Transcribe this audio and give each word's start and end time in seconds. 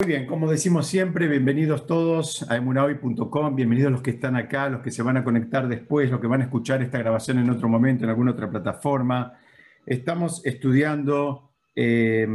Muy 0.00 0.10
bien, 0.12 0.26
como 0.26 0.48
decimos 0.48 0.86
siempre, 0.86 1.26
bienvenidos 1.26 1.84
todos 1.88 2.48
a 2.48 2.54
emunahoy.com, 2.54 3.56
bienvenidos 3.56 3.90
los 3.90 4.00
que 4.00 4.12
están 4.12 4.36
acá, 4.36 4.68
los 4.68 4.80
que 4.80 4.92
se 4.92 5.02
van 5.02 5.16
a 5.16 5.24
conectar 5.24 5.66
después, 5.66 6.08
los 6.08 6.20
que 6.20 6.28
van 6.28 6.40
a 6.40 6.44
escuchar 6.44 6.82
esta 6.82 6.98
grabación 6.98 7.40
en 7.40 7.50
otro 7.50 7.68
momento, 7.68 8.04
en 8.04 8.10
alguna 8.10 8.30
otra 8.30 8.48
plataforma. 8.48 9.40
Estamos 9.84 10.46
estudiando 10.46 11.50
eh, 11.74 12.28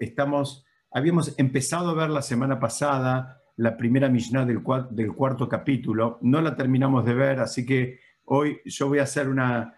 estamos, 0.00 0.64
habíamos 0.90 1.38
empezado 1.38 1.90
a 1.90 1.94
ver 1.94 2.08
la 2.08 2.22
semana 2.22 2.58
pasada 2.58 3.42
la 3.56 3.76
primera 3.76 4.08
Mishnah 4.08 4.46
del 4.46 4.62
cuarto 4.62 5.46
capítulo, 5.46 6.18
no 6.22 6.40
la 6.40 6.56
terminamos 6.56 7.04
de 7.04 7.12
ver, 7.12 7.40
así 7.40 7.66
que 7.66 8.00
hoy 8.24 8.60
yo 8.64 8.88
voy 8.88 9.00
a 9.00 9.02
hacer 9.02 9.28
una, 9.28 9.74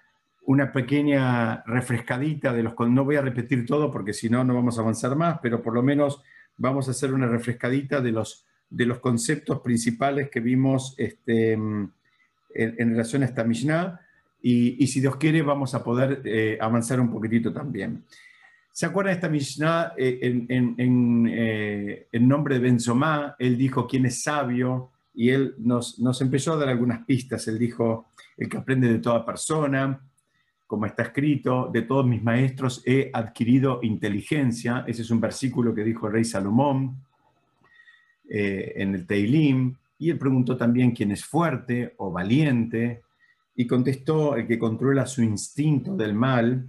una 0.46 0.72
pequeña 0.72 1.62
refrescadita 1.64 2.52
de 2.52 2.62
los... 2.62 2.74
No 2.78 3.04
voy 3.04 3.16
a 3.16 3.22
repetir 3.22 3.66
todo 3.66 3.90
porque 3.90 4.14
si 4.14 4.30
no, 4.30 4.44
no 4.44 4.54
vamos 4.54 4.78
a 4.78 4.80
avanzar 4.80 5.14
más, 5.14 5.38
pero 5.42 5.62
por 5.62 5.74
lo 5.74 5.82
menos 5.82 6.22
vamos 6.56 6.88
a 6.88 6.90
hacer 6.90 7.12
una 7.12 7.26
refrescadita 7.26 8.00
de 8.00 8.12
los, 8.12 8.46
de 8.70 8.86
los 8.86 8.98
conceptos 8.98 9.60
principales 9.60 10.30
que 10.30 10.40
vimos 10.40 10.94
este, 10.98 11.52
en, 11.52 11.92
relación 12.54 13.22
a 13.22 13.26
esta 13.26 13.44
Mishnah 13.44 14.00
y, 14.40 14.86
si 14.86 15.00
Dios 15.00 15.16
quiere 15.16 15.42
vamos 15.42 15.74
a 15.74 15.82
poder 15.82 16.22
eh, 16.24 16.58
avanzar 16.60 17.00
un 17.00 17.10
poquitito 17.10 17.52
también. 17.52 18.04
¿Se 18.72 18.86
acuerdan 18.86 19.12
de 19.12 19.16
esta 19.16 19.28
Mishnah 19.28 19.94
eh, 19.96 20.18
en, 20.48 21.28
eh, 21.28 22.06
en, 22.12 22.28
nombre 22.28 22.54
de 22.54 22.60
Benzomá? 22.60 23.34
Él 23.38 23.58
dijo 23.58 23.88
quién 23.88 24.06
es 24.06 24.22
sabio 24.22 24.92
y 25.14 25.30
él 25.30 25.56
nos, 25.58 25.98
nos 25.98 26.20
empezó 26.20 26.52
a 26.52 26.58
dar 26.58 26.68
algunas 26.68 27.04
pistas. 27.04 27.48
Él 27.48 27.58
dijo 27.58 28.10
el 28.36 28.48
que 28.48 28.56
aprende 28.56 28.88
de 28.88 29.00
toda 29.00 29.26
persona, 29.26 30.00
como 30.68 30.84
está 30.84 31.04
escrito, 31.04 31.70
de 31.72 31.80
todos 31.80 32.06
mis 32.06 32.22
maestros 32.22 32.82
he 32.84 33.10
adquirido 33.14 33.80
inteligencia. 33.82 34.84
Ese 34.86 35.00
es 35.00 35.10
un 35.10 35.18
versículo 35.18 35.74
que 35.74 35.82
dijo 35.82 36.06
el 36.06 36.12
rey 36.12 36.24
Salomón 36.26 36.94
eh, 38.28 38.74
en 38.76 38.94
el 38.94 39.06
Teilim. 39.06 39.74
Y 39.98 40.10
él 40.10 40.18
preguntó 40.18 40.58
también 40.58 40.90
quién 40.90 41.10
es 41.10 41.24
fuerte 41.24 41.94
o 41.96 42.12
valiente. 42.12 43.00
Y 43.56 43.66
contestó, 43.66 44.36
el 44.36 44.46
que 44.46 44.58
controla 44.58 45.06
su 45.06 45.22
instinto 45.22 45.96
del 45.96 46.12
mal, 46.12 46.68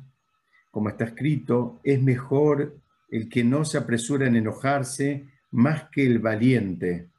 como 0.71 0.87
está 0.87 1.03
escrito, 1.03 1.81
es 1.83 2.01
mejor 2.01 2.77
el 3.11 3.27
que 3.27 3.43
no 3.43 3.65
se 3.65 3.79
apresura 3.79 4.27
en 4.27 4.37
enojarse 4.37 5.25
más 5.51 5.89
que 5.91 6.05
el 6.05 6.19
valiente. 6.19 7.09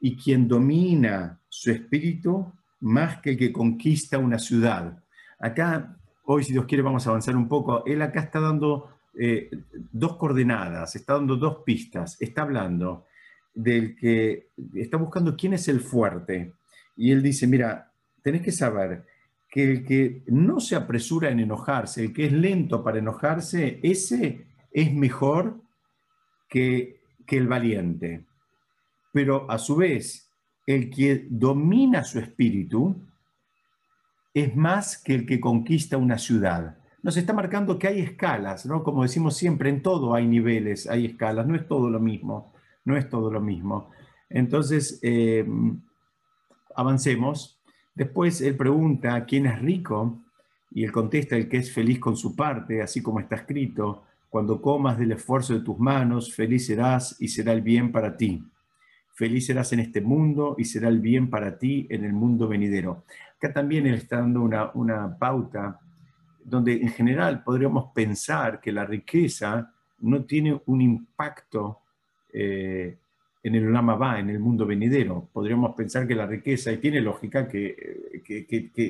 Y 0.00 0.16
quien 0.16 0.48
domina 0.48 1.38
su 1.46 1.70
espíritu 1.70 2.50
más 2.80 3.20
que 3.20 3.32
el 3.32 3.36
que 3.36 3.52
conquista 3.52 4.16
una 4.16 4.38
ciudad. 4.38 4.98
Acá 5.38 5.98
hoy, 6.24 6.44
si 6.44 6.52
Dios 6.52 6.66
quiere, 6.66 6.82
vamos 6.82 7.06
a 7.06 7.10
avanzar 7.10 7.36
un 7.36 7.48
poco. 7.48 7.84
Él 7.86 8.02
acá 8.02 8.20
está 8.20 8.40
dando 8.40 8.88
eh, 9.18 9.50
dos 9.92 10.16
coordenadas, 10.16 10.96
está 10.96 11.14
dando 11.14 11.36
dos 11.36 11.58
pistas, 11.64 12.16
está 12.20 12.42
hablando 12.42 13.06
del 13.54 13.96
que 13.96 14.48
está 14.74 14.96
buscando 14.96 15.36
quién 15.36 15.54
es 15.54 15.68
el 15.68 15.80
fuerte. 15.80 16.54
Y 16.96 17.10
él 17.12 17.22
dice, 17.22 17.46
mira, 17.46 17.92
tenés 18.22 18.42
que 18.42 18.52
saber 18.52 19.04
que 19.50 19.64
el 19.64 19.84
que 19.84 20.22
no 20.28 20.60
se 20.60 20.76
apresura 20.76 21.30
en 21.30 21.40
enojarse, 21.40 22.04
el 22.04 22.12
que 22.12 22.26
es 22.26 22.32
lento 22.32 22.82
para 22.82 22.98
enojarse, 22.98 23.80
ese 23.82 24.46
es 24.70 24.94
mejor 24.94 25.60
que, 26.48 27.00
que 27.26 27.36
el 27.36 27.48
valiente. 27.48 28.24
Pero 29.12 29.50
a 29.50 29.58
su 29.58 29.76
vez, 29.76 30.30
el 30.66 30.88
que 30.88 31.26
domina 31.28 32.02
su 32.04 32.18
espíritu, 32.18 32.96
es 34.34 34.56
más 34.56 34.96
que 34.98 35.14
el 35.14 35.26
que 35.26 35.40
conquista 35.40 35.96
una 35.96 36.18
ciudad. 36.18 36.76
Nos 37.02 37.16
está 37.16 37.32
marcando 37.32 37.78
que 37.78 37.88
hay 37.88 38.00
escalas, 38.00 38.64
¿no? 38.64 38.82
Como 38.82 39.02
decimos 39.02 39.36
siempre, 39.36 39.70
en 39.70 39.82
todo 39.82 40.14
hay 40.14 40.26
niveles, 40.26 40.88
hay 40.88 41.06
escalas, 41.06 41.46
no 41.46 41.56
es 41.56 41.66
todo 41.66 41.90
lo 41.90 41.98
mismo, 41.98 42.52
no 42.84 42.96
es 42.96 43.08
todo 43.08 43.30
lo 43.30 43.40
mismo. 43.40 43.90
Entonces, 44.30 44.98
eh, 45.02 45.44
avancemos. 46.74 47.60
Después 47.94 48.40
él 48.40 48.56
pregunta 48.56 49.24
quién 49.26 49.46
es 49.46 49.60
rico 49.60 50.22
y 50.70 50.84
él 50.84 50.92
contesta 50.92 51.36
el 51.36 51.48
que 51.48 51.58
es 51.58 51.72
feliz 51.72 51.98
con 51.98 52.16
su 52.16 52.34
parte, 52.34 52.80
así 52.80 53.02
como 53.02 53.20
está 53.20 53.36
escrito, 53.36 54.04
cuando 54.30 54.62
comas 54.62 54.98
del 54.98 55.12
esfuerzo 55.12 55.52
de 55.52 55.60
tus 55.60 55.78
manos, 55.78 56.34
feliz 56.34 56.66
serás 56.66 57.16
y 57.20 57.28
será 57.28 57.52
el 57.52 57.60
bien 57.60 57.92
para 57.92 58.16
ti. 58.16 58.42
Feliz 59.14 59.46
serás 59.46 59.72
en 59.72 59.80
este 59.80 60.00
mundo 60.00 60.56
y 60.58 60.64
será 60.64 60.88
el 60.88 61.00
bien 61.00 61.28
para 61.28 61.58
ti 61.58 61.86
en 61.90 62.04
el 62.04 62.12
mundo 62.12 62.48
venidero. 62.48 63.04
Acá 63.36 63.52
también 63.52 63.86
él 63.86 63.94
está 63.94 64.18
dando 64.18 64.42
una, 64.42 65.18
pauta 65.18 65.78
donde 66.44 66.74
en 66.74 66.88
general 66.88 67.42
podríamos 67.44 67.92
pensar 67.92 68.60
que 68.60 68.72
la 68.72 68.84
riqueza 68.84 69.72
no 70.00 70.24
tiene 70.24 70.60
un 70.66 70.80
impacto 70.80 71.80
eh, 72.32 72.96
en 73.42 73.54
el 73.54 73.72
Lama 73.72 74.18
en 74.18 74.30
el 74.30 74.38
mundo 74.38 74.66
venidero. 74.66 75.28
Podríamos 75.32 75.74
pensar 75.74 76.06
que 76.06 76.14
la 76.14 76.26
riqueza, 76.26 76.72
y 76.72 76.78
tiene 76.78 77.00
lógica, 77.00 77.48
que, 77.48 78.22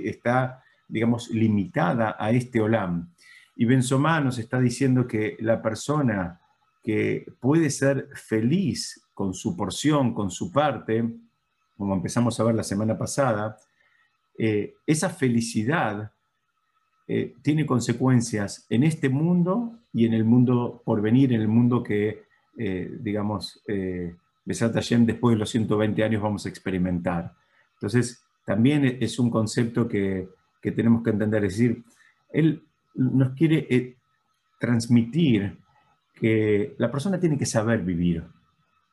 está, 0.04 0.62
digamos, 0.88 1.30
limitada 1.30 2.16
a 2.18 2.30
este 2.30 2.60
Olam. 2.60 3.10
Y 3.56 3.64
Benzomá 3.64 4.20
nos 4.20 4.38
está 4.38 4.60
diciendo 4.60 5.06
que 5.06 5.36
la 5.40 5.60
persona 5.62 6.40
que 6.82 7.26
puede 7.40 7.70
ser 7.70 8.08
feliz 8.14 9.01
con 9.14 9.34
su 9.34 9.56
porción, 9.56 10.14
con 10.14 10.30
su 10.30 10.50
parte, 10.50 11.08
como 11.76 11.94
empezamos 11.94 12.38
a 12.38 12.44
ver 12.44 12.54
la 12.54 12.62
semana 12.62 12.96
pasada, 12.96 13.58
eh, 14.38 14.74
esa 14.86 15.10
felicidad 15.10 16.12
eh, 17.08 17.34
tiene 17.42 17.66
consecuencias 17.66 18.66
en 18.70 18.84
este 18.84 19.08
mundo 19.08 19.78
y 19.92 20.06
en 20.06 20.14
el 20.14 20.24
mundo 20.24 20.82
por 20.84 21.02
venir, 21.02 21.32
en 21.32 21.40
el 21.40 21.48
mundo 21.48 21.82
que, 21.82 22.24
eh, 22.56 22.96
digamos, 23.00 23.62
Besat 24.44 24.74
después 24.74 25.34
de 25.34 25.38
los 25.38 25.50
120 25.50 26.02
años 26.04 26.22
vamos 26.22 26.46
a 26.46 26.48
experimentar. 26.48 27.34
Entonces, 27.74 28.22
también 28.44 28.98
es 29.00 29.18
un 29.18 29.30
concepto 29.30 29.86
que, 29.88 30.28
que 30.60 30.72
tenemos 30.72 31.02
que 31.02 31.10
entender, 31.10 31.44
es 31.44 31.52
decir, 31.54 31.82
él 32.30 32.62
nos 32.94 33.34
quiere 33.34 33.96
transmitir 34.58 35.58
que 36.14 36.74
la 36.78 36.90
persona 36.90 37.18
tiene 37.18 37.36
que 37.36 37.46
saber 37.46 37.82
vivir, 37.82 38.24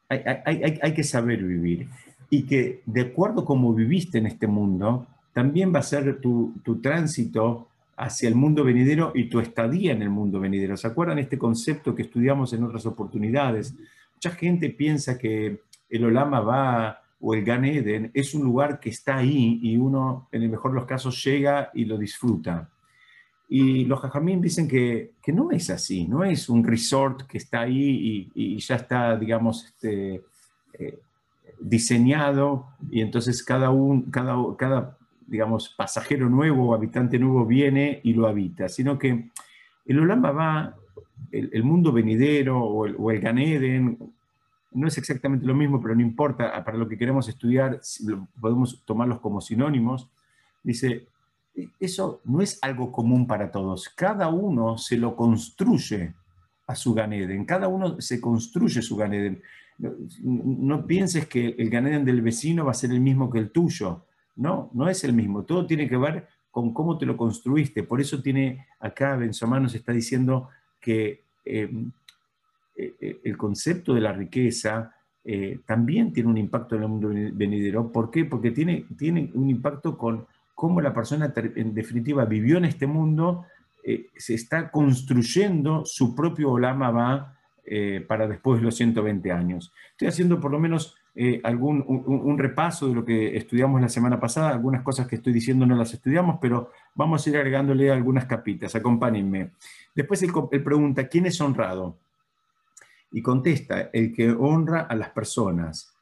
hay, 0.10 0.94
que 0.94 1.04
saber 1.04 1.44
vivir 1.44 1.88
y 2.30 2.44
que 2.44 2.82
de 2.86 3.02
acuerdo 3.02 3.42
a 3.42 3.46
cómo 3.46 3.74
viviste 3.74 4.18
en 4.18 4.26
este 4.26 4.48
mundo, 4.48 5.08
también 5.34 5.74
va 5.74 5.80
a 5.80 5.84
ser 5.84 6.20
tu, 6.20 6.54
tránsito 6.82 7.68
hacia 7.96 8.28
el 8.28 8.36
mundo 8.36 8.64
venidero 8.64 9.12
y 9.14 9.30
tu 9.30 9.40
estadía 9.40 9.92
en 9.92 10.02
el 10.02 10.10
mundo 10.10 10.40
venidero. 10.40 10.78
¿Se 10.78 10.88
acuerdan 10.88 11.20
este 11.20 11.38
concepto 11.38 11.94
que 11.94 12.04
estudiamos 12.04 12.54
en 12.54 12.64
otras 12.64 12.86
oportunidades? 12.86 13.76
Mucha 14.16 14.32
gente 14.32 14.70
piensa 14.70 15.18
que 15.18 15.62
el 15.90 16.06
Olama 16.06 16.40
va 16.40 17.02
o 17.22 17.34
el 17.34 17.44
Gan 17.44 17.66
Eden 17.66 18.12
es 18.14 18.34
un 18.34 18.44
lugar 18.44 18.80
que 18.80 18.90
está 18.90 19.18
ahí 19.18 19.60
y 19.62 19.78
uno, 19.78 20.28
en 20.32 20.44
el 20.44 20.50
mejor 20.50 20.72
de 20.72 20.76
los 20.76 20.86
casos, 20.86 21.24
llega 21.24 21.70
y 21.74 21.86
lo 21.86 21.98
disfruta. 21.98 22.70
Y 23.52 23.86
los 23.86 24.00
jajamín 24.00 24.42
dicen 24.42 24.68
que, 24.68 25.14
no 25.34 25.52
es 25.52 25.72
así, 25.72 26.08
no 26.08 26.24
es 26.24 26.50
un 26.50 26.64
resort 26.64 27.24
que 27.24 27.40
está 27.40 27.62
ahí 27.62 28.30
y, 28.36 28.58
ya 28.60 28.76
está, 28.76 29.18
digamos, 29.18 29.66
este, 29.66 30.22
eh, 30.74 31.00
diseñado 31.60 32.68
y 32.92 33.02
entonces 33.02 33.44
cada, 33.44 33.72
un, 33.72 34.04
cada, 34.12 34.36
cada 34.56 34.98
digamos, 35.26 35.70
pasajero 35.70 36.30
nuevo 36.30 36.70
o 36.70 36.74
habitante 36.74 37.20
nuevo 37.20 37.46
viene 37.46 38.00
y 38.04 38.14
lo 38.14 38.28
habita, 38.28 38.70
sino 38.70 38.98
que 38.98 39.30
el 39.86 40.00
Olama 40.00 40.32
va, 40.32 40.76
el, 41.32 41.64
mundo 41.64 41.92
venidero 41.92 42.60
o 42.60 42.86
el, 42.86 42.96
o 42.98 43.08
Ganeden, 43.22 43.98
no 44.72 44.88
es 44.88 44.98
exactamente 44.98 45.46
lo 45.46 45.56
mismo, 45.56 45.82
pero 45.82 45.96
no 45.96 46.02
importa, 46.02 46.64
para 46.64 46.78
lo 46.78 46.88
que 46.88 46.98
queremos 46.98 47.28
estudiar 47.28 47.80
podemos 48.40 48.84
tomarlos 48.86 49.20
como 49.20 49.42
sinónimos. 49.42 50.08
Dice, 50.64 51.08
eso 51.80 52.22
no 52.26 52.42
es 52.42 52.60
algo 52.62 52.92
común 52.92 53.28
para 53.28 53.52
todos, 53.52 53.90
cada 53.90 54.30
uno 54.30 54.78
se 54.78 54.98
lo 54.98 55.16
construye 55.16 56.14
a 56.68 56.76
su 56.76 56.94
Ganeden, 56.94 57.46
cada 57.46 57.68
uno 57.68 58.00
se 58.00 58.22
construye 58.22 58.82
su 58.82 58.96
Ganeden. 58.96 59.42
No, 60.22 60.86
pienses 60.86 61.28
que 61.28 61.56
el 61.58 61.70
Ganeden 61.70 62.06
del 62.06 62.22
vecino 62.22 62.66
va 62.66 62.72
a 62.72 62.76
ser 62.76 62.92
el 62.92 63.00
mismo 63.00 63.30
que 63.30 63.40
el 63.40 63.50
tuyo 63.50 64.06
no, 64.36 64.70
no 64.74 64.88
es 64.88 65.04
el 65.04 65.14
mismo. 65.14 65.44
Todo 65.44 65.66
tiene 65.66 65.90
que 65.90 65.98
ver 65.98 66.28
con 66.52 66.74
cómo 66.74 66.98
te 66.98 67.06
lo 67.06 67.18
construiste. 67.18 67.84
Por 67.84 68.00
eso 68.00 68.22
tiene 68.22 68.68
acá 68.80 69.16
Benzomá 69.16 69.60
nos 69.60 69.74
está 69.74 69.92
diciendo 69.92 70.50
que 70.80 71.24
em, 71.46 71.92
e, 72.76 72.94
e, 73.02 73.20
el 73.24 73.36
concepto 73.36 73.94
de 73.94 74.02
la 74.02 74.14
riqueza 74.14 74.94
eh, 75.24 75.60
también 75.66 76.14
tiene 76.14 76.30
un 76.30 76.38
impacto 76.38 76.76
en 76.76 76.84
el 76.84 76.88
mundo 76.88 77.10
venidero. 77.34 77.92
¿Por 77.92 78.10
qué? 78.10 78.26
Porque 78.26 78.52
tiene, 78.52 78.86
tiene 78.98 79.30
un 79.34 79.50
impacto 79.50 79.98
con 79.98 80.26
cómo 80.60 80.82
la 80.82 80.94
persona 80.94 81.34
en 81.36 81.74
definitiva 81.74 82.26
vivió 82.26 82.58
en 82.58 82.66
este 82.66 82.86
mundo, 82.86 83.46
eh, 83.82 84.08
se 84.18 84.34
está 84.34 84.70
construyendo 84.70 85.86
su 85.86 86.14
propio 86.14 86.52
Olama 86.52 86.92
va 86.92 87.40
eh, 87.64 88.04
para 88.06 88.28
después 88.28 88.60
de 88.60 88.66
los 88.66 88.76
120 88.76 89.32
años. 89.32 89.72
Estoy 89.92 90.10
haciendo 90.10 90.38
por 90.38 90.52
lo 90.52 90.60
menos 90.60 90.98
eh, 91.16 91.40
algún, 91.46 91.86
un, 91.88 92.38
repaso 92.38 92.90
de 92.90 92.94
lo 92.94 93.06
que 93.06 93.38
estudiamos 93.38 93.80
la 93.80 93.88
semana 93.88 94.20
pasada, 94.20 94.50
algunas 94.50 94.84
cosas 94.84 95.08
que 95.08 95.16
estoy 95.16 95.32
diciendo 95.32 95.66
no 95.66 95.78
las 95.78 95.94
estudiamos, 95.94 96.40
pero 96.42 96.72
vamos 96.94 97.26
a 97.26 97.30
ir 97.30 97.38
agregándole 97.38 97.90
algunas 97.90 98.26
capitas, 98.26 98.76
acompáñenme. 98.76 99.52
Después 99.96 100.22
él, 100.24 100.34
pregunta, 100.62 101.08
¿quién 101.08 101.26
es 101.26 101.40
honrado? 101.40 101.98
Y 103.14 103.22
contesta, 103.22 103.90
el 103.94 104.12
que 104.12 104.30
honra 104.30 104.82
a 104.82 104.96
las 104.98 105.12
personas, 105.12 105.96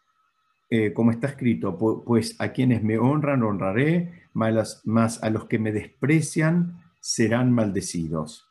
eh, 0.69 0.93
como 0.93 1.11
está 1.11 1.27
escrito, 1.27 1.77
pues 1.77 2.35
a 2.39 2.49
quienes 2.49 2.83
me 2.83 2.97
honran 2.97 3.43
honraré, 3.43 4.23
más 4.33 5.23
a 5.23 5.29
los 5.29 5.45
que 5.45 5.59
me 5.59 5.71
desprecian 5.71 6.81
serán 6.99 7.51
maldecidos. 7.51 8.47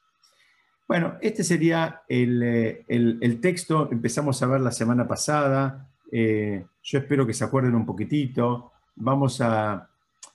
Bueno, 0.88 1.14
este 1.20 1.42
sería 1.42 2.02
eh, 2.08 2.84
el, 2.86 3.40
texto, 3.40 3.90
empezamos 3.90 4.40
a 4.42 4.46
ver 4.46 4.60
la 4.60 4.70
semana 4.70 5.08
pasada, 5.08 5.90
eh, 6.12 6.64
yo 6.82 6.98
espero 7.00 7.26
que 7.26 7.34
se 7.34 7.44
acuerden 7.44 7.74
un 7.74 7.84
poquitito, 7.84 8.70
vamos 8.94 9.40
a, 9.40 9.90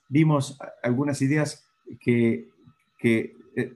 vimos 0.10 0.60
algunas 0.84 1.22
ideas 1.22 1.66
que, 2.02 2.50
eh, 3.02 3.74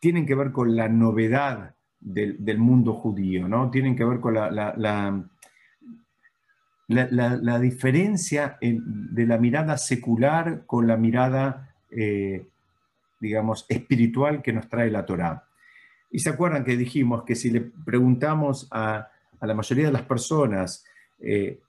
tienen 0.00 0.24
que 0.24 0.34
ver 0.34 0.50
con 0.50 0.74
la 0.74 0.88
novedad 0.88 1.74
del, 2.00 2.58
mundo 2.58 2.94
judío, 2.94 3.46
¿no? 3.46 3.70
Tienen 3.70 3.96
que 3.96 4.04
ver 4.04 4.20
con 4.20 4.32
la, 4.34 5.24
diferencia 7.60 8.58
de 8.60 9.26
la 9.26 9.38
mirada 9.38 9.78
secular 9.78 10.64
con 10.66 10.86
la 10.86 10.96
mirada, 10.96 11.74
digamos, 13.20 13.66
espiritual 13.68 14.42
que 14.42 14.52
nos 14.52 14.68
trae 14.68 14.90
la 14.90 15.06
Torá. 15.06 15.44
Y 16.10 16.18
se 16.18 16.30
acuerdan 16.30 16.64
que 16.64 16.76
dijimos 16.76 17.22
que 17.24 17.36
si 17.36 17.50
le 17.50 17.60
preguntamos 17.60 18.68
a, 18.72 19.08
la 19.40 19.54
mayoría 19.54 19.86
de 19.86 19.92
las 19.92 20.02
personas 20.02 20.84
eh, 21.20 21.60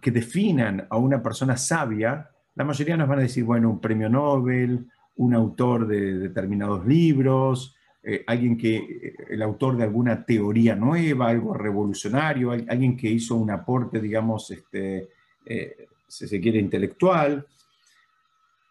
que 0.00 0.10
definan 0.10 0.86
a 0.88 0.96
una 0.96 1.22
persona 1.22 1.56
sabia, 1.56 2.30
la 2.54 2.64
mayoría 2.64 2.96
nos 2.96 3.08
van 3.08 3.18
a 3.20 3.22
decir, 3.22 3.44
bueno, 3.44 3.70
un 3.70 3.80
premio 3.80 4.08
Nobel, 4.08 4.88
un 5.16 5.34
autor 5.34 5.86
de 5.86 6.18
determinados 6.18 6.86
libros, 6.86 7.76
eh, 8.02 8.24
alguien 8.26 8.56
que, 8.56 8.76
eh, 8.76 9.14
el 9.30 9.42
autor 9.42 9.76
de 9.76 9.84
alguna 9.84 10.24
teoría 10.24 10.74
nueva, 10.74 11.28
algo 11.28 11.54
revolucionario, 11.54 12.52
alguien 12.52 12.96
que 12.96 13.08
hizo 13.08 13.36
un 13.36 13.50
aporte, 13.50 14.00
digamos, 14.00 14.50
este, 14.50 15.08
si 16.06 16.26
se 16.28 16.40
quiere, 16.40 16.58
intelectual. 16.58 17.46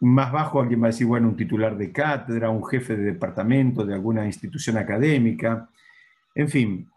Más 0.02 0.32
bajo 0.32 0.62
alguien 0.62 0.82
va 0.82 0.86
a 0.86 0.92
decir, 0.92 1.08
bueno, 1.08 1.28
un 1.28 1.36
titular 1.36 1.78
de 1.78 1.92
cátedra, 1.92 2.50
un 2.50 2.66
jefe 2.66 2.96
de 2.96 3.04
departamento 3.04 3.86
de 3.86 3.94
alguna 3.94 4.26
institución 4.26 4.78
académica. 4.78 5.70
En 6.36 6.48
fin, 6.48 6.90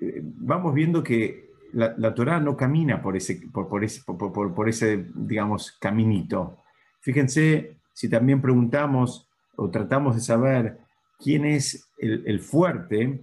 eh, 0.00 0.20
vamos 0.22 0.72
viendo 0.74 1.02
que 1.02 1.50
la, 1.72 1.94
la 1.96 2.14
Torah 2.14 2.40
no 2.40 2.56
camina 2.56 3.02
por 3.02 3.16
ese, 3.16 3.40
por, 3.52 3.84
ese, 3.84 4.02
por, 4.04 4.68
ese, 4.68 5.06
digamos, 5.14 5.72
caminito. 5.72 6.58
Fíjense, 7.00 7.76
si 7.92 8.08
también 8.08 8.40
preguntamos 8.40 9.28
o 9.56 9.68
tratamos 9.70 10.14
de 10.14 10.20
saber 10.20 10.78
quién 11.22 11.44
es 11.44 11.90
el, 11.98 12.40
fuerte, 12.40 13.20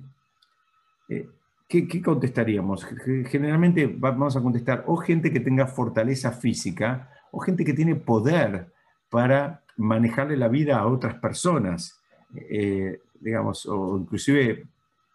eh, 1.09 1.27
¿qué, 1.67 1.87
¿qué, 1.87 2.01
contestaríamos? 2.01 2.85
Generalmente 3.25 3.87
vamos 3.87 4.35
a 4.35 4.41
contestar 4.41 4.83
o 4.87 4.97
gente 4.97 5.31
que 5.31 5.39
tenga 5.39 5.67
fortaleza 5.67 6.31
física 6.31 7.09
o 7.31 7.39
gente 7.39 7.65
que 7.65 7.73
tiene 7.73 7.95
poder 7.95 8.71
para 9.09 9.63
manejarle 9.77 10.37
la 10.37 10.47
vida 10.47 10.79
a 10.79 10.87
otras 10.87 11.15
personas, 11.15 11.99
eh, 12.35 13.01
digamos, 13.19 13.65
o 13.65 13.97
inclusive 13.97 14.65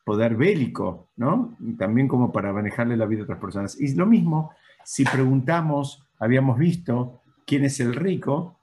poder 0.04 0.36
bélico, 0.36 1.08
¿no? 1.16 1.56
También 1.78 2.08
como 2.08 2.32
para 2.32 2.52
manejarle 2.52 2.96
la 2.96 3.06
vida 3.06 3.20
a 3.20 3.24
otras 3.24 3.38
personas. 3.38 3.80
Y 3.80 3.94
lo 3.94 4.06
mismo, 4.06 4.52
si 4.84 5.04
preguntamos, 5.04 6.04
habíamos 6.18 6.58
visto 6.58 7.22
quién 7.46 7.64
es 7.64 7.78
el 7.80 7.94
rico, 7.94 8.58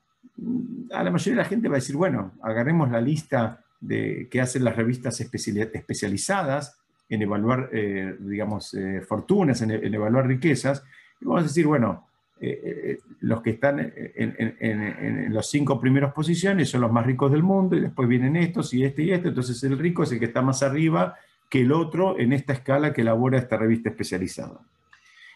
a 0.92 1.04
la 1.04 1.12
mayoría 1.12 1.38
de 1.38 1.44
la 1.44 1.50
gente 1.50 1.68
va 1.68 1.76
a 1.76 1.84
decir, 1.84 1.96
bueno, 1.96 2.34
agarremos 2.42 2.90
la 2.90 3.02
lista 3.02 3.64
de, 3.80 4.28
que 4.30 4.42
hacen 4.42 4.64
las 4.64 4.76
revistas 4.76 5.20
especializadas 5.22 6.80
en 7.10 7.24
evaluar, 7.24 7.70
eh, 7.74 8.16
digamos, 8.20 8.74
eh, 8.76 9.02
fortunas, 9.02 9.62
en, 9.62 9.72
en, 9.72 9.94
evaluar 9.94 10.28
riquezas, 10.28 10.84
y 11.20 11.26
vamos 11.26 11.42
a 11.42 11.48
decir, 11.48 11.66
bueno, 11.66 12.08
eh, 12.40 13.00
los 13.22 13.42
que 13.42 13.50
están 13.50 13.80
en, 13.80 14.58
en, 14.60 15.34
los 15.34 15.50
cinco 15.50 15.82
primeros 15.82 16.14
posiciones 16.14 16.70
son 16.70 16.82
los 16.82 16.92
más 16.92 17.06
ricos 17.06 17.32
del 17.32 17.44
mundo 17.44 17.76
y 17.76 17.82
después 17.82 18.08
vienen 18.08 18.38
estos 18.38 18.74
y 18.74 18.86
este 18.86 19.04
y 19.04 19.12
este, 19.12 19.28
entonces 19.28 19.62
el 19.66 19.78
rico 19.78 20.04
es 20.04 20.14
el 20.14 20.20
que 20.20 20.26
está 20.26 20.42
más 20.42 20.64
arriba 20.64 21.18
que 21.50 21.62
el 21.62 21.74
otro 21.74 22.18
en 22.18 22.32
esta 22.32 22.54
escala 22.54 22.94
que 22.94 23.02
elabora 23.02 23.38
esta 23.38 23.58
revista 23.58 23.90
especializada. 23.90 24.62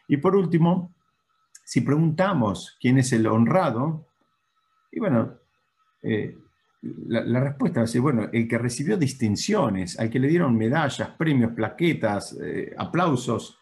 Y 0.07 0.18
por 0.18 0.36
último, 0.36 0.94
si 1.66 1.81
preguntamos 1.81 2.78
quién 2.80 2.98
es 3.00 3.12
el 3.12 3.28
honrado, 3.28 4.06
y 4.89 5.00
bueno, 5.00 5.39
la, 7.08 7.40
respuesta 7.40 7.80
va 7.80 7.86
a 7.86 7.88
ser, 7.88 8.02
bueno, 8.02 8.30
el 8.32 8.48
que 8.48 8.58
recibió 8.58 8.98
distinciones, 8.98 10.00
al 10.00 10.10
que 10.10 10.20
le 10.20 10.28
dieron 10.28 10.58
medallas, 10.58 11.10
premios, 11.18 11.54
plaquetas, 11.54 12.38
aplausos, 12.78 13.58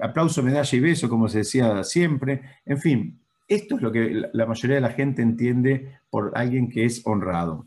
aplauso, 0.00 0.42
medalla 0.42 0.76
y 0.76 0.80
beso, 0.80 1.08
como 1.08 1.28
se 1.28 1.38
decía 1.38 1.82
siempre. 1.82 2.42
En 2.64 2.78
fin, 2.78 3.18
esto 3.48 3.76
es 3.76 3.82
lo 3.82 3.90
que 3.90 4.22
la 4.32 4.46
mayoría 4.46 4.76
de 4.76 4.82
la 4.82 4.90
gente 4.90 5.22
entiende 5.22 5.98
por 6.10 6.32
alguien 6.34 6.68
que 6.68 6.84
es 6.84 7.02
honrado. 7.04 7.66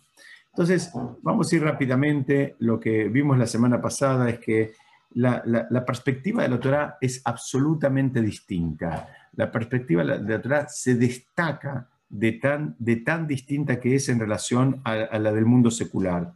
Entonces, 0.49 0.91
vamos 1.21 1.51
a 1.51 1.55
ir 1.55 1.63
rápidamente. 1.63 2.55
Lo 2.59 2.79
que 2.79 3.09
vimos 3.09 3.37
la 3.37 3.45
semana 3.45 3.79
pasada 3.79 4.29
es 4.29 4.39
que 4.39 4.73
la, 5.13 5.43
perspectiva 5.85 6.43
de 6.43 6.49
la 6.49 6.59
Torah 6.59 6.97
es 6.99 7.21
absolutamente 7.25 8.21
distinta. 8.21 9.07
La 9.33 9.51
perspectiva 9.51 10.03
de 10.03 10.39
la 10.43 10.67
se 10.67 10.95
destaca 10.95 11.87
de 12.09 12.33
tan, 12.33 12.75
de 12.79 12.97
tan 12.97 13.27
distinta 13.27 13.79
que 13.79 13.95
es 13.95 14.09
en 14.09 14.19
relación 14.19 14.81
a, 14.83 14.93
a 14.93 15.19
la 15.19 15.33
del 15.33 15.45
mundo 15.45 15.71
secular. 15.71 16.33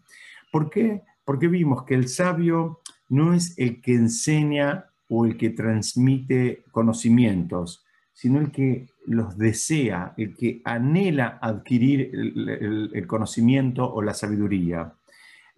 ¿Por 0.51 0.69
qué? 0.69 1.01
Porque 1.25 1.47
vimos 1.47 1.83
que 1.85 1.95
el 1.95 2.07
sabio 2.07 2.81
no 3.09 3.33
es 3.33 3.57
el 3.57 3.81
que 3.81 3.95
enseña 3.95 4.85
o 5.09 5.25
el 5.25 5.37
que 5.37 5.49
transmite 5.49 6.63
conocimientos, 6.71 7.85
sino 8.13 8.39
el 8.39 8.51
que 8.51 8.87
los 9.05 9.37
desea, 9.37 10.13
el 10.15 10.35
que 10.35 10.61
anhela 10.63 11.39
adquirir 11.41 12.11
el, 12.13 13.07
conocimiento 13.07 13.91
o 13.91 14.01
la 14.01 14.13
sabiduría. 14.13 14.93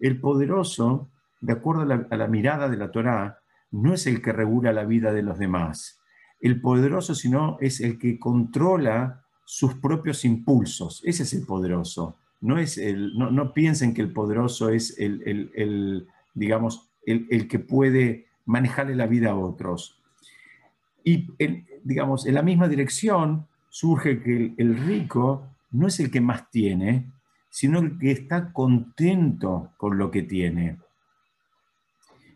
El 0.00 0.18
poderoso, 0.20 1.10
de 1.40 1.52
acuerdo 1.52 1.82
a 1.82 2.16
la, 2.16 2.26
mirada 2.26 2.68
de 2.68 2.76
la 2.76 2.90
Torá, 2.90 3.38
no 3.70 3.94
es 3.94 4.06
el 4.06 4.22
que 4.22 4.32
regula 4.32 4.72
la 4.72 4.84
vida 4.84 5.12
de 5.12 5.22
los 5.22 5.38
demás. 5.38 6.00
El 6.40 6.60
poderoso, 6.60 7.14
sino 7.14 7.58
es 7.60 7.80
el 7.80 7.98
que 7.98 8.18
controla 8.18 9.23
sus 9.44 9.74
propios 9.74 10.24
impulsos. 10.24 11.02
Ese 11.04 11.24
es 11.24 11.34
el 11.34 11.44
poderoso. 11.46 12.16
No, 12.40 12.58
es 12.58 12.76
el, 12.78 13.16
no, 13.16 13.54
piensen 13.54 13.94
que 13.94 14.02
el 14.02 14.12
poderoso 14.12 14.68
es 14.68 14.98
el, 14.98 16.06
digamos, 16.34 16.88
el, 17.06 17.48
que 17.48 17.58
puede 17.58 18.26
manejarle 18.44 18.94
la 18.94 19.06
vida 19.06 19.30
a 19.30 19.36
otros. 19.36 19.98
Y, 21.02 21.28
digamos, 21.82 22.26
en 22.26 22.34
la 22.34 22.42
misma 22.42 22.68
dirección 22.68 23.46
surge 23.70 24.22
que 24.22 24.54
el, 24.56 24.76
rico 24.76 25.46
no 25.70 25.86
es 25.86 26.00
el 26.00 26.10
que 26.10 26.20
más 26.20 26.50
tiene, 26.50 27.10
sino 27.48 27.78
el 27.78 27.98
que 27.98 28.10
está 28.10 28.52
contento 28.52 29.70
con 29.76 29.96
lo 29.96 30.10
que 30.10 30.22
tiene. 30.22 30.78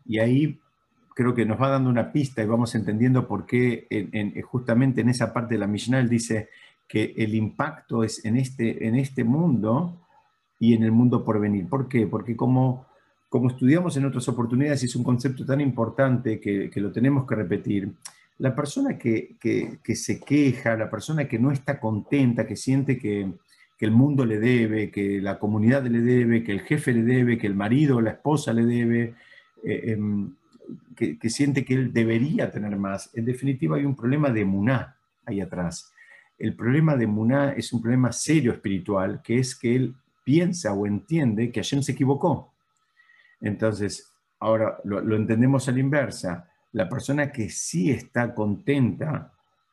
Y 0.06 0.18
ahí 0.20 0.58
creo 1.14 1.34
que 1.34 1.44
nos 1.44 1.60
va 1.60 1.68
dando 1.68 1.90
una 1.90 2.12
pista 2.12 2.42
y 2.42 2.46
vamos 2.46 2.74
entendiendo 2.74 3.26
por 3.28 3.44
qué 3.44 3.86
justamente 4.48 5.00
en 5.02 5.10
esa 5.10 5.32
parte 5.34 5.54
de 5.54 5.60
la 5.60 5.66
Mishnah 5.66 6.02
dice 6.04 6.48
que 6.88 7.14
el 7.16 7.34
impacto 7.34 8.02
es 8.02 8.24
en 8.24 8.36
este, 8.36 8.88
en 8.88 8.96
este 8.96 9.22
mundo 9.22 9.94
y 10.58 10.74
en 10.74 10.82
el 10.82 10.90
mundo 10.90 11.24
por 11.24 11.38
venir. 11.38 11.68
¿Por 11.68 11.88
qué? 11.88 12.06
Porque 12.06 12.34
como 12.34 12.88
como 13.28 13.48
estudiamos 13.48 13.96
en 13.96 14.06
otras 14.06 14.26
oportunidades, 14.28 14.82
es 14.82 14.96
un 14.96 15.04
concepto 15.04 15.44
tan 15.44 15.60
importante 15.60 16.40
que, 16.40 16.70
lo 16.76 16.90
tenemos 16.90 17.26
que 17.26 17.34
repetir. 17.34 17.92
La 18.38 18.54
persona 18.54 18.96
que, 18.96 19.36
se 19.94 20.20
queja, 20.20 20.76
la 20.76 20.88
persona 20.88 21.28
que 21.28 21.38
no 21.38 21.52
está 21.52 21.78
contenta, 21.78 22.46
que 22.46 22.56
siente 22.56 22.98
que, 22.98 23.30
el 23.80 23.90
mundo 23.92 24.24
le 24.24 24.40
debe, 24.40 24.90
que 24.90 25.20
la 25.20 25.38
comunidad 25.38 25.84
le 25.84 26.00
debe, 26.00 26.42
que 26.42 26.50
el 26.50 26.62
jefe 26.62 26.92
le 26.92 27.02
debe, 27.02 27.38
que 27.38 27.46
el 27.46 27.54
marido 27.54 27.98
o 27.98 28.00
la 28.00 28.10
esposa 28.10 28.52
le 28.52 28.64
debe, 28.64 29.14
eh, 29.62 29.92
em, 29.92 30.34
que, 30.96 31.30
siente 31.30 31.64
que 31.64 31.74
él 31.74 31.92
debería 31.92 32.50
tener 32.50 32.76
más. 32.76 33.10
En 33.14 33.24
definitiva, 33.24 33.76
hay 33.76 33.84
un 33.84 33.94
problema 33.94 34.30
de 34.30 34.44
muná 34.44 34.96
ahí 35.26 35.40
atrás. 35.40 35.92
El 36.38 36.54
problema 36.54 36.96
de 36.96 37.06
muná 37.06 37.52
es 37.52 37.72
un 37.72 37.82
problema 37.82 38.12
serio 38.12 38.52
espiritual, 38.52 39.20
que 39.22 39.38
es 39.38 39.56
que 39.56 39.74
él 39.74 39.94
piensa 40.24 40.72
o 40.72 40.86
entiende 40.86 41.50
que 41.50 41.60
Hashem 41.60 41.82
se 41.82 41.92
equivocó 41.92 42.52
entonces, 43.40 44.12
ahora 44.40 44.78
lo, 44.84 45.16
entendemos 45.16 45.68
a 45.68 45.72
la 45.72 45.80
inversa. 45.80 46.48
La 46.72 46.88
persona 46.88 47.30
que 47.30 47.48
sí 47.50 47.90
está 47.90 48.34
contenta 48.34 49.32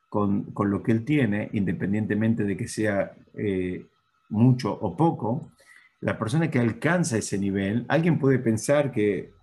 con, 0.10 0.54
lo 0.58 0.82
que 0.82 0.92
él 0.92 1.04
tiene, 1.04 1.50
independientemente 1.54 2.44
de 2.44 2.56
que 2.56 2.68
sea 2.68 3.14
eh, 3.34 3.86
mucho 4.30 4.72
o 4.72 4.96
poco, 4.96 5.52
la 6.02 6.18
persona 6.18 6.50
que 6.50 6.60
alcanza 6.60 7.18
ese 7.18 7.38
nivel, 7.38 7.86
alguien 7.88 8.20
puede 8.20 8.40
pensar 8.40 8.92
que 8.92 9.34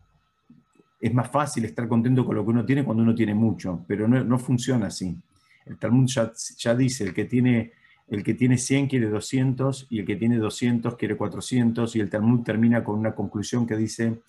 es 1.01 1.13
más 1.13 1.31
fácil 1.31 1.65
estar 1.65 1.89
contento 1.89 2.25
con 2.25 2.37
lo 2.37 2.45
que 2.45 2.51
uno 2.51 2.65
tiene 2.65 2.85
cuando 2.85 3.03
uno 3.03 3.15
tiene 3.15 3.35
mucho, 3.35 3.85
pero 3.89 4.07
no, 4.07 4.39
funciona 4.39 4.87
así. 4.87 5.17
El 5.67 5.79
Talmud 5.79 6.09
ya, 6.09 6.75
dice, 6.75 7.05
el 7.05 7.15
que 7.15 7.25
tiene 7.25 7.73
el 8.09 8.23
que 8.23 8.35
tiene 8.35 8.59
100 8.59 8.89
quiere 8.89 9.09
200 9.09 9.87
y 9.89 10.01
el 10.01 10.05
que 10.05 10.17
tiene 10.17 10.37
200 10.37 10.97
quiere 10.97 11.17
400 11.17 11.97
y 11.97 12.01
el 12.01 12.11
Talmud 12.11 12.43
termina 12.43 12.85
con 12.85 12.99
una 12.99 13.15
conclusión 13.15 13.67
que 13.67 13.77
dice 13.77 14.21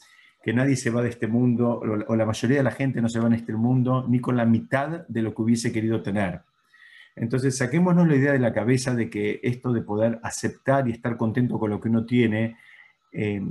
que 0.41 0.53
nadie 0.53 0.77
se 0.77 0.89
va 0.89 1.01
de 1.01 1.09
este 1.09 1.27
mundo, 1.27 1.81
o 2.07 2.15
la 2.15 2.25
mayoría 2.25 2.57
de 2.57 2.63
la 2.63 2.71
gente 2.71 3.01
no 3.01 3.09
se 3.09 3.19
va 3.19 3.27
en 3.27 3.33
este 3.33 3.53
mundo 3.53 4.05
ni 4.07 4.19
con 4.19 4.37
la 4.37 4.45
mitad 4.45 5.05
de 5.07 5.21
lo 5.21 5.33
que 5.33 5.41
hubiese 5.41 5.71
querido 5.71 6.01
tener. 6.01 6.41
Entonces, 7.15 7.57
saquémonos 7.57 8.07
la 8.07 8.15
idea 8.15 8.33
de 8.33 8.39
la 8.39 8.53
cabeza 8.53 8.95
de 8.95 9.09
que 9.09 9.39
esto 9.43 9.71
de 9.71 9.81
poder 9.81 10.19
aceptar 10.23 10.87
y 10.87 10.91
estar 10.91 11.15
contento 11.17 11.59
con 11.59 11.69
lo 11.69 11.79
que 11.79 11.89
uno 11.89 12.05
tiene 12.05 12.57
eh, 13.11 13.41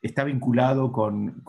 está 0.00 0.24
vinculado 0.24 0.92
con, 0.92 1.42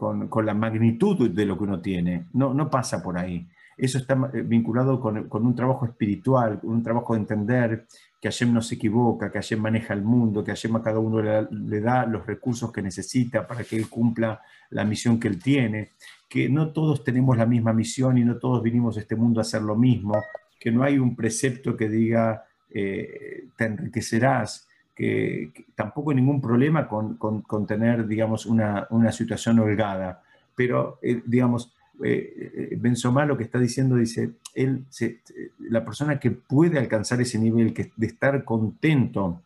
la 0.44 0.54
magnitud 0.54 1.30
de 1.30 1.46
lo 1.46 1.58
que 1.58 1.64
uno 1.64 1.80
tiene. 1.80 2.26
No, 2.34 2.54
no 2.54 2.70
pasa 2.70 3.02
por 3.02 3.18
ahí. 3.18 3.48
Eso 3.78 4.00
está 4.00 4.32
eh, 4.34 4.42
vinculado 4.42 5.00
con, 5.00 5.30
un 5.32 5.56
trabajo 5.56 5.86
espiritual, 5.86 6.60
con 6.60 6.72
un 6.72 6.84
trabajo 6.84 7.14
de 7.14 7.20
entender 7.20 7.86
que 8.20 8.30
Hashem 8.30 8.52
no 8.52 8.62
se 8.62 8.76
equivoca, 8.76 9.32
que 9.32 9.38
Hashem 9.38 9.60
maneja 9.60 9.94
el 9.94 10.02
mundo, 10.02 10.44
que 10.44 10.52
Hashem 10.52 10.76
a 10.76 10.82
cada 10.82 10.98
uno 10.98 11.22
le 11.22 11.82
da 11.82 12.06
los 12.06 12.26
recursos 12.26 12.72
que 12.72 12.82
necesita 12.82 13.46
para 13.46 13.64
que 13.64 13.76
él 13.76 13.88
cumpla 13.88 14.42
la 14.72 14.84
misión 14.84 15.20
que 15.20 15.28
él 15.28 15.42
tiene, 15.42 15.92
que 16.28 16.50
no 16.50 16.72
todos 16.72 17.04
tenemos 17.04 17.38
la 17.38 17.46
misma 17.46 17.74
misión 17.74 18.18
y 18.18 18.24
no 18.24 18.38
todos 18.38 18.64
vinimos 18.64 18.98
a 18.98 19.02
este 19.02 19.16
mundo 19.16 19.40
a 19.40 19.44
hacer 19.44 19.62
lo 19.62 19.76
mismo, 19.76 20.24
que 20.60 20.72
no 20.72 20.84
hay 20.84 20.98
un 20.98 21.16
precepto 21.16 21.78
que 21.78 21.88
diga 21.88 22.48
eh, 22.70 23.48
te 23.56 23.66
enriquecerás, 23.66 24.68
que, 24.94 25.52
tampoco 25.76 26.10
hay 26.10 26.18
ningún 26.18 26.42
problema 26.42 26.88
con, 26.88 27.16
con, 27.16 27.68
tener, 27.68 28.08
digamos, 28.08 28.46
una, 28.46 28.88
una, 28.90 29.12
situación 29.12 29.60
holgada, 29.60 30.22
pero, 30.54 31.00
eh, 31.02 31.22
digamos, 31.26 31.74
eh, 32.04 32.70
eh 32.72 32.78
Benzomá 32.80 33.26
lo 33.26 33.38
que 33.38 33.44
está 33.44 33.60
diciendo, 33.60 33.96
dice, 33.96 34.32
él, 34.54 34.86
la 35.60 35.84
persona 35.84 36.20
que 36.20 36.32
puede 36.32 36.80
alcanzar 36.80 37.22
ese 37.22 37.40
nivel 37.40 37.74
de 37.74 38.08
estar 38.08 38.44
contento 38.44 39.42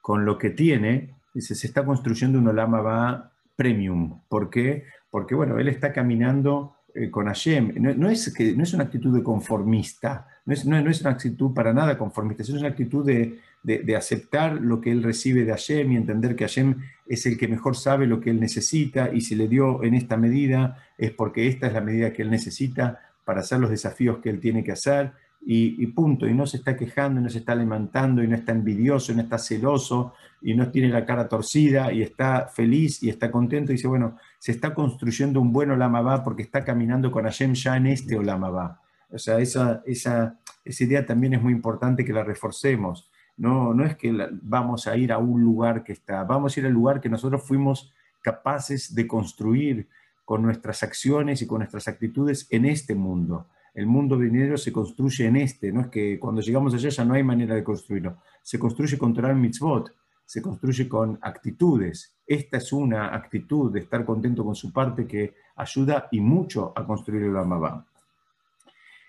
con 0.00 0.24
lo 0.24 0.38
que 0.38 0.50
tiene, 0.50 1.14
dice, 1.34 1.54
se 1.54 1.66
está 1.66 1.84
construyendo 1.84 2.38
un 2.38 2.48
Olama 2.48 2.80
va 2.80 3.32
premium. 3.54 4.20
¿Por 4.28 4.48
qué? 4.48 4.84
Porque, 5.10 5.34
bueno, 5.34 5.58
él 5.58 5.68
está 5.68 5.92
caminando 5.92 6.76
eh, 6.94 7.10
con 7.10 7.26
Hashem. 7.26 7.74
No, 7.76 8.08
es 8.08 8.32
que, 8.32 8.54
no 8.54 8.62
es 8.62 8.72
una 8.72 8.84
actitud 8.84 9.14
de 9.14 9.22
conformista, 9.22 10.26
no 10.46 10.54
es, 10.54 10.64
no, 10.64 10.78
es 10.78 11.00
una 11.00 11.10
actitud 11.10 11.52
para 11.52 11.72
nada 11.72 11.98
conformista, 11.98 12.42
es 12.42 12.50
una 12.50 12.68
actitud 12.68 13.04
de, 13.04 13.38
de, 13.62 13.96
aceptar 13.96 14.60
lo 14.60 14.80
que 14.80 14.90
él 14.90 15.02
recibe 15.02 15.44
de 15.44 15.50
Hashem 15.52 15.92
y 15.92 15.96
entender 15.96 16.36
que 16.36 16.44
Hashem 16.44 16.76
es 17.06 17.26
el 17.26 17.36
que 17.36 17.48
mejor 17.48 17.76
sabe 17.76 18.06
lo 18.06 18.20
que 18.20 18.30
él 18.30 18.40
necesita 18.40 19.10
y 19.12 19.20
si 19.20 19.34
le 19.34 19.48
dio 19.48 19.82
en 19.82 19.94
esta 19.94 20.16
medida 20.16 20.84
es 20.96 21.10
porque 21.10 21.48
esta 21.48 21.66
es 21.66 21.72
la 21.72 21.80
medida 21.80 22.12
que 22.12 22.22
él 22.22 22.30
necesita 22.30 23.00
para 23.24 23.40
hacer 23.40 23.60
los 23.60 23.70
desafíos 23.70 24.18
que 24.18 24.30
él 24.30 24.40
tiene 24.40 24.64
que 24.64 24.72
hacer 24.72 25.12
y, 25.40 25.86
punto. 25.88 26.26
Y 26.26 26.34
no 26.34 26.46
se 26.46 26.58
está 26.58 26.76
quejando, 26.76 27.20
no 27.20 27.28
se 27.30 27.38
está 27.38 27.54
levantando, 27.54 28.22
y 28.22 28.28
no 28.28 28.36
está 28.36 28.52
envidioso, 28.52 29.12
y 29.12 29.16
no 29.16 29.22
está 29.22 29.38
celoso, 29.38 30.14
y 30.42 30.54
no 30.54 30.70
tiene 30.70 30.88
la 30.88 31.06
cara 31.06 31.28
torcida, 31.28 31.92
y 31.92 32.02
está 32.02 32.48
feliz 32.48 33.02
y 33.02 33.08
está 33.08 33.30
contento. 33.30 33.72
Y 33.72 33.76
dice, 33.76 33.88
bueno, 33.88 34.16
se 34.38 34.52
está 34.52 34.74
construyendo 34.74 35.40
un 35.40 35.52
buen 35.52 35.70
Olamabá 35.70 36.22
porque 36.22 36.42
está 36.42 36.64
caminando 36.64 37.10
con 37.10 37.24
Hashem 37.24 37.54
ya 37.54 37.76
en 37.76 37.86
este 37.86 38.16
Olamabá. 38.16 38.82
O 39.10 39.18
sea, 39.18 39.38
esa, 39.38 39.82
esa, 39.86 40.38
esa 40.64 40.84
idea 40.84 41.06
también 41.06 41.34
es 41.34 41.42
muy 41.42 41.52
importante 41.52 42.04
que 42.04 42.12
la 42.12 42.24
reforcemos. 42.24 43.08
No, 43.38 43.72
no 43.72 43.84
es 43.84 43.96
que 43.96 44.12
vamos 44.42 44.86
a 44.86 44.96
ir 44.96 45.12
a 45.12 45.18
un 45.18 45.42
lugar 45.42 45.84
que 45.84 45.92
está, 45.92 46.24
vamos 46.24 46.56
a 46.56 46.60
ir 46.60 46.66
al 46.66 46.72
lugar 46.72 47.00
que 47.00 47.08
nosotros 47.08 47.42
fuimos 47.42 47.92
capaces 48.20 48.94
de 48.94 49.06
construir 49.06 49.88
con 50.24 50.42
nuestras 50.42 50.82
acciones 50.82 51.40
y 51.40 51.46
con 51.46 51.58
nuestras 51.58 51.88
actitudes 51.88 52.46
en 52.50 52.66
este 52.66 52.94
mundo. 52.94 53.46
El 53.74 53.86
mundo 53.86 54.18
venidero 54.18 54.58
se 54.58 54.72
construye 54.72 55.26
en 55.26 55.36
este, 55.36 55.72
no 55.72 55.82
es 55.82 55.86
que 55.86 56.18
cuando 56.18 56.40
llegamos 56.40 56.74
allá 56.74 56.88
ya 56.88 57.04
no 57.04 57.14
hay 57.14 57.22
manera 57.22 57.54
de 57.54 57.62
construirlo. 57.62 58.18
Se 58.42 58.58
construye 58.58 58.98
con 58.98 59.14
Torah 59.14 59.32
Mitzvot, 59.32 59.94
se 60.26 60.42
construye 60.42 60.88
con 60.88 61.18
actitudes. 61.22 62.14
Esta 62.26 62.58
es 62.58 62.72
una 62.72 63.14
actitud 63.14 63.72
de 63.72 63.80
estar 63.80 64.04
contento 64.04 64.44
con 64.44 64.54
su 64.54 64.72
parte 64.72 65.06
que 65.06 65.32
ayuda 65.56 66.08
y 66.10 66.20
mucho 66.20 66.72
a 66.76 66.84
construir 66.84 67.22
el 67.22 67.36
Amabá. 67.36 67.86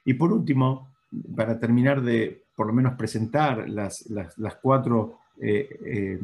Y 0.06 0.14
por 0.14 0.32
último, 0.32 0.88
para 1.36 1.60
terminar 1.60 2.02
de 2.02 2.44
por 2.60 2.68
lo 2.68 2.74
menos 2.74 2.96
presentar 2.96 3.70
las, 3.70 4.04
cuatro, 4.62 5.20
eh, 5.40 5.70
eh, 5.86 6.20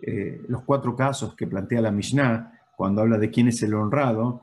eh, 0.00 0.40
los 0.46 0.62
cuatro 0.62 0.94
casos 0.94 1.34
que 1.34 1.48
plantea 1.48 1.80
la 1.80 1.90
Mishnah 1.90 2.60
cuando 2.76 3.02
habla 3.02 3.18
de 3.18 3.28
quién 3.28 3.48
es 3.48 3.60
el 3.64 3.74
honrado, 3.74 4.42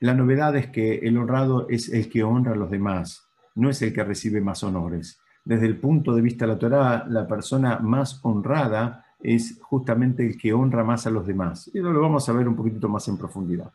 la 0.00 0.12
novedad 0.12 0.56
es 0.56 0.66
que 0.72 0.96
el 0.96 1.16
honrado 1.16 1.68
es 1.68 1.88
el 1.88 2.10
que 2.10 2.24
honra 2.24 2.54
a 2.54 2.56
los 2.56 2.68
demás, 2.68 3.28
no 3.54 3.70
es 3.70 3.80
el 3.80 3.92
que 3.92 4.02
recibe 4.02 4.40
más 4.40 4.64
honores. 4.64 5.20
Desde 5.44 5.66
el 5.66 5.76
punto 5.76 6.16
de 6.16 6.22
vista 6.22 6.46
de 6.46 6.54
la 6.54 6.58
Torah, 6.58 7.06
la 7.08 7.28
persona 7.28 7.78
más 7.78 8.18
honrada 8.24 9.06
es 9.22 9.56
justamente 9.62 10.26
el 10.26 10.36
que 10.36 10.52
honra 10.52 10.82
más 10.82 11.06
a 11.06 11.10
los 11.10 11.28
demás. 11.28 11.70
Y 11.72 11.78
lo 11.78 12.00
vamos 12.00 12.28
a 12.28 12.32
ver 12.32 12.48
un 12.48 12.56
poquitito 12.56 12.88
más 12.88 13.06
en 13.06 13.18
profundidad. 13.18 13.70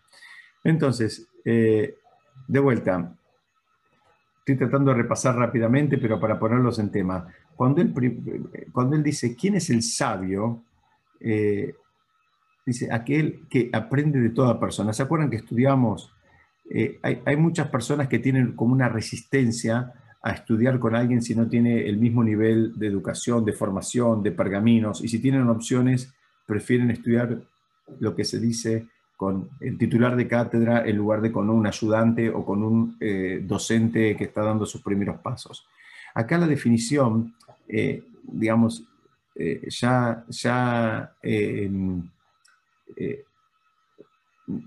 Entonces, 0.62 1.30
de 1.46 2.60
vuelta, 2.60 3.16
estoy 4.42 4.58
tratando 4.58 4.92
de 4.92 4.98
repasar 4.98 5.36
rápidamente, 5.36 6.00
pero 6.00 6.20
para 6.20 6.40
ponerlos 6.40 6.80
en 6.80 6.92
tema. 6.92 7.28
Cuando 7.56 7.82
él, 7.82 7.94
cuando 8.72 8.96
él 8.96 9.04
dice, 9.04 9.36
¿quién 9.36 9.56
es 9.56 9.70
el 9.70 9.84
sabio? 9.84 10.64
Eh, 11.20 11.76
dice, 12.66 12.92
aquel 12.92 13.48
que 13.48 13.70
aprende 13.72 14.20
de 14.20 14.32
toda 14.32 14.60
persona. 14.60 14.94
¿Se 14.94 15.04
acuerdan 15.04 15.30
que 15.30 15.38
estudiamos? 15.38 16.12
Eh, 16.68 17.00
hay, 17.04 17.38
muchas 17.38 17.68
personas 17.68 18.08
que 18.08 18.18
tienen 18.18 18.54
como 18.56 18.74
una 18.74 18.90
resistencia 18.90 19.94
a 20.24 20.32
estudiar 20.32 20.80
con 20.80 20.96
alguien 20.96 21.22
si 21.22 21.36
no 21.36 21.48
tiene 21.48 21.88
el 21.88 21.98
mismo 21.98 22.24
nivel 22.24 22.74
de 22.80 22.88
educación, 22.88 23.46
de 23.46 23.54
formación, 23.54 24.24
de 24.24 24.32
pergaminos, 24.32 25.04
y 25.04 25.08
si 25.08 25.20
tienen 25.20 25.50
opciones, 25.50 26.14
prefieren 26.48 26.90
estudiar 26.90 27.42
lo 28.00 28.16
que 28.16 28.24
se 28.24 28.40
dice 28.40 28.88
con 29.22 29.50
el 29.60 29.78
titular 29.78 30.16
de 30.16 30.28
cátedra 30.28 30.84
en 30.84 30.98
lugar 30.98 31.22
de 31.22 31.32
con 31.32 31.48
un 31.50 31.68
ayudante 31.68 32.32
o 32.32 32.44
con 32.44 32.64
un 32.64 32.98
eh, 33.00 33.44
docente 33.46 34.18
que 34.18 34.24
está 34.24 34.42
dando 34.42 34.66
sus 34.66 34.82
primeros 34.82 35.20
pasos. 35.20 35.68
Acá 36.16 36.40
la 36.40 36.48
definición, 36.48 37.36
eh, 37.68 38.04
digamos, 38.24 38.84
ya, 39.70 40.26
ya 40.28 41.14
eh, 41.24 41.70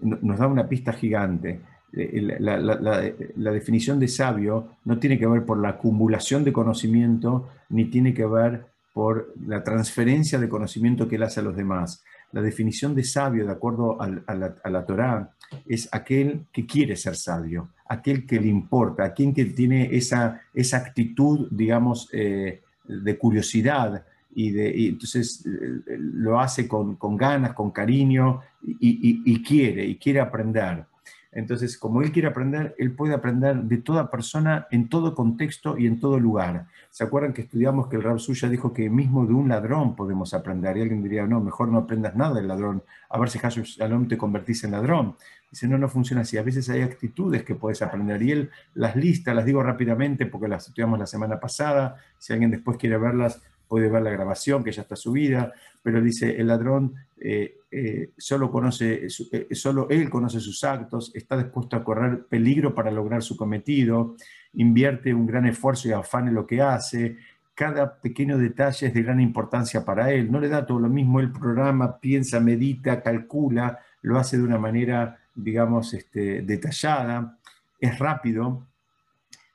nos 0.03 0.39
da 0.39 0.47
una 0.47 0.69
pista 0.69 0.93
gigante. 0.93 1.61
Eh, 1.97 2.37
la, 2.41 3.53
definición 3.53 4.01
de 4.01 4.09
sabio 4.09 4.77
no 4.85 4.99
tiene 4.99 5.19
que 5.19 5.27
ver 5.27 5.45
por 5.45 5.59
la 5.59 5.71
acumulación 5.71 6.43
de 6.43 6.53
conocimiento, 6.53 7.51
ni 7.69 7.85
tiene 7.85 8.13
que 8.13 8.27
ver 8.27 8.67
por 8.93 9.33
la 9.47 9.63
transferencia 9.63 10.39
de 10.39 10.49
conocimiento 10.49 11.09
que 11.09 11.17
él 11.17 11.23
hace 11.23 11.41
a 11.41 11.45
los 11.45 11.57
demás. 11.57 12.05
La 12.35 12.43
definición 12.43 12.97
de 12.97 13.05
sabio, 13.05 13.47
de 13.47 13.53
acuerdo 13.53 14.03
a, 14.03 14.09
la, 14.09 14.57
a 14.65 14.85
Torá, 14.85 15.31
es 15.67 15.89
aquel 15.93 16.47
que 16.53 16.67
quiere 16.67 16.97
ser 16.97 17.15
sabio, 17.15 17.69
aquel 17.87 18.27
que 18.27 18.41
le 18.41 18.49
importa, 18.49 19.05
aquel 19.05 19.33
que 19.33 19.45
tiene 19.45 19.95
esa, 19.95 20.41
esa 20.53 20.79
actitud, 20.79 21.47
digamos, 21.53 22.09
eh, 22.13 22.61
de 22.89 23.19
curiosidad, 23.19 24.05
y, 24.35 24.89
entonces 24.89 25.47
eh, 25.47 25.97
lo 25.97 26.41
hace 26.41 26.67
con, 26.67 26.99
ganas, 27.17 27.53
con 27.53 27.71
cariño 27.71 28.41
y, 28.81 29.41
quiere, 29.45 29.87
y 29.87 29.95
quiere 29.95 30.19
aprender. 30.19 30.87
Entonces, 31.35 31.77
como 31.77 32.01
él 32.01 32.13
quiere 32.13 32.29
aprender, 32.29 32.77
él 32.79 32.93
puede 32.93 33.13
aprender 33.13 33.57
de 33.57 33.79
toda 33.79 34.09
persona, 34.09 34.69
en 34.71 34.89
todo 34.89 35.17
contexto 35.17 35.77
y 35.77 35.87
en 35.89 35.99
todo 35.99 36.21
lugar. 36.21 36.67
¿Se 36.91 37.03
acuerdan 37.03 37.33
que 37.33 37.43
estudiamos 37.43 37.89
que 37.89 37.97
el 37.97 38.05
Rab 38.05 38.21
Suya 38.21 38.49
dijo 38.49 38.73
que 38.73 38.89
mismo 38.89 39.27
de 39.27 39.35
un 39.35 39.49
ladrón 39.49 39.97
podemos 39.97 40.33
aprender? 40.33 40.77
Y 40.77 40.83
alguien 40.83 41.03
diría, 41.03 41.27
no, 41.27 41.41
mejor 41.41 41.69
no 41.69 41.79
aprendas 41.79 42.15
nada 42.15 42.35
del 42.35 42.47
ladrón, 42.47 42.85
a 43.11 43.19
ver 43.19 43.31
si 43.31 43.41
Shalom 43.41 44.07
te 44.07 44.17
convertís 44.17 44.63
en 44.63 44.71
ladrón. 44.71 45.17
Dice, 45.51 45.67
no, 45.69 45.77
no 45.77 45.89
funciona 45.89 46.23
así. 46.23 46.37
A 46.39 46.43
veces 46.43 46.69
hay 46.71 46.83
actitudes 46.83 47.43
que 47.43 47.55
puedes 47.55 47.83
aprender. 47.83 48.23
Y 48.23 48.33
él 48.33 48.51
las 48.75 48.97
lista, 48.97 49.35
las 49.35 49.45
digo 49.45 49.63
rápidamente 49.63 50.27
porque 50.27 50.49
las 50.49 50.69
estudiamos 50.69 50.99
la 50.99 51.07
semana 51.07 51.39
pasada. 51.39 51.97
Si 52.19 52.33
alguien 52.33 52.51
después 52.51 52.77
quiere 52.77 52.97
verlas, 52.97 53.41
puede 53.75 53.89
ver 53.89 54.03
la 54.03 54.11
grabación 54.11 54.63
que 54.63 54.71
ya 54.71 54.83
está 54.83 54.95
subida, 54.95 55.53
pero 55.83 56.01
dice, 56.01 56.37
el 56.41 56.47
ladrón 56.47 56.95
eh, 57.21 57.57
eh, 57.73 58.11
solo, 58.17 58.49
conoce, 58.49 59.09
eh, 59.33 59.49
solo 59.51 59.89
él 59.91 60.09
conoce 60.09 60.39
sus 60.39 60.63
actos, 60.63 61.11
está 61.13 61.37
dispuesto 61.37 61.75
a 61.75 61.83
correr 61.83 62.25
peligro 62.27 62.73
para 62.73 62.93
lograr 62.93 63.21
su 63.21 63.37
cometido, 63.37 64.15
invierte 64.53 65.13
un 65.13 65.27
gran 65.27 65.47
esfuerzo 65.47 65.89
y 65.89 65.91
afán 65.91 66.29
en 66.29 66.35
lo 66.35 66.47
que 66.47 66.63
hace, 66.63 67.17
cada 67.53 67.97
pequeño 68.01 68.39
detalle 68.39 68.87
es 68.87 68.95
de 68.95 69.03
gran 69.03 69.19
importancia 69.19 69.85
para 69.85 70.13
él, 70.13 70.31
no 70.31 70.39
le 70.39 70.49
da 70.49 70.65
todo 70.65 70.79
lo 70.79 70.89
mismo, 70.89 71.19
él 71.19 71.33
programa, 71.33 71.99
piensa, 71.99 72.39
medita, 72.39 73.03
calcula, 73.03 73.81
lo 74.03 74.21
hace 74.21 74.37
de 74.37 74.45
una 74.45 74.59
manera, 74.59 75.19
digamos, 75.35 75.95
este, 75.95 76.43
detallada, 76.43 77.39
es 77.81 77.99
rápido, 77.99 78.69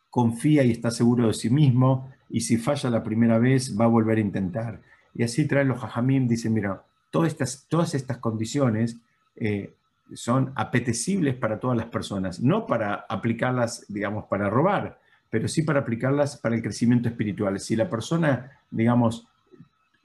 confía 0.09 0.65
y 0.65 0.71
está 0.71 0.91
seguro 0.91 1.27
de 1.27 1.33
sí 1.33 1.49
mismo, 1.49 2.11
y 2.29 2.41
si 2.41 2.57
falla 2.57 2.89
la 2.89 3.03
primera 3.03 3.39
vez 3.39 3.75
va 3.79 3.85
a 3.85 3.89
volver 3.89 4.17
a 4.17 4.21
intentar. 4.21 4.81
Y 5.13 5.23
así 5.23 5.47
traen 5.47 5.67
los 5.67 5.79
jajamim, 5.79 6.27
dicen, 6.27 6.53
mira, 6.53 6.83
todas 7.09 7.29
estas, 7.29 7.65
todas 7.67 7.95
estas 7.95 8.17
condiciones 8.17 8.97
eh, 9.35 9.73
son 10.13 10.51
apetecibles 10.55 11.35
para 11.35 11.59
todas 11.59 11.77
las 11.77 11.87
personas, 11.87 12.39
no 12.39 12.65
para 12.65 13.05
aplicarlas, 13.09 13.85
digamos, 13.87 14.25
para 14.25 14.49
robar, 14.49 14.99
pero 15.29 15.47
sí 15.47 15.61
para 15.63 15.81
aplicarlas 15.81 16.37
para 16.37 16.55
el 16.55 16.61
crecimiento 16.61 17.09
espiritual. 17.09 17.59
Si 17.59 17.75
la 17.75 17.89
persona, 17.89 18.51
digamos, 18.71 19.27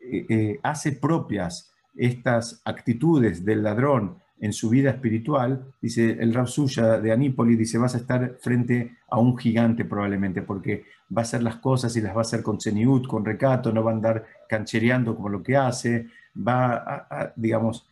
eh, 0.00 0.26
eh, 0.28 0.61
hace 0.62 0.93
propias 0.93 1.73
estas 1.97 2.61
actitudes 2.64 3.45
del 3.45 3.62
ladrón 3.62 4.19
en 4.40 4.52
su 4.52 4.69
vida 4.69 4.90
espiritual, 4.90 5.64
dice 5.81 6.19
el 6.21 6.35
Rab 6.35 6.49
Suya 6.49 7.00
de 7.00 7.12
Anípolis, 7.12 7.59
dice, 7.59 7.78
vas 7.78 7.95
a 7.95 7.99
estar 7.99 8.37
frente 8.40 8.99
a 9.09 9.19
un 9.19 9.38
gigante 9.38 9.85
probablemente, 9.85 10.43
porque 10.43 10.85
va 11.16 11.23
a 11.23 11.25
hacer 11.25 11.42
las 11.42 11.56
cosas 11.56 11.94
y 11.96 12.00
las 12.00 12.14
va 12.14 12.18
a 12.18 12.23
hacer 12.23 12.42
con 12.42 12.61
ceniut, 12.61 13.06
con 13.06 13.25
recato, 13.25 13.73
no 13.73 13.82
va 13.82 13.90
a 13.90 13.94
andar 13.94 14.25
canchereando 14.49 15.14
como 15.14 15.28
lo 15.28 15.42
que 15.42 15.56
hace, 15.56 16.08
va 16.37 16.75
a, 16.75 17.32
digamos, 17.37 17.87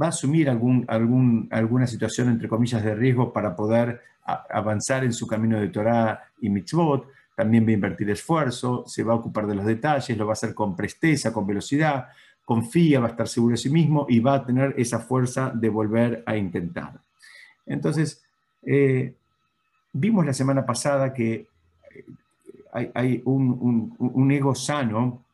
va 0.00 0.06
a 0.06 0.08
asumir 0.10 0.48
algún, 0.48 0.84
algún, 0.88 1.48
alguna 1.50 1.86
situación, 1.86 2.28
entre 2.28 2.48
comillas, 2.48 2.82
de 2.82 2.94
riesgo 2.94 3.32
para 3.32 3.54
poder 3.54 4.00
avanzar 4.24 5.04
en 5.04 5.12
su 5.12 5.26
camino 5.26 5.58
de 5.58 5.68
Torah 5.68 6.22
y 6.40 6.48
mitzvot, 6.48 7.08
también 7.34 7.64
va 7.64 7.70
a 7.70 7.72
invertir 7.72 8.10
esfuerzo, 8.10 8.84
se 8.86 9.02
va 9.02 9.14
a 9.14 9.16
ocupar 9.16 9.46
de 9.46 9.54
los 9.54 9.64
detalles, 9.64 10.16
lo 10.16 10.26
va 10.26 10.32
a 10.32 10.34
hacer 10.34 10.54
con 10.54 10.76
presteza, 10.76 11.32
con 11.32 11.46
velocidad, 11.46 12.08
confía, 12.44 13.00
va 13.00 13.06
a 13.06 13.10
estar 13.10 13.28
seguro 13.28 13.52
de 13.52 13.58
sí 13.58 13.70
mismo 13.70 14.06
y 14.08 14.20
va 14.20 14.34
a 14.34 14.44
tener 14.44 14.74
esa 14.76 14.98
fuerza 14.98 15.50
de 15.54 15.68
volver 15.68 16.22
a 16.26 16.36
intentar. 16.36 17.00
Entonces, 17.66 18.22
eh, 18.62 19.14
vimos 19.92 20.26
la 20.26 20.34
semana 20.34 20.66
pasada 20.66 21.14
que 21.14 21.46
hay, 22.72 23.22
un, 23.24 24.30
ego 24.30 24.54
sano, 24.54 25.24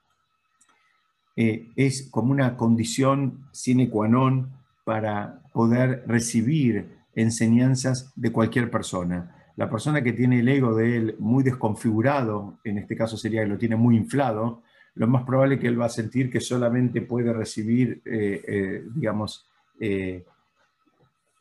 eh, 1.36 1.68
es 1.76 2.08
como 2.10 2.32
una 2.32 2.56
condición 2.56 3.48
sine 3.52 3.90
qua 3.90 4.08
non 4.08 4.52
para 4.84 5.42
poder 5.52 6.04
recibir 6.06 6.96
enseñanzas 7.14 8.12
de 8.16 8.32
cualquier 8.32 8.70
persona. 8.70 9.50
La 9.56 9.68
persona 9.68 10.02
que 10.02 10.12
tiene 10.12 10.40
el 10.40 10.48
ego 10.48 10.74
de 10.74 10.96
él 10.96 11.16
muy 11.18 11.42
desconfigurado, 11.42 12.58
en 12.64 12.78
este 12.78 12.96
caso 12.96 13.16
sería 13.16 13.42
que 13.42 13.48
lo 13.48 13.58
tiene 13.58 13.76
muy 13.76 13.96
inflado, 13.96 14.62
lo 14.94 15.06
más 15.06 15.24
probable 15.24 15.56
es 15.56 15.60
que 15.60 15.66
él 15.66 15.80
va 15.80 15.86
a 15.86 15.90
sentir 15.90 16.30
que 16.30 16.40
solamente 16.40 17.02
puede 17.02 17.32
recibir, 17.32 18.00
eh, 18.04 18.42
eh, 18.46 18.84
digamos, 18.94 19.46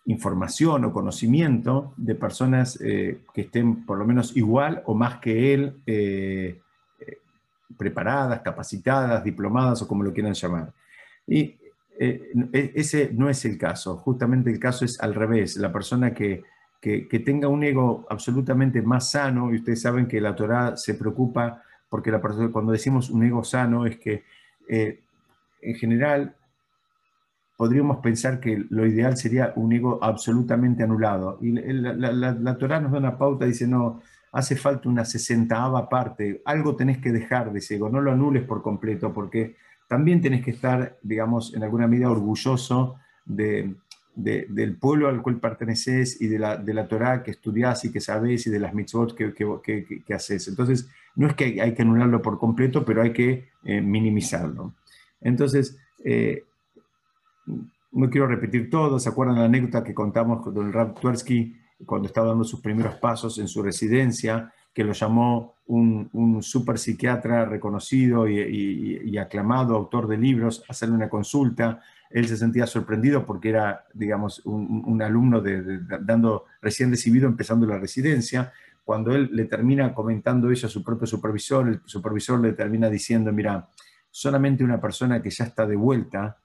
información 0.06 0.86
o 0.86 0.94
conocimiento 0.94 1.94
de 1.98 2.16
personas 2.16 2.78
que 2.78 3.42
estén 3.42 3.86
por 3.86 3.98
lo 3.98 4.06
menos 4.06 4.38
igual 4.38 4.84
o 4.86 4.94
más 4.94 5.18
que 5.20 5.54
él, 5.54 5.82
preparadas, 7.78 8.42
capacitadas, 8.42 9.24
diplomadas 9.24 9.82
o 9.82 9.88
como 9.88 10.04
lo 10.04 10.14
quieran 10.14 10.34
llamar. 10.34 10.72
Y 11.28 11.56
e, 11.98 12.72
ese 12.76 13.10
no 13.14 13.30
es 13.30 13.46
el 13.46 13.58
caso, 13.58 13.98
justamente 13.98 14.52
el 14.52 14.60
caso 14.60 14.86
es 14.86 15.00
al 15.00 15.16
revés, 15.16 15.58
la 15.58 15.72
persona 15.72 16.14
que, 16.14 16.44
que, 16.82 17.08
que 17.08 17.20
tenga 17.20 17.48
un 17.48 17.64
ego 17.64 18.06
absolutamente 18.10 18.82
más 18.82 19.12
sano, 19.12 19.52
y 19.52 19.56
ustedes 19.56 19.82
saben 19.82 20.08
que 20.08 20.22
la 20.22 20.36
Torah 20.36 20.78
se 20.78 20.96
preocupa 20.96 21.62
porque 21.90 22.12
la 22.12 22.22
persona, 22.22 22.52
cuando 22.52 22.72
decimos 22.72 23.10
un 23.10 23.24
ego 23.24 23.44
sano 23.44 23.86
es 23.86 23.98
que 23.98 24.24
eh, 24.68 25.00
en 25.62 25.76
general 25.76 26.36
podríamos 27.58 27.98
pensar 27.98 28.40
que 28.40 28.66
lo 28.70 28.86
ideal 28.86 29.18
sería 29.18 29.54
un 29.56 29.72
ego 29.72 30.00
absolutamente 30.02 30.84
anulado. 30.84 31.38
Y 31.42 31.52
la, 31.52 31.94
la, 31.94 32.58
Torah 32.58 32.80
nos 32.80 32.92
da 32.92 32.98
una 32.98 33.18
pauta, 33.18 33.46
dice, 33.46 33.68
no, 33.68 34.02
hace 34.32 34.56
falta 34.56 34.90
una 34.90 35.06
sesentaava 35.06 35.88
parte, 35.88 36.42
algo 36.46 36.76
tenés 36.76 36.98
que 36.98 37.12
dejar 37.12 37.54
de 37.54 37.60
ese 37.60 37.76
ego, 37.76 37.90
no 37.90 38.02
lo 38.02 38.12
anules 38.12 38.44
por 38.44 38.62
completo, 38.62 39.14
porque 39.14 39.56
también 39.88 40.22
tenés 40.22 40.44
que 40.44 40.52
estar, 40.52 40.98
digamos, 41.02 41.54
en 41.54 41.64
alguna 41.64 41.88
medida 41.88 42.10
orgulloso 42.10 42.96
de, 43.26 43.76
del 44.16 44.76
pueblo 44.78 45.08
al 45.08 45.22
cual 45.22 45.40
perteneces 45.40 46.22
y 46.22 46.28
de 46.28 46.40
la, 46.40 46.58
de 46.58 46.74
la 46.74 46.88
Torah 46.88 47.24
que 47.24 47.32
estudias 47.32 47.86
y 47.86 47.92
que 47.92 48.02
sabes 48.02 48.48
y 48.48 48.50
de 48.50 48.60
las 48.60 48.74
mitzvot 48.74 49.16
que, 49.16 49.34
que, 49.34 50.04
que, 50.06 50.14
haces. 50.14 50.48
Entonces, 50.48 50.90
no 51.16 51.28
es 51.28 51.36
que 51.36 51.62
hay 51.62 51.74
que 51.74 51.82
anularlo 51.82 52.22
por 52.22 52.40
completo, 52.40 52.84
pero 52.84 53.02
hay 53.02 53.14
que 53.14 53.50
eh, 53.64 53.82
minimizarlo. 53.82 54.74
Entonces, 55.22 55.78
eh, 56.04 56.44
no 57.92 58.10
quiero 58.10 58.28
repetir 58.28 58.70
todo, 58.70 59.00
¿se 59.00 59.10
acuerdan 59.10 59.40
la 59.40 59.46
anécdota 59.46 59.84
que 59.84 59.94
contamos 59.94 60.42
con 60.42 60.58
el 60.58 60.74
Rab 60.74 61.00
Tversky 61.00 61.56
cuando 61.86 62.08
estaba 62.08 62.28
dando 62.28 62.44
sus 62.44 62.62
primeros 62.62 62.96
pasos 62.96 63.38
en 63.38 63.48
su 63.48 63.62
residencia, 63.62 64.52
que 64.74 64.84
lo 64.84 64.94
llamó 64.94 65.56
un, 65.68 66.10
un 66.14 66.44
super 66.44 66.78
psiquiatra 66.78 67.46
reconocido 67.46 68.28
y, 68.28 69.18
aclamado, 69.18 69.76
autor 69.76 70.08
de 70.08 70.18
libros, 70.18 70.64
hacerle 70.68 70.96
una 70.96 71.10
consulta 71.10 71.82
él 72.10 72.28
se 72.28 72.38
sentía 72.38 72.66
sorprendido 72.66 73.26
porque 73.26 73.50
era, 73.50 73.86
digamos, 73.94 74.42
un, 74.46 75.02
alumno 75.02 75.42
de, 75.42 75.80
dando 76.00 76.46
recién 76.62 76.90
recibido, 76.90 77.28
empezando 77.28 77.66
la 77.66 77.78
residencia. 77.78 78.54
Cuando 78.86 79.14
él 79.14 79.30
le 79.34 79.44
termina 79.46 79.94
comentando 79.94 80.50
eso 80.50 80.68
a 80.68 80.70
su 80.70 80.82
propio 80.82 81.08
supervisor, 81.08 81.68
el 81.68 81.82
supervisor 81.84 82.40
le 82.40 82.54
termina 82.54 82.90
diciendo, 82.90 83.34
mira, 83.34 83.68
solamente 84.10 84.64
una 84.64 84.80
persona 84.80 85.22
que 85.22 85.30
ya 85.30 85.44
está 85.44 85.66
de 85.66 85.76
vuelta 85.76 86.38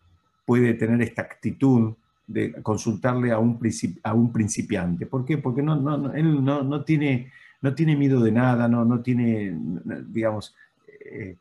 puede 0.51 0.75
tener 0.75 1.01
esta 1.01 1.23
actitud 1.23 1.95
de 2.27 2.61
consultarle 2.61 3.31
a 3.31 3.39
un, 3.39 3.61
a 4.03 4.15
un 4.15 4.33
principiante. 4.33 5.07
¿Por 5.07 5.25
qué? 5.25 5.39
Porque 5.39 5.63
no, 5.63 5.77
no, 5.77 6.13
él 6.13 6.45
no, 6.45 6.65
no, 6.65 6.83
tiene, 6.83 7.31
no 7.61 7.73
tiene 7.73 7.95
miedo 7.95 8.21
de 8.21 8.33
nada, 8.33 8.67
no, 8.67 8.85
no 8.85 8.99
tiene, 8.99 9.57
digamos, 10.09 10.57
eh, 11.05 11.37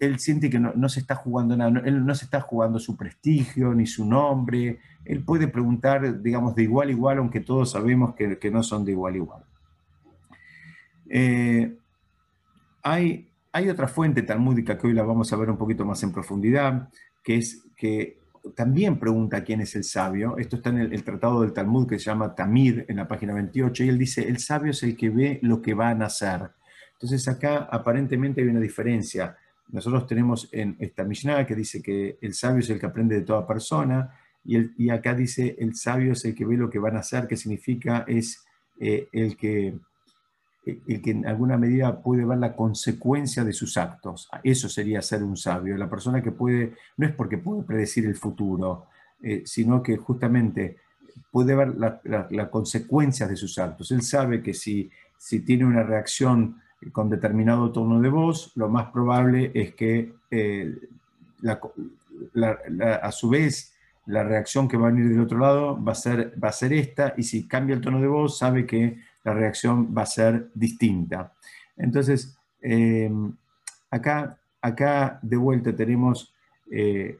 él 0.00 0.18
siente 0.18 0.50
que 0.50 0.58
no, 0.58 0.88
se 0.88 0.98
está 0.98 1.14
jugando 1.14 1.56
nada, 1.56 1.80
él 1.84 2.04
no 2.04 2.12
se 2.16 2.24
está 2.24 2.40
jugando 2.40 2.80
su 2.80 2.96
prestigio 2.96 3.72
ni 3.72 3.86
su 3.86 4.04
nombre, 4.04 4.80
él 5.04 5.22
puede 5.22 5.46
preguntar, 5.46 6.20
digamos, 6.20 6.56
de 6.56 6.64
igual 6.64 6.88
a 6.88 6.90
igual, 6.90 7.18
aunque 7.18 7.38
todos 7.38 7.70
sabemos 7.70 8.16
que, 8.16 8.50
no 8.50 8.64
son 8.64 8.84
de 8.84 8.90
igual 8.90 9.14
a 9.14 9.16
igual. 9.18 9.42
Eh, 11.08 11.76
hay, 12.82 13.28
hay 13.52 13.68
otra 13.68 13.86
fuente 13.86 14.22
talmúdica 14.22 14.76
que 14.76 14.88
hoy 14.88 14.94
la 14.94 15.04
vamos 15.04 15.32
a 15.32 15.36
ver 15.36 15.48
un 15.48 15.56
poquito 15.56 15.84
más 15.84 16.02
en 16.02 16.10
profundidad, 16.10 16.88
que 17.26 17.38
es 17.38 17.64
que 17.76 18.20
también 18.54 19.00
pregunta 19.00 19.42
quién 19.42 19.60
es 19.60 19.74
el 19.74 19.82
sabio. 19.82 20.38
Esto 20.38 20.54
está 20.54 20.70
en 20.70 20.78
el, 20.78 21.02
tratado 21.02 21.40
del 21.40 21.52
Talmud 21.52 21.88
que 21.88 21.98
se 21.98 22.04
llama 22.04 22.36
Tamid, 22.36 22.84
en 22.86 22.98
la 22.98 23.08
página 23.08 23.34
28, 23.34 23.82
y 23.82 23.88
él 23.88 23.98
dice, 23.98 24.28
el 24.28 24.38
sabio 24.38 24.70
es 24.70 24.84
el 24.84 24.96
que 24.96 25.10
ve 25.10 25.40
lo 25.42 25.60
que 25.60 25.74
va 25.74 25.88
a 25.88 25.94
nacer. 25.96 26.48
Entonces 26.92 27.26
acá 27.26 27.68
aparentemente 27.68 28.42
hay 28.42 28.46
una 28.46 28.60
diferencia. 28.60 29.36
Nosotros 29.72 30.06
tenemos 30.06 30.48
en 30.52 30.76
esta 30.78 31.02
Mishnah 31.02 31.44
que 31.44 31.56
dice 31.56 31.82
que 31.82 32.16
el 32.20 32.32
sabio 32.32 32.60
es 32.60 32.70
el 32.70 32.78
que 32.78 32.86
aprende 32.86 33.16
de 33.16 33.22
toda 33.22 33.44
persona 33.44 34.08
y, 34.44 34.84
y 34.84 34.90
acá 34.90 35.12
dice 35.12 35.56
el 35.58 35.74
sabio 35.74 36.12
es 36.12 36.24
el 36.24 36.36
que 36.36 36.44
ve 36.44 36.56
lo 36.56 36.70
que 36.70 36.78
van 36.78 36.94
a 36.94 37.00
hacer, 37.00 37.26
que 37.26 37.36
significa 37.36 38.04
es 38.06 38.46
eh, 38.78 39.08
el, 39.10 39.36
que, 39.36 39.74
el 40.66 41.00
que 41.00 41.12
en 41.12 41.26
alguna 41.26 41.56
medida 41.56 42.02
puede 42.02 42.24
ver 42.24 42.38
la 42.38 42.56
consecuencia 42.56 43.44
de 43.44 43.52
sus 43.52 43.76
actos. 43.76 44.28
Eso 44.42 44.68
sería 44.68 45.00
ser 45.00 45.22
un 45.22 45.36
sabio. 45.36 45.76
La 45.76 45.88
persona 45.88 46.20
que 46.20 46.32
puede, 46.32 46.74
no 46.96 47.06
es 47.06 47.14
porque 47.14 47.38
puede 47.38 47.62
predecir 47.62 48.04
el 48.04 48.16
futuro, 48.16 48.86
eh, 49.22 49.42
sino 49.46 49.80
que 49.82 49.96
justamente 49.96 50.76
puede 51.30 51.54
ver 51.54 51.76
las 51.76 52.00
la, 52.04 52.50
consecuencias 52.50 53.28
de 53.28 53.36
sus 53.36 53.58
actos. 53.58 53.92
Él 53.92 54.02
sabe 54.02 54.42
que 54.42 54.54
si, 54.54 54.90
si 55.16 55.40
tiene 55.40 55.64
una 55.64 55.84
reacción 55.84 56.60
con 56.92 57.08
determinado 57.08 57.70
tono 57.70 58.00
de 58.00 58.08
voz, 58.08 58.52
lo 58.56 58.68
más 58.68 58.90
probable 58.90 59.52
es 59.54 59.74
que 59.74 60.14
eh, 60.30 60.74
a 63.02 63.12
su 63.12 63.28
vez 63.28 63.72
la 64.06 64.24
reacción 64.24 64.68
que 64.68 64.76
va 64.76 64.88
a 64.88 64.90
venir 64.90 65.10
del 65.10 65.20
otro 65.20 65.38
lado 65.38 65.82
va 65.82 65.92
a, 65.92 65.96
ser, 65.96 66.32
va 66.42 66.48
a 66.48 66.52
ser 66.52 66.72
esta, 66.72 67.14
y 67.16 67.22
si 67.22 67.46
cambia 67.46 67.74
el 67.74 67.80
tono 67.80 68.00
de 68.00 68.06
voz, 68.06 68.38
sabe 68.38 68.66
que 68.66 68.98
la 69.26 69.34
reacción 69.34 69.92
va 69.94 70.02
a 70.02 70.06
ser 70.06 70.50
distinta. 70.54 71.34
Entonces, 71.76 72.38
eh, 72.62 73.10
acá, 73.90 74.38
acá 74.62 75.18
de 75.20 75.36
vuelta 75.36 75.74
tenemos, 75.74 76.32
eh, 76.70 77.18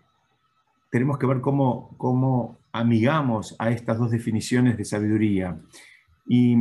tenemos 0.91 1.19
que 1.19 1.27
ver 1.27 1.41
cómo, 1.41 1.95
cómo 1.99 2.57
amigamos 2.73 3.57
a 3.59 3.71
estas 3.71 3.99
dos 3.99 4.11
definiciones 4.11 4.79
de 4.79 4.85
sabiduría. 4.85 5.59
Y 6.29 6.57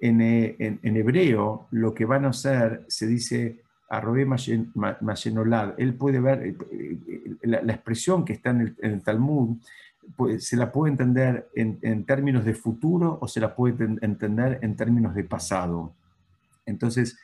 eh, 0.00 0.78
en, 0.82 0.96
hebreo 0.96 1.68
lo 1.70 1.94
que 1.94 2.04
van 2.04 2.24
a 2.24 2.30
hacer 2.30 2.84
se 2.88 3.06
dice 3.06 3.60
arrobe 3.90 4.24
mayenolad. 4.24 5.74
Él 5.76 5.94
puede 5.94 6.18
ver 6.18 6.46
eh, 6.46 6.56
la, 7.42 7.72
expresión 7.72 8.24
que 8.24 8.32
está 8.32 8.50
en 8.50 8.74
el, 8.80 9.02
Talmud, 9.02 9.58
se 10.38 10.56
la 10.56 10.72
puede 10.72 10.92
entender 10.92 11.48
en, 11.54 12.04
términos 12.04 12.44
de 12.44 12.54
futuro 12.54 13.18
o 13.20 13.28
se 13.28 13.40
la 13.40 13.54
puede 13.54 13.84
entender 14.02 14.58
en 14.62 14.76
términos 14.76 15.14
de 15.14 15.24
pasado. 15.24 15.94
Entonces, 16.66 17.18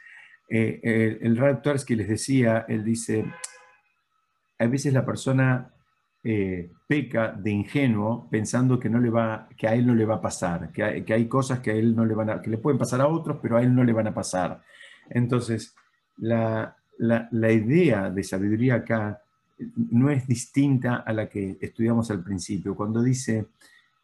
el, 0.48 1.18
el 1.20 1.36
Rab 1.36 1.62
les 1.64 2.08
decía, 2.08 2.64
él 2.68 2.84
dice, 2.84 3.24
a 4.58 4.66
veces 4.66 4.92
la 4.92 5.04
persona 5.04 5.70
eh, 6.24 6.70
peca 6.86 7.32
de 7.32 7.50
ingenuo 7.50 8.28
pensando 8.28 8.78
que, 8.78 8.90
no 8.90 8.98
le 8.98 9.08
va, 9.08 9.48
que 9.56 9.68
a 9.68 9.74
él 9.74 9.86
no 9.86 9.94
le 9.94 10.04
va 10.04 10.16
a 10.16 10.20
pasar, 10.20 10.72
que 10.72 10.82
hay, 10.82 11.02
que 11.02 11.14
hay 11.14 11.28
cosas 11.28 11.60
que 11.60 11.70
a 11.70 11.74
él 11.74 11.94
no 11.94 12.04
le 12.04 12.14
van 12.14 12.30
a, 12.30 12.42
que 12.42 12.50
le 12.50 12.58
pueden 12.58 12.78
pasar 12.78 13.00
a 13.00 13.06
otros, 13.06 13.38
pero 13.40 13.56
a 13.56 13.62
él 13.62 13.74
no 13.74 13.84
le 13.84 13.92
van 13.92 14.08
a 14.08 14.14
pasar. 14.14 14.60
Entonces, 15.10 15.76
la, 16.16 16.76
la, 16.98 17.52
idea 17.52 18.10
de 18.10 18.24
sabiduría 18.24 18.76
acá 18.76 19.22
no 19.77 20.11
es 20.11 20.27
distinta 20.27 20.97
a 20.97 21.12
la 21.12 21.29
que 21.29 21.59
estudiamos 21.61 22.11
al 22.11 22.23
principio. 22.23 22.75
Cuando 22.75 23.03
dice, 23.03 23.47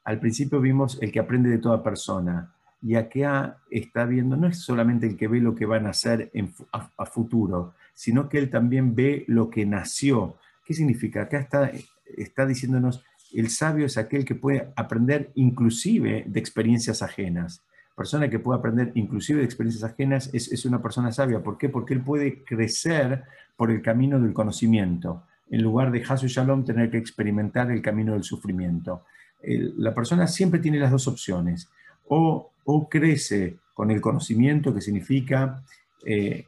al 0.05 0.19
principio 0.21 0.61
vimos 0.61 0.99
el 1.01 1.13
que 1.13 1.21
aprende 1.21 1.51
de 1.51 1.59
toda 1.59 1.83
persona, 1.83 2.53
y 2.83 2.97
acá 2.97 3.59
está 3.71 4.05
viendo, 4.05 4.37
no 4.37 4.47
es 4.47 4.59
solamente 4.59 5.07
el 5.07 5.17
que 5.17 5.29
ve 5.29 5.41
lo 5.41 5.55
que 5.55 5.65
van 5.65 5.87
a 5.87 5.91
hacer 5.91 6.31
en, 6.35 6.53
a 6.73 7.07
futuro, 7.07 7.75
sino 7.95 8.29
que 8.29 8.39
él 8.39 8.51
también 8.51 8.95
ve 8.95 9.25
lo 9.27 9.49
que 9.49 9.65
nació. 9.65 10.37
¿Qué 10.67 10.75
significa? 10.75 11.23
Acá 11.23 11.39
está 11.39 11.71
está 12.17 12.47
diciéndonos, 12.47 13.05
el 13.33 13.51
sabio 13.51 13.87
es 13.87 13.99
aquel 13.99 14.25
que 14.25 14.35
puede 14.35 14.73
aprender 14.77 15.33
inclusive 15.35 16.25
de 16.27 16.41
experiencias 16.41 17.03
ajenas. 17.03 17.65
Persona 17.97 18.29
que 18.29 18.39
puede 18.39 18.59
aprender 18.59 18.93
inclusive 18.95 19.41
de 19.41 19.45
experiencias 19.45 19.85
ajenas 19.85 20.31
es, 20.33 20.51
es 20.53 20.65
una 20.65 20.83
persona 20.83 21.13
sabia. 21.13 21.43
¿Por 21.43 21.59
qué? 21.59 21.69
Porque 21.69 21.95
él 21.95 22.03
puede 22.03 22.45
crecer 22.45 23.25
por 23.57 23.71
el 23.71 23.83
camino 23.83 24.21
del 24.21 24.33
conocimiento, 24.33 25.25
en 25.51 25.63
lugar 25.63 25.91
de 25.91 26.03
Hasu 26.03 26.27
Shalom 26.27 26.65
tener 26.65 26.91
que 26.91 26.99
experimentar 26.99 27.71
el 27.71 27.83
camino 27.83 28.13
del 28.13 28.25
sufrimiento. 28.25 29.05
la 29.43 29.95
persona 29.95 30.27
siempre 30.27 30.61
tiene 30.61 30.79
las 30.79 30.91
dos 30.91 31.07
opciones. 31.07 31.69
O, 32.09 32.51
o 32.65 32.89
crece 32.89 33.59
con 33.75 33.91
el 33.91 34.01
conocimiento, 34.01 34.73
que 34.73 34.81
significa 34.81 35.63
eh, 36.07 36.47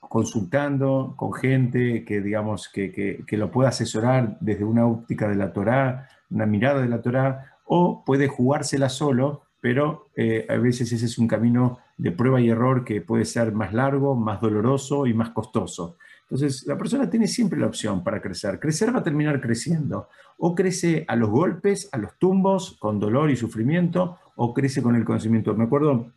consultando 0.00 1.14
con 1.16 1.32
gente 1.34 2.04
que, 2.04 2.20
digamos, 2.20 2.68
que, 2.68 3.24
lo 3.30 3.50
pueda 3.50 3.70
asesorar 3.70 4.38
desde 4.40 4.64
una 4.64 4.86
óptica 4.86 5.28
de 5.28 5.34
la 5.34 5.52
Torá, 5.52 6.08
una 6.30 6.46
mirada 6.46 6.80
de 6.80 6.88
la 6.88 7.02
Torá, 7.02 7.56
o 7.64 8.04
puede 8.06 8.28
jugársela 8.28 8.88
solo, 8.88 9.42
pero 9.60 10.06
eh, 10.16 10.46
a 10.48 10.56
veces 10.56 10.92
ese 10.92 11.04
es 11.04 11.18
un 11.18 11.28
camino 11.28 11.78
de 11.98 12.12
prueba 12.12 12.40
y 12.40 12.48
error 12.48 12.84
que 12.84 13.02
puede 13.02 13.24
ser 13.24 13.52
más 13.52 13.74
largo, 13.74 14.14
más 14.14 14.40
doloroso 14.40 15.06
y 15.06 15.12
más 15.12 15.30
costoso. 15.30 15.96
Entonces, 16.30 16.66
la 16.66 16.76
persona 16.76 17.08
tiene 17.08 17.26
siempre 17.26 17.58
la 17.58 17.66
opción 17.66 18.04
para 18.04 18.20
crecer. 18.20 18.60
Crecer 18.60 18.94
va 18.94 18.98
a 18.98 19.02
terminar 19.02 19.40
creciendo. 19.40 20.08
O 20.36 20.54
crece 20.54 21.06
a 21.08 21.16
los 21.16 21.30
golpes, 21.30 21.88
a 21.90 21.96
los 21.96 22.18
tumbos, 22.18 22.76
con 22.78 23.00
dolor 23.00 23.30
y 23.30 23.36
sufrimiento, 23.36 24.18
o 24.36 24.52
crece 24.52 24.82
con 24.82 24.94
el 24.94 25.06
conocimiento. 25.06 25.54
Me 25.54 25.64
acuerdo, 25.64 26.12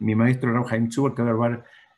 mi 0.00 0.16
maestro 0.16 0.52
Raúl 0.52 0.66
Haim 0.70 0.90
Zuber, 0.90 1.14
que 1.14 1.22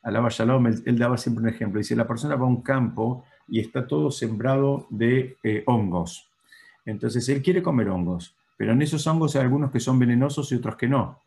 alaba 0.03 0.29
Shalom, 0.29 0.67
él, 0.67 0.99
daba 0.99 1.17
siempre 1.17 1.41
un 1.41 1.49
ejemplo. 1.49 1.79
Dice, 1.79 1.95
la 1.95 2.07
persona 2.07 2.35
va 2.35 2.45
a 2.45 2.49
un 2.49 2.61
campo 2.61 3.25
y 3.47 3.59
está 3.59 3.87
todo 3.87 4.11
sembrado 4.11 4.85
de 4.91 5.37
eh, 5.43 5.63
hongos. 5.65 6.29
Entonces, 6.85 7.27
él 7.29 7.41
quiere 7.41 7.63
comer 7.63 7.89
hongos, 7.89 8.35
pero 8.55 8.73
en 8.73 8.83
esos 8.83 9.05
hongos 9.07 9.35
hay 9.35 9.41
algunos 9.41 9.71
que 9.71 9.79
son 9.79 9.97
venenosos 9.97 10.51
y 10.51 10.55
otros 10.55 10.75
que 10.75 10.87
no. 10.87 11.19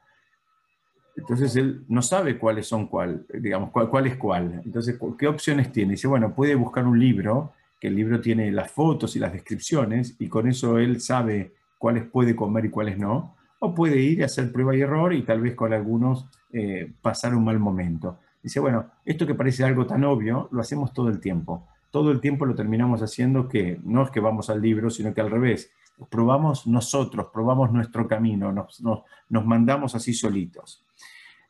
Entonces, 1.16 1.56
él 1.56 1.84
no 1.88 2.02
sabe 2.02 2.38
cuáles 2.38 2.66
son 2.66 2.86
cuál, 2.86 3.26
digamos, 3.32 3.70
cuál, 3.70 3.88
cuál 3.90 4.06
es 4.06 4.16
cuál. 4.16 4.62
Entonces, 4.64 4.98
¿qué 5.18 5.26
opciones 5.26 5.72
tiene? 5.72 5.92
Dice, 5.92 6.08
bueno, 6.08 6.34
puede 6.34 6.54
buscar 6.54 6.86
un 6.86 6.98
libro, 6.98 7.52
que 7.80 7.88
el 7.88 7.96
libro 7.96 8.20
tiene 8.20 8.50
las 8.50 8.70
fotos 8.70 9.16
y 9.16 9.18
las 9.18 9.32
descripciones, 9.32 10.16
y 10.18 10.28
con 10.28 10.48
eso 10.48 10.78
él 10.78 11.00
sabe 11.00 11.54
cuáles 11.78 12.04
puede 12.04 12.36
comer 12.36 12.66
y 12.66 12.70
cuáles 12.70 12.98
no, 12.98 13.34
o 13.60 13.74
puede 13.74 14.00
ir 14.00 14.22
a 14.22 14.26
hacer 14.26 14.52
prueba 14.52 14.74
y 14.76 14.80
error 14.80 15.12
y 15.12 15.22
tal 15.22 15.40
vez 15.40 15.54
con 15.54 15.72
algunos 15.72 16.26
eh, 16.52 16.92
pasar 17.00 17.34
un 17.34 17.44
mal 17.44 17.58
momento. 17.58 18.18
Dice, 18.42 18.58
bueno, 18.58 18.86
esto 19.04 19.26
que 19.26 19.34
parece 19.34 19.64
algo 19.64 19.86
tan 19.86 20.04
obvio, 20.04 20.48
lo 20.50 20.60
hacemos 20.60 20.92
todo 20.92 21.08
el 21.08 21.20
tiempo. 21.20 21.66
Todo 21.90 22.10
el 22.10 22.20
tiempo 22.20 22.46
lo 22.46 22.54
terminamos 22.54 23.02
haciendo 23.02 23.48
que 23.48 23.78
no 23.84 24.02
es 24.02 24.10
que 24.10 24.20
vamos 24.20 24.48
al 24.48 24.62
libro, 24.62 24.90
sino 24.90 25.12
que 25.12 25.20
al 25.20 25.30
revés. 25.30 25.70
Probamos 26.08 26.66
nosotros, 26.66 27.26
probamos 27.32 27.70
nuestro 27.72 28.08
camino, 28.08 28.50
nos, 28.52 28.80
nos, 28.80 29.46
mandamos 29.46 29.94
así 29.94 30.14
solitos. 30.14 30.82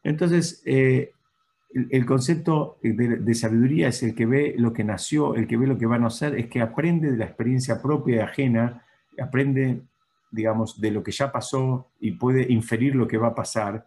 Entonces, 0.03 0.63
eh, 0.65 1.13
el, 1.73 2.05
concepto 2.05 2.79
de, 2.83 3.35
sabiduría 3.35 3.89
es 3.89 4.03
el 4.03 4.15
que 4.15 4.27
ve 4.27 4.55
lo 4.59 4.73
que 4.73 4.85
nació, 4.85 5.35
el 5.37 5.47
que 5.47 5.57
ve 5.57 5.67
lo 5.67 5.79
que 5.79 5.87
va 5.87 5.97
a 5.97 6.01
nacer, 6.01 6.37
es 6.37 6.47
que 6.47 6.61
aprende 6.61 7.11
de 7.11 7.17
la 7.17 7.27
experiencia 7.27 7.81
propia 7.81 8.17
y 8.17 8.19
ajena, 8.21 8.85
aprende, 9.21 9.83
digamos, 10.31 10.81
de 10.81 10.91
lo 10.91 11.03
que 11.03 11.13
ya 11.13 11.31
pasó 11.31 11.91
y 12.01 12.13
puede 12.13 12.51
inferir 12.51 12.95
lo 12.95 13.07
que 13.07 13.19
va 13.19 13.29
a 13.29 13.35
pasar 13.35 13.87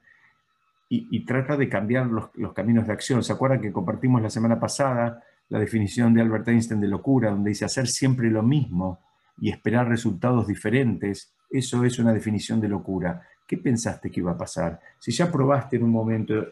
y, 0.96 1.26
trata 1.26 1.58
de 1.58 1.68
cambiar 1.68 2.06
los, 2.08 2.54
caminos 2.54 2.86
de 2.86 2.94
acción. 2.94 3.24
¿Se 3.24 3.34
acuerdan 3.34 3.62
que 3.62 3.72
compartimos 3.72 4.22
la 4.22 4.30
semana 4.30 4.60
pasada 4.60 5.24
la 5.50 5.58
definición 5.58 6.14
de 6.14 6.22
Albert 6.22 6.48
Einstein 6.48 6.80
de 6.80 6.88
locura, 6.88 7.32
donde 7.32 7.50
dice 7.50 7.66
hacer 7.66 7.88
siempre 7.88 8.30
lo 8.30 8.44
mismo 8.44 9.00
y 9.40 9.50
esperar 9.50 9.88
resultados 9.88 10.46
diferentes? 10.46 11.34
Eso 11.50 11.84
es 11.84 11.98
una 11.98 12.14
definición 12.14 12.62
de 12.62 12.70
locura. 12.70 13.24
¿Qué 13.46 13.58
pensaste 13.58 14.10
que 14.10 14.22
iba 14.22 14.32
a 14.32 14.38
pasar? 14.38 14.80
Si 15.00 15.12
ya 15.12 15.32
probaste 15.32 15.76
en 15.76 15.84
un 15.84 15.92
momento 15.92 16.48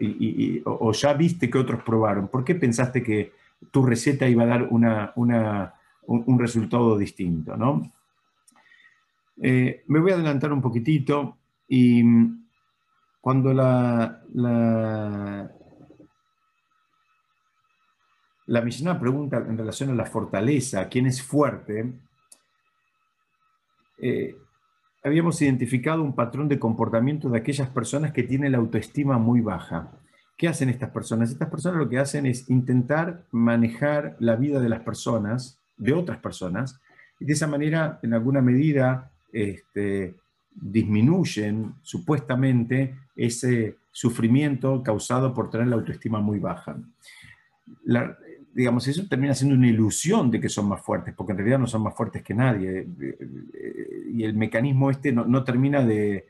o, 0.65 0.91
ya 0.91 1.13
viste 1.13 1.49
que 1.49 1.57
otros 1.57 1.83
probaron, 1.83 2.27
¿por 2.27 2.43
qué 2.43 2.55
pensaste 2.55 3.01
que 3.01 3.31
tu 3.71 3.85
receta 3.85 4.27
iba 4.27 4.43
a 4.43 4.47
dar 4.47 4.67
un, 4.69 6.39
resultado 6.39 6.97
distinto? 6.97 7.55
¿no? 7.55 7.91
Eh, 9.41 9.83
me 9.87 9.99
voy 9.99 10.11
a 10.11 10.15
adelantar 10.15 10.51
un 10.51 10.61
poquitito 10.61 11.37
y 11.67 12.03
cuando 13.21 13.53
la, 13.53 14.21
la, 14.33 15.51
la 18.47 18.99
pregunta 18.99 19.37
en 19.37 19.57
relación 19.57 19.91
a 19.91 19.95
la 19.95 20.05
fortaleza, 20.05 20.89
quién 20.89 21.05
es 21.05 21.21
fuerte, 21.21 21.93
eh, 23.99 24.35
habíamos 25.03 25.41
identificado 25.41 26.03
un 26.03 26.13
patrón 26.13 26.47
de 26.47 26.59
comportamiento 26.59 27.29
de 27.29 27.37
aquellas 27.37 27.69
personas 27.69 28.11
que 28.11 28.23
tienen 28.23 28.51
la 28.51 28.59
autoestima 28.59 29.17
muy 29.17 29.41
baja. 29.41 29.91
¿Qué 30.37 30.47
hacen 30.47 30.69
estas 30.69 30.89
personas? 30.89 31.31
Estas 31.31 31.49
personas 31.49 31.79
lo 31.79 31.89
que 31.89 31.99
hacen 31.99 32.25
es 32.25 32.49
intentar 32.49 33.25
manejar 33.31 34.15
la 34.19 34.35
vida 34.35 34.59
de 34.59 34.69
las 34.69 34.81
personas, 34.81 35.59
de 35.77 35.93
otras 35.93 36.19
personas, 36.19 36.79
y 37.19 37.25
de 37.25 37.33
esa 37.33 37.47
manera, 37.47 37.99
en 38.01 38.13
alguna 38.13 38.41
medida, 38.41 39.11
este, 39.31 40.15
disminuyen 40.53 41.75
supuestamente 41.83 42.95
ese 43.15 43.77
sufrimiento 43.91 44.81
causado 44.81 45.33
por 45.33 45.49
tener 45.49 45.67
la 45.67 45.75
autoestima 45.75 46.19
muy 46.19 46.39
baja. 46.39 46.77
Digamos, 48.53 48.87
eso 48.87 49.07
termina 49.07 49.33
siendo 49.33 49.55
una 49.55 49.67
ilusión 49.67 50.29
de 50.29 50.39
que 50.39 50.49
son 50.49 50.67
más 50.67 50.81
fuertes, 50.81 51.13
porque 51.15 51.31
en 51.31 51.37
realidad 51.37 51.59
no 51.59 51.67
son 51.67 51.83
más 51.83 51.95
fuertes 51.95 52.21
que 52.21 52.33
nadie. 52.33 52.87
Y 54.13 54.23
el 54.23 54.33
mecanismo 54.33 54.91
este 54.91 55.11
no, 55.11 55.43
termina 55.43 55.83
de, 55.83 56.25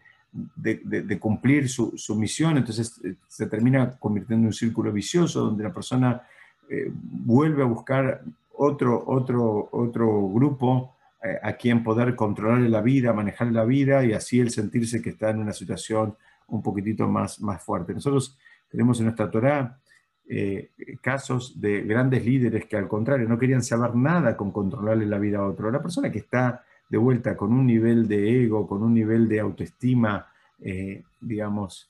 cumplir 1.20 1.70
su, 1.70 2.16
misión, 2.16 2.58
entonces 2.58 3.00
eh, 3.04 3.16
se 3.28 3.48
termina 3.48 3.98
convirtiendo 3.98 4.44
en 4.44 4.48
un 4.48 4.54
círculo 4.54 4.92
vicioso 4.92 5.42
donde 5.42 5.64
la 5.64 5.74
persona 5.74 6.22
eh, 6.70 6.92
vuelve 6.92 7.64
a 7.64 7.66
buscar 7.66 8.22
otro, 8.54 9.04
otro, 9.08 9.70
otro 9.72 10.30
grupo 10.30 10.96
eh, 11.24 11.38
a 11.42 11.54
quien 11.54 11.84
poder 11.84 12.16
controlar 12.16 12.62
la 12.62 12.82
vida, 12.82 13.14
manejar 13.14 13.52
la 13.52 13.66
vida 13.66 14.06
y 14.06 14.14
así 14.14 14.40
el 14.40 14.52
sentirse 14.52 15.02
que 15.02 15.12
está 15.12 15.32
en 15.32 15.40
una 15.40 15.54
situación 15.54 16.16
un 16.48 16.62
poquitito 16.62 17.08
más, 17.08 17.42
más 17.42 17.64
fuerte. 17.64 17.94
Nosotros 17.94 18.38
tenemos 18.70 19.00
en 19.00 19.06
nuestra 19.06 19.30
Torah 19.30 19.81
eh, 20.30 20.70
casos 21.02 21.60
de 21.60 21.82
grandes 21.82 22.26
líderes 22.26 22.66
que 22.66 22.78
al 22.78 22.88
contrario 22.88 23.28
no 23.28 23.38
querían 23.38 23.64
saber 23.64 23.96
nada 23.96 24.38
con 24.38 24.52
controlarle 24.52 25.06
la 25.06 25.20
vida 25.20 25.40
a 25.40 25.46
otro. 25.46 25.72
La 25.72 25.82
persona 25.82 26.12
que 26.12 26.20
está 26.20 26.64
de 26.90 26.98
vuelta 26.98 27.36
con 27.36 27.52
un 27.52 27.66
nivel 27.66 28.08
de 28.08 28.44
ego, 28.44 28.68
con 28.68 28.84
un 28.84 28.94
nivel 28.94 29.28
de 29.28 29.40
autoestima, 29.40 30.28
eh, 30.62 31.04
digamos, 31.20 31.88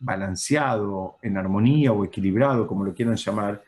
balanceado, 0.00 1.16
en 1.20 1.36
armonía 1.36 1.92
o 1.92 2.02
equilibrado, 2.02 2.66
como 2.66 2.82
lo 2.82 2.94
quieran 2.94 3.16
llamar, 3.16 3.62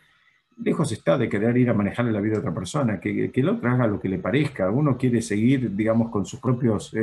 lejos 0.62 0.90
está 0.90 1.18
de 1.18 1.28
querer 1.28 1.54
ir 1.58 1.68
a 1.68 1.74
manejarle 1.74 2.12
la 2.12 2.20
vida 2.20 2.36
a 2.36 2.38
otra 2.38 2.54
persona, 2.54 2.98
que, 2.98 3.30
que 3.30 3.40
el 3.42 3.48
otro 3.50 3.70
haga 3.70 3.86
lo 3.86 4.00
que 4.00 4.08
le 4.08 4.18
parezca. 4.18 4.70
Uno 4.70 4.96
quiere 4.96 5.20
seguir, 5.20 5.76
digamos, 5.76 6.10
con 6.10 6.24
sus 6.24 6.40
propios 6.40 6.94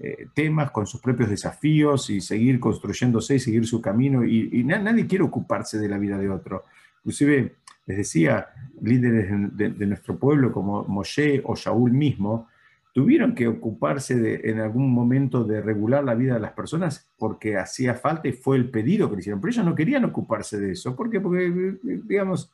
eh, 0.00 0.16
eh, 0.18 0.26
temas, 0.34 0.70
con 0.70 0.86
sus 0.86 1.00
propios 1.00 1.30
desafíos 1.30 2.10
y 2.10 2.20
seguir 2.20 2.58
construyéndose 2.58 3.36
y 3.36 3.38
seguir 3.38 3.66
su 3.66 3.80
camino. 3.80 4.24
Y, 4.24 4.64
nadie 4.64 5.06
quiere 5.06 5.24
ocuparse 5.24 5.78
de 5.78 5.88
la 5.88 5.98
vida 5.98 6.18
de 6.18 6.28
otro. 6.28 6.64
Inclusive, 6.98 7.54
les 7.86 7.96
decía, 7.96 8.48
líderes 8.80 9.28
de, 9.56 9.86
nuestro 9.86 10.18
pueblo 10.18 10.52
como 10.52 10.84
Moshe 10.84 11.42
o 11.44 11.54
Shaul 11.54 11.92
mismo, 11.92 12.48
tuvieron 12.92 13.34
que 13.34 13.48
ocuparse 13.48 14.48
en 14.48 14.60
algún 14.60 14.90
momento 14.90 15.44
de 15.44 15.60
regular 15.60 16.04
la 16.04 16.14
vida 16.14 16.34
de 16.34 16.40
las 16.40 16.52
personas 16.52 17.10
porque 17.18 17.56
hacía 17.56 17.94
falta 17.94 18.28
y 18.28 18.32
fue 18.32 18.56
el 18.56 18.70
pedido 18.70 19.08
que 19.08 19.16
le 19.16 19.20
hicieron. 19.20 19.40
Pero 19.40 19.52
ellos 19.52 19.64
no 19.64 19.74
querían 19.74 20.04
ocuparse 20.04 20.58
de 20.58 20.72
eso. 20.72 20.94
¿Por 20.94 21.10
qué? 21.10 21.20
Porque, 21.20 21.76
digamos, 21.82 22.52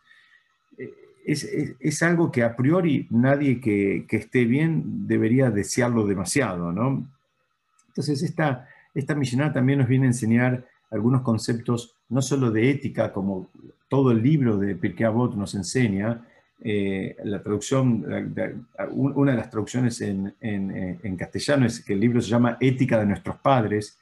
es, 1.24 2.02
algo 2.02 2.30
que 2.30 2.42
a 2.42 2.56
priori 2.56 3.06
nadie 3.10 3.60
que, 3.60 4.06
esté 4.10 4.44
bien 4.44 5.06
debería 5.06 5.50
desearlo 5.50 6.06
demasiado, 6.06 6.72
¿no? 6.72 7.06
Entonces, 8.00 8.22
esta, 8.22 8.66
esta 8.94 9.14
también 9.52 9.78
nos 9.80 9.88
viene 9.88 10.06
a 10.06 10.08
enseñar 10.08 10.64
algunos 10.90 11.20
conceptos, 11.20 11.96
no 12.08 12.22
solo 12.22 12.50
de 12.50 12.70
ética, 12.70 13.12
como 13.12 13.50
todo 13.88 14.10
el 14.10 14.22
libro 14.22 14.56
de 14.56 14.74
Pirkei 14.74 15.06
Avot 15.06 15.34
nos 15.34 15.54
enseña, 15.54 16.26
eh, 16.62 17.14
la 17.24 17.42
traducción, 17.42 18.34
una 18.92 19.32
de 19.32 19.36
las 19.36 19.50
traducciones 19.50 20.00
en, 20.00 21.16
castellano 21.18 21.66
es 21.66 21.84
que 21.84 21.92
el 21.92 22.00
libro 22.00 22.22
se 22.22 22.30
llama 22.30 22.56
Ética 22.58 22.98
de 22.98 23.04
nuestros 23.04 23.36
padres, 23.36 23.98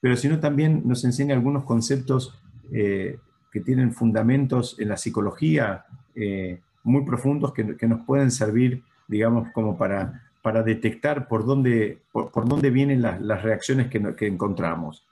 pero 0.00 0.16
sino 0.16 0.40
también 0.40 0.80
nos 0.86 1.04
enseña 1.04 1.34
algunos 1.34 1.64
conceptos 1.64 2.40
eh, 2.72 3.18
que 3.52 3.60
tienen 3.60 3.92
fundamentos 3.92 4.76
en 4.78 4.88
la 4.88 4.96
psicología 4.96 5.84
eh, 6.14 6.58
muy 6.84 7.04
profundos 7.04 7.52
que, 7.52 7.86
nos 7.86 8.00
pueden 8.06 8.30
servir, 8.30 8.82
digamos, 9.08 9.50
como 9.52 9.76
para, 9.76 10.31
para 10.42 10.62
detectar 10.62 11.28
por 11.28 11.46
dónde, 11.46 12.02
por, 12.10 12.48
dónde 12.48 12.70
vienen 12.70 13.00
las, 13.00 13.42
reacciones 13.42 13.88
que, 13.88 14.26
encontramos. 14.26 15.06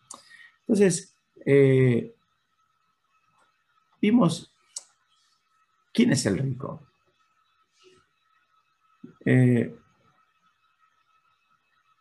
Entonces, 0.61 1.15
eh, 1.47 2.13
vimos 4.03 4.53
quién 5.95 6.13
es 6.13 6.27
el 6.27 6.39
rico. 6.39 6.83
Eh, 9.25 9.75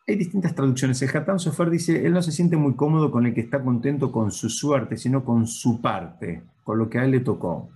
hay 0.07 0.15
distintas 0.15 0.55
traducciones. 0.55 0.99
El 1.03 1.15
Hatán 1.15 1.39
Sofer 1.39 1.69
dice, 1.69 2.03
él 2.03 2.13
no 2.13 2.23
se 2.23 2.31
siente 2.31 2.57
muy 2.57 2.75
cómodo 2.75 3.11
con 3.11 3.27
el 3.27 3.33
que 3.35 3.41
está 3.41 3.63
contento 3.63 4.11
con 4.11 4.31
su 4.31 4.49
suerte, 4.49 4.97
sino 4.97 5.23
con 5.23 5.45
su 5.45 5.81
parte, 5.81 6.41
con 6.63 6.79
lo 6.79 6.89
que 6.89 6.97
a 6.97 7.05
él 7.05 7.11
le 7.11 7.19
tocó. 7.19 7.69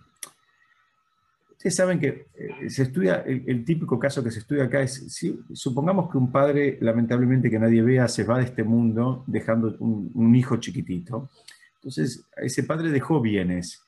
Ustedes 1.63 1.77
saben 1.77 1.97
que 1.97 2.27
eh, 2.35 2.69
se 2.69 2.83
estudia, 2.83 3.23
el, 3.25 3.63
típico 3.63 3.97
caso 3.97 4.21
que 4.21 4.31
se 4.31 4.39
estudia 4.39 4.65
acá 4.65 4.81
es, 4.81 5.13
si, 5.13 5.39
supongamos 5.53 6.11
que 6.11 6.17
un 6.17 6.29
padre, 6.29 6.77
lamentablemente 6.81 7.49
que 7.49 7.57
nadie 7.57 7.81
vea, 7.81 8.09
se 8.09 8.25
va 8.25 8.39
de 8.39 8.43
este 8.43 8.65
mundo 8.65 9.23
dejando 9.27 9.73
un, 9.79 10.35
hijo 10.35 10.57
chiquitito. 10.57 11.29
Entonces, 11.75 12.25
ese 12.35 12.63
padre 12.63 12.89
dejó 12.89 13.21
bienes. 13.21 13.81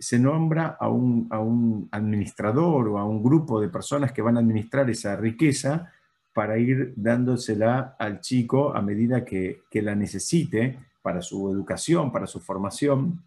Se 0.00 0.18
nombra 0.18 0.76
a 0.80 0.88
un, 0.88 1.28
a 1.30 1.38
un 1.38 1.88
administrador 1.92 2.88
o 2.88 2.98
a 2.98 3.04
un 3.04 3.22
grupo 3.22 3.60
de 3.60 3.68
personas 3.68 4.10
que 4.10 4.20
van 4.20 4.36
a 4.36 4.40
administrar 4.40 4.90
esa 4.90 5.14
riqueza 5.14 5.92
para 6.34 6.58
ir 6.58 6.92
dándosela 6.96 7.94
al 8.00 8.20
chico 8.20 8.74
a 8.74 8.82
medida 8.82 9.24
que, 9.24 9.60
la 9.74 9.94
necesite 9.94 10.76
para 11.02 11.22
su 11.22 11.48
educación, 11.52 12.10
para 12.10 12.26
su 12.26 12.40
formación, 12.40 13.22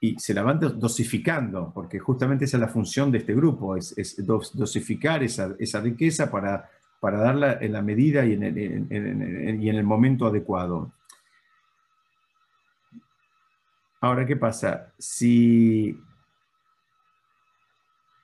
y 0.00 0.18
se 0.18 0.34
la 0.34 0.42
van 0.42 0.60
dosificando, 0.60 1.72
porque 1.74 1.98
justamente 1.98 2.44
esa 2.44 2.56
es 2.58 2.60
la 2.60 2.68
función 2.68 3.10
de 3.10 3.18
este 3.18 3.34
grupo, 3.34 3.76
es, 3.76 4.16
dosificar 4.54 5.22
esa, 5.22 5.80
riqueza 5.80 6.30
para, 6.30 6.70
darla 7.00 7.58
en 7.60 7.72
la 7.72 7.82
medida 7.82 8.24
y 8.26 8.34
en 8.34 8.42
el, 8.42 9.62
y 9.62 9.68
en 9.68 9.76
el 9.76 9.84
momento 9.84 10.26
adecuado. 10.26 10.92
Ahora, 14.00 14.26
¿qué 14.26 14.36
pasa? 14.36 14.92
Si, 14.98 15.98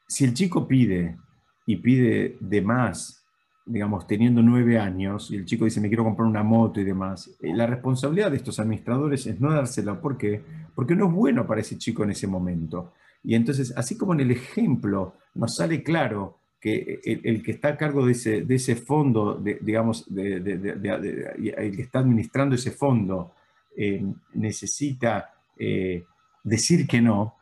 si 0.06 0.24
el 0.24 0.34
chico 0.34 0.68
pide 0.68 1.16
y 1.64 1.76
pide 1.76 2.36
de 2.40 2.60
más 2.60 3.21
digamos, 3.64 4.06
teniendo 4.06 4.42
nueve 4.42 4.78
años, 4.78 5.30
y 5.30 5.36
el 5.36 5.44
chico 5.44 5.64
dice, 5.64 5.80
me 5.80 5.88
quiero 5.88 6.04
comprar 6.04 6.28
una 6.28 6.42
moto 6.42 6.80
y 6.80 6.84
demás, 6.84 7.30
eh, 7.40 7.54
la 7.54 7.66
responsabilidad 7.66 8.30
de 8.30 8.38
estos 8.38 8.58
administradores 8.58 9.26
es 9.26 9.40
no 9.40 9.52
dársela. 9.52 10.00
¿Por 10.00 10.18
qué? 10.18 10.42
Porque 10.74 10.94
no 10.94 11.06
es 11.06 11.12
bueno 11.12 11.46
para 11.46 11.60
ese 11.60 11.78
chico 11.78 12.04
en 12.04 12.10
ese 12.10 12.26
momento. 12.26 12.92
Y 13.22 13.34
entonces, 13.34 13.72
así 13.76 13.96
como 13.96 14.14
en 14.14 14.20
el 14.20 14.30
ejemplo 14.32 15.14
nos 15.34 15.56
sale 15.56 15.82
claro 15.82 16.38
que 16.60 17.00
el, 17.04 17.42
que 17.42 17.52
está 17.52 17.68
a 17.68 17.76
cargo 17.76 18.06
de 18.06 18.12
ese, 18.12 18.42
de 18.42 18.54
ese 18.54 18.76
fondo, 18.76 19.42
digamos, 19.60 20.06
el 20.08 21.76
que 21.76 21.82
está 21.82 22.00
administrando 22.00 22.54
ese 22.54 22.70
fondo, 22.70 23.32
eh, 23.76 24.04
necesita 24.34 25.32
eh, 25.58 26.04
decir 26.44 26.86
que 26.86 27.00
no, 27.00 27.36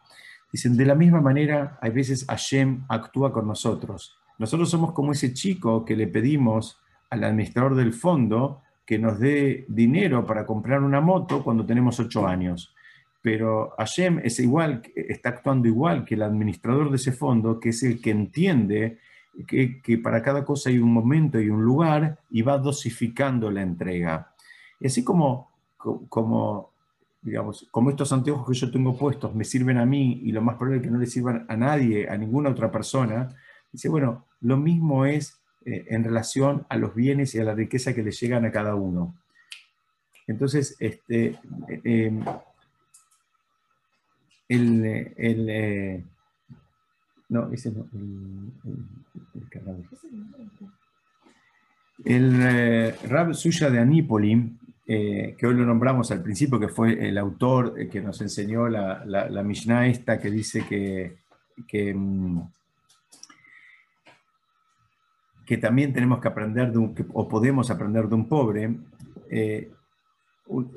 dicen, 0.53 0.77
de 0.77 0.87
la 0.87 0.95
misma 0.95 1.21
manera, 1.21 1.79
hay 1.83 1.91
veces 1.91 2.25
Hashem 2.27 2.85
actúa 2.89 3.33
con 3.33 3.47
nosotros 3.47 4.20
nosotros 4.41 4.71
somos 4.71 4.93
como 4.93 5.13
ese 5.13 5.35
chico 5.35 5.85
que 5.85 5.95
le 5.95 6.07
pedimos 6.07 6.81
al 7.11 7.25
administrador 7.25 7.75
del 7.75 7.93
fondo 7.93 8.63
que 8.87 8.99
nos 8.99 9.21
dé 9.21 9.67
dinero 9.69 10.25
para 10.25 10.47
comprar 10.47 10.83
una 10.83 11.03
moto 11.03 11.45
cuando 11.45 11.67
tenemos 11.67 12.01
ocho 12.01 12.27
años. 12.27 12.75
Pero 13.21 13.75
Hashem 13.77 14.19
es 14.25 14.41
igual, 14.41 14.81
está 14.97 15.29
actuando 15.29 15.69
igual 15.69 16.07
que 16.07 16.15
el 16.15 16.23
administrador 16.23 16.89
de 16.89 16.97
ese 16.97 17.13
fondo, 17.13 17.61
que 17.61 17.69
es 17.69 17.83
el 17.83 18.01
que 18.01 18.13
entiende 18.13 18.99
que, 19.47 20.01
para 20.03 20.23
cada 20.23 20.43
cosa 20.43 20.71
hay 20.71 20.79
un 20.79 20.91
momento 20.91 21.39
y 21.39 21.51
un 21.51 21.63
lugar 21.63 22.19
y 22.31 22.41
va 22.41 22.57
dosificando 22.57 23.51
la 23.51 23.61
entrega. 23.61 24.33
Y 24.81 24.87
así 24.87 25.05
como, 25.05 25.51
como, 25.77 26.73
digamos, 27.21 27.69
como 27.71 27.91
estos 27.91 28.11
anteojos 28.11 28.49
que 28.49 28.55
yo 28.55 28.71
tengo 28.71 28.97
puestos 28.97 29.35
me 29.35 29.45
sirven 29.45 29.77
a 29.77 29.85
mí 29.85 30.23
y 30.25 30.33
lo 30.33 30.41
más 30.41 30.57
probable 30.57 30.79
es 30.79 30.83
que 30.85 30.91
no 30.91 30.99
le 30.99 31.07
sirvan 31.07 31.45
a 31.47 31.57
nadie, 31.59 32.09
a 32.09 32.17
ninguna 32.17 32.49
otra 32.49 32.73
persona, 32.73 33.29
dice, 33.73 33.89
bueno, 33.89 34.27
lo 34.41 34.57
mismo 34.57 35.05
es 35.05 35.41
eh, 35.65 35.85
en 35.89 36.05
relación 36.05 36.65
a 36.71 36.79
los 36.79 36.95
bienes 36.95 37.35
y 37.35 37.39
a 37.39 37.45
la 37.45 37.55
riqueza 37.55 37.95
que 37.95 38.03
le 38.03 38.13
llegan 38.13 38.47
a 38.47 38.51
cada 38.51 38.75
uno. 38.75 39.15
Entonces, 40.27 40.75
este, 40.81 41.39
em, 41.85 42.25
el, 44.49 45.13
el 45.17 45.51
eh, 45.51 46.05
no, 47.29 47.53
ese 47.53 47.73
no, 47.73 47.87
el, 47.93 48.53
el, 52.05 52.41
eh, 52.43 52.97
Rab 53.09 53.35
Suya 53.35 53.69
de 53.69 53.81
Anípoli, 53.81 54.57
que 54.87 55.47
hoy 55.47 55.55
lo 55.55 55.65
nombramos 55.65 56.11
al 56.11 56.23
principio, 56.23 56.59
que 56.59 56.69
fue 56.69 57.07
el 57.07 57.19
autor 57.19 57.89
que 57.89 58.01
nos 58.01 58.21
enseñó 58.23 58.69
la, 58.69 59.05
la, 59.05 59.43
Mishnah 59.43 59.87
esta 59.87 60.19
que 60.19 60.31
dice 60.31 60.65
que, 60.67 61.19
que 61.69 61.95
mm, 61.95 62.41
que 65.51 65.59
también 65.59 65.93
tenemos 65.93 66.21
que 66.21 66.29
aprender 66.29 66.71
de 66.71 66.79
un, 66.79 66.95
o 67.13 67.29
podemos 67.29 67.73
aprender 67.73 68.07
de 68.07 68.15
un 68.15 68.29
pobre, 68.29 68.73
eh, 69.29 69.69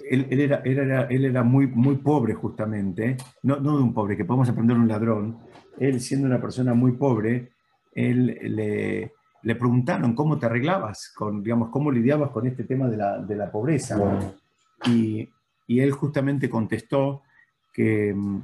él, 0.10 0.28
era, 0.32 0.64
él, 1.12 1.26
era, 1.26 1.44
muy, 1.44 1.68
muy 1.68 1.98
pobre 1.98 2.34
justamente, 2.34 3.16
no, 3.44 3.60
no, 3.60 3.78
de 3.78 3.84
un 3.84 3.94
pobre, 3.94 4.18
que 4.18 4.26
podemos 4.26 4.50
aprender 4.50 4.76
de 4.76 4.82
un 4.82 4.88
ladrón, 4.88 5.38
él 5.78 6.02
siendo 6.02 6.26
una 6.26 6.42
persona 6.42 6.74
muy 6.74 6.94
pobre, 6.94 7.52
él 7.94 8.36
le, 8.42 9.14
le 9.44 9.56
preguntaron 9.56 10.16
cómo 10.16 10.40
te 10.40 10.48
arreglabas, 10.48 11.14
con, 11.16 11.44
digamos, 11.44 11.70
cómo 11.70 11.92
lidiabas 11.92 12.32
con 12.32 12.48
este 12.48 12.64
tema 12.64 12.88
de 12.88 12.98
la, 12.98 13.20
de 13.20 13.36
la 13.36 13.52
pobreza. 13.52 13.96
Y, 14.88 15.30
y, 15.68 15.80
él 15.82 15.92
justamente 15.92 16.50
contestó 16.50 17.22
que 17.72 18.12
mm, 18.12 18.42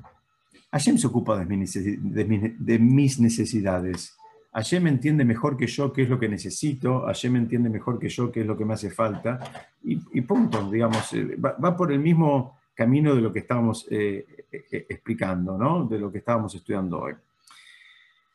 Hashem 0.74 1.00
se 1.00 1.08
ocupa 1.08 1.44
de 1.44 1.46
de 1.48 2.80
mis 2.80 3.20
necesidades 3.20 4.19
Hashem 4.52 4.88
entiende 4.88 5.24
mejor 5.24 5.56
que 5.56 5.68
yo 5.68 5.94
qué 5.94 6.04
es 6.04 6.10
lo 6.10 6.20
que 6.20 6.28
necesito, 6.28 7.02
Hashem 7.02 7.36
entiende 7.36 7.70
mejor 7.70 8.00
que 8.00 8.10
yo 8.10 8.32
qué 8.32 8.42
es 8.42 8.48
lo 8.48 8.58
que 8.58 8.66
me 8.66 8.74
hace 8.74 8.90
falta, 8.90 9.40
y, 9.84 10.22
punto, 10.22 10.70
digamos, 10.70 11.14
eh, 11.14 11.36
va, 11.38 11.78
por 11.78 11.92
el 11.92 12.00
mismo 12.00 12.58
camino 12.74 13.16
de 13.16 13.22
lo 13.22 13.32
que 13.32 13.40
estábamos 13.40 13.88
eh, 13.92 14.26
eh, 14.52 14.86
explicando, 14.90 15.58
¿no? 15.58 15.86
de 15.86 16.00
lo 16.00 16.12
que 16.12 16.18
estábamos 16.18 16.54
estudiando 16.56 17.00
hoy. 17.00 17.14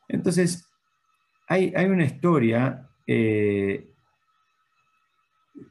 Entonces, 0.09 0.66
hay, 1.48 1.72
hay 1.74 1.87
una 1.87 2.05
historia, 2.05 2.88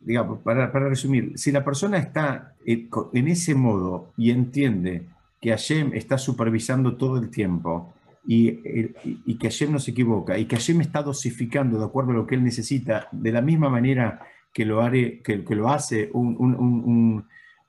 digamos, 0.01 0.39
para, 0.39 0.71
para, 0.71 0.89
resumir, 0.89 1.38
si 1.38 1.51
la 1.51 1.63
persona 1.63 1.97
está 1.97 2.53
en 2.65 3.27
ese 3.27 3.56
modo 3.56 4.12
y 4.17 4.32
entiende 4.32 5.08
que 5.39 5.51
Hashem 5.51 5.93
está 5.93 6.17
supervisando 6.17 6.95
todo 6.95 7.17
el 7.17 7.29
tiempo, 7.29 7.93
y, 8.25 9.38
que 9.38 9.49
Hashem 9.49 9.71
no 9.71 9.79
se 9.79 9.91
equivoca 9.91 10.38
y 10.38 10.45
que 10.45 10.55
Hashem 10.55 10.81
está 10.81 11.03
dosificando 11.03 11.77
de 11.77 11.86
acuerdo 11.86 12.12
a 12.12 12.15
lo 12.15 12.27
que 12.27 12.36
él 12.36 12.43
necesita, 12.43 13.07
de 13.12 13.31
la 13.31 13.41
misma 13.41 13.69
manera 13.69 14.21
que 14.53 14.65
lo, 14.65 14.81
hace 15.69 16.09
un, 16.13 17.25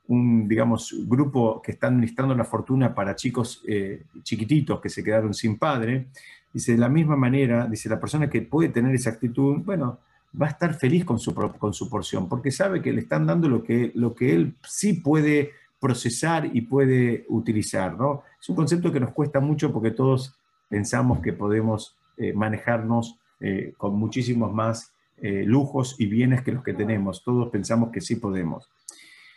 digamos, 0.06 0.94
grupo 1.06 1.62
que 1.62 1.72
está 1.72 1.88
administrando 1.88 2.34
la 2.34 2.44
fortuna 2.44 2.94
para 2.94 3.16
chicos 3.16 3.62
eh, 3.66 4.04
chiquititos 4.22 4.80
que 4.80 4.90
se 4.90 5.02
quedaron 5.02 5.32
sin 5.32 5.58
padre. 5.58 6.08
Dice, 6.52 6.72
de 6.72 6.78
la 6.78 6.88
misma 6.88 7.16
manera, 7.16 7.66
dice, 7.66 7.88
la 7.88 7.98
persona 7.98 8.30
que 8.30 8.42
puede 8.42 8.68
tener 8.68 8.94
esa 8.94 9.10
actitud, 9.10 9.62
bueno, 9.64 9.98
va 10.40 10.46
a 10.46 10.50
estar 10.50 10.74
feliz 10.74 11.04
con 11.04 11.18
su, 11.18 11.34
con 11.34 11.72
su 11.72 11.88
porción, 11.88 12.28
porque 12.28 12.50
sabe 12.50 12.82
que 12.82 12.92
le 12.92 13.00
están 13.00 13.26
dando 13.26 13.48
lo 13.48 13.62
que, 13.64 13.92
lo 13.94 14.14
que 14.14 14.34
él 14.34 14.54
sí 14.62 14.94
puede 14.94 15.52
procesar 15.80 16.48
y 16.52 16.62
puede 16.62 17.24
utilizar. 17.28 17.98
¿no? 17.98 18.22
Es 18.40 18.48
un 18.48 18.56
concepto 18.56 18.92
que 18.92 19.00
nos 19.00 19.12
cuesta 19.12 19.40
mucho 19.40 19.72
porque 19.72 19.90
todos 19.90 20.34
pensamos 20.74 21.20
que 21.20 21.32
podemos 21.32 21.96
eh, 22.16 22.32
manejarnos 22.32 23.16
eh, 23.38 23.74
con 23.76 23.94
muchísimos 23.94 24.52
más 24.52 24.92
eh, 25.22 25.44
lujos 25.46 25.94
y 26.00 26.06
bienes 26.06 26.42
que 26.42 26.50
los 26.50 26.64
que 26.64 26.74
tenemos. 26.74 27.22
Todos 27.22 27.48
pensamos 27.50 27.92
que 27.92 28.00
sí 28.00 28.16
podemos. 28.16 28.68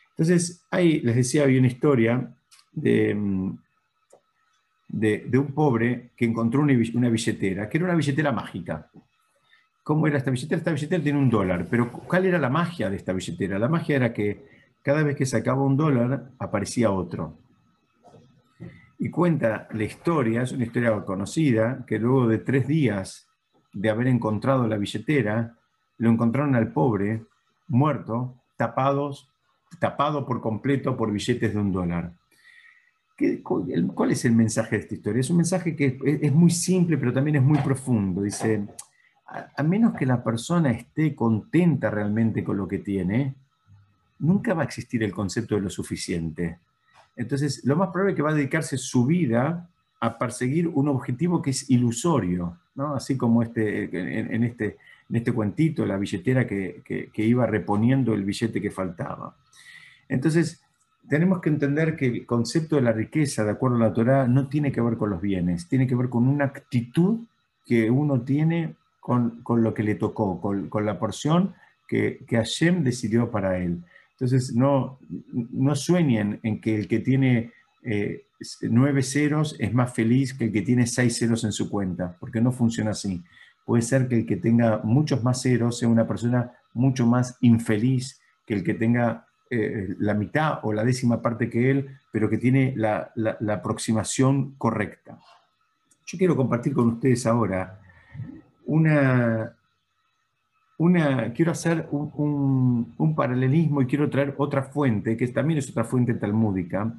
Entonces, 0.10 0.66
ahí 0.72 1.00
les 1.02 1.16
decía, 1.16 1.44
había 1.44 1.60
una 1.60 1.68
historia 1.68 2.36
de, 2.72 3.16
de, 4.88 5.38
un 5.38 5.54
pobre 5.54 6.10
que 6.18 6.26
encontró 6.26 6.62
una, 6.62 6.74
una, 6.96 7.10
billetera, 7.10 7.70
que 7.70 7.78
era 7.78 7.86
una 7.86 7.96
billetera 7.96 8.32
mágica. 8.32 8.90
¿Cómo 9.84 10.08
era 10.08 10.18
esta 10.18 10.32
billetera? 10.32 10.58
Esta 10.58 10.72
billetera 10.72 11.04
tiene 11.04 11.20
un 11.20 11.30
dólar, 11.30 11.68
pero 11.70 11.92
¿cuál 11.92 12.26
era 12.26 12.40
la 12.40 12.50
magia 12.50 12.90
de 12.90 12.96
esta 12.96 13.14
billetera? 13.14 13.60
La 13.60 13.70
magia 13.70 13.96
era 13.96 14.12
que 14.12 14.44
cada 14.82 15.04
vez 15.04 15.16
que 15.16 15.28
sacaba 15.28 15.62
un 15.62 15.78
dólar 15.78 16.32
aparecía 16.40 16.90
otro 16.90 17.38
y 19.00 19.10
cuenta 19.10 19.68
la 19.72 19.84
historia, 19.84 20.42
es 20.42 20.52
una 20.52 20.66
historia 20.66 21.04
conocida, 21.06 21.86
que 21.86 22.00
luego 22.00 22.28
de 22.28 22.40
tres 22.40 22.68
días 22.68 23.28
de 23.74 23.90
haber 23.90 24.08
encontrado 24.08 24.68
la 24.68 24.78
billetera, 24.78 25.56
lo 25.98 26.10
encontraron 26.10 26.56
al 26.56 26.72
pobre 26.72 27.24
muerto, 27.68 28.36
tapados, 28.56 29.30
tapado 29.80 30.26
por 30.26 30.42
completo 30.42 30.98
por 30.98 31.12
billetes 31.12 31.54
de 31.54 31.60
un 31.60 31.72
dólar. 31.72 32.14
¿Cuál 33.44 34.12
es 34.12 34.26
el 34.26 34.34
mensaje 34.34 34.78
de 34.78 34.82
esta 34.84 34.96
historia? 34.96 35.20
Es 35.20 35.30
un 35.30 35.38
mensaje 35.38 35.76
que 35.76 36.00
es 36.04 36.34
muy 36.34 36.52
simple, 36.52 36.98
pero 36.98 37.14
también 37.14 37.38
es 37.38 37.44
muy 37.44 37.58
profundo. 37.60 38.22
Dice, 38.22 38.68
a 39.56 39.64
menos 39.64 39.96
que 39.96 40.06
la 40.06 40.24
persona 40.24 40.72
esté 40.72 41.16
contenta 41.16 41.90
realmente 41.90 42.44
con 42.44 42.58
lo 42.58 42.68
que 42.68 42.80
tiene, 42.80 43.36
nunca 44.20 44.54
va 44.54 44.62
a 44.62 44.66
existir 44.66 45.04
el 45.04 45.12
concepto 45.12 45.56
de 45.56 45.62
lo 45.62 45.70
suficiente. 45.70 46.60
Entonces, 47.18 47.66
lo 47.66 47.76
más 47.76 47.90
probable 47.90 48.12
es 48.12 48.16
que 48.16 48.22
va 48.22 48.30
a 48.30 48.36
dedicarse 48.36 48.78
su 48.78 49.06
vida 49.06 49.70
a 50.00 50.18
perseguir 50.18 50.68
un 50.68 50.88
objetivo 50.88 51.42
que 51.42 51.50
es 51.50 51.70
ilusorio, 51.70 52.58
¿no? 52.76 52.96
así 52.96 53.18
como 53.18 53.42
este, 53.42 53.86
en, 54.36 54.44
este, 54.44 54.78
en 55.10 55.16
este 55.16 55.34
cuentito, 55.34 55.86
la 55.86 55.98
billetera 55.98 56.46
que, 56.46 56.84
que, 57.12 57.26
iba 57.26 57.48
reponiendo 57.48 58.14
el 58.14 58.24
billete 58.24 58.62
que 58.62 58.70
faltaba. 58.70 59.36
Entonces, 60.08 60.62
tenemos 61.10 61.42
que 61.42 61.50
entender 61.50 61.96
que 61.96 62.06
el 62.06 62.26
concepto 62.26 62.76
de 62.76 62.84
la 62.84 62.92
riqueza, 62.92 63.44
de 63.44 63.52
acuerdo 63.52 63.78
a 63.78 63.88
la 63.88 63.94
Torah, 63.94 64.28
no 64.28 64.48
tiene 64.48 64.72
que 64.72 64.82
ver 64.82 64.98
con 64.98 65.10
los 65.10 65.22
bienes, 65.22 65.68
tiene 65.68 65.88
que 65.88 65.96
ver 65.96 66.10
con 66.10 66.28
una 66.28 66.46
actitud 66.46 67.22
que 67.66 67.90
uno 67.90 68.22
tiene 68.22 68.76
con, 69.00 69.42
con 69.42 69.64
lo 69.64 69.74
que 69.74 69.84
le 69.84 69.96
tocó, 69.96 70.40
con, 70.40 70.70
con 70.70 70.86
la 70.86 71.00
porción 71.00 71.56
que, 71.88 72.20
que, 72.28 72.36
Hashem 72.36 72.84
decidió 72.84 73.32
para 73.32 73.58
él. 73.58 73.84
Entonces, 74.20 74.56
no, 74.56 75.00
no 75.52 75.76
sueñen 75.76 76.40
en 76.42 76.60
que 76.60 76.76
el 76.76 76.88
que 76.88 77.00
tiene 77.00 77.54
eh, 77.84 78.26
nueve 78.64 79.04
ceros 79.04 79.56
es 79.60 79.74
más 79.74 79.94
feliz 79.94 80.34
que 80.34 80.46
el 80.46 80.52
que 80.52 80.64
tiene 80.64 80.88
seis 80.88 81.18
ceros 81.20 81.44
en 81.44 81.52
su 81.52 81.70
cuenta, 81.70 82.18
porque 82.20 82.42
no 82.42 82.52
funciona 82.52 82.92
así. 82.92 83.24
Puede 83.64 83.84
ser 83.84 84.08
que 84.08 84.16
el 84.16 84.26
que 84.26 84.38
tenga 84.38 84.82
muchos 84.84 85.24
más 85.24 85.42
ceros 85.42 85.78
sea 85.78 85.88
una 85.88 86.08
persona 86.08 86.52
mucho 86.74 87.06
más 87.06 87.38
infeliz 87.42 88.20
que 88.46 88.56
el 88.56 88.64
que 88.64 88.74
tenga 88.74 89.28
eh, 89.50 89.96
la 90.00 90.14
mitad 90.14 90.60
o 90.64 90.74
la 90.74 90.84
décima 90.84 91.22
parte 91.22 91.50
que 91.50 91.70
él, 91.72 91.98
pero 92.12 92.30
que 92.30 92.38
tiene 92.38 92.74
la, 92.76 93.12
aproximación 93.50 94.56
correcta. 94.56 95.20
Yo 96.06 96.18
quiero 96.18 96.36
compartir 96.36 96.74
con 96.74 96.88
ustedes 96.88 97.26
ahora 97.26 97.80
una, 98.66 99.57
una, 100.78 101.34
quiero 101.34 101.52
hacer 101.52 101.88
un, 101.92 103.14
paralelismo 103.16 103.82
y 103.82 103.88
quiero 103.88 104.10
traer 104.10 104.36
otra 104.38 104.64
fuente, 104.64 105.18
que 105.18 105.28
también 105.30 105.58
es 105.60 105.70
otra 105.70 105.84
fuente 105.84 106.14
talmúdica, 106.14 106.94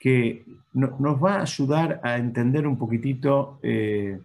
que 0.00 0.44
nos 0.72 1.22
va 1.22 1.36
a 1.36 1.42
ayudar 1.42 2.00
a 2.02 2.16
entender 2.16 2.66
un 2.66 2.78
poquitito 2.78 3.60
eh, 3.62 4.18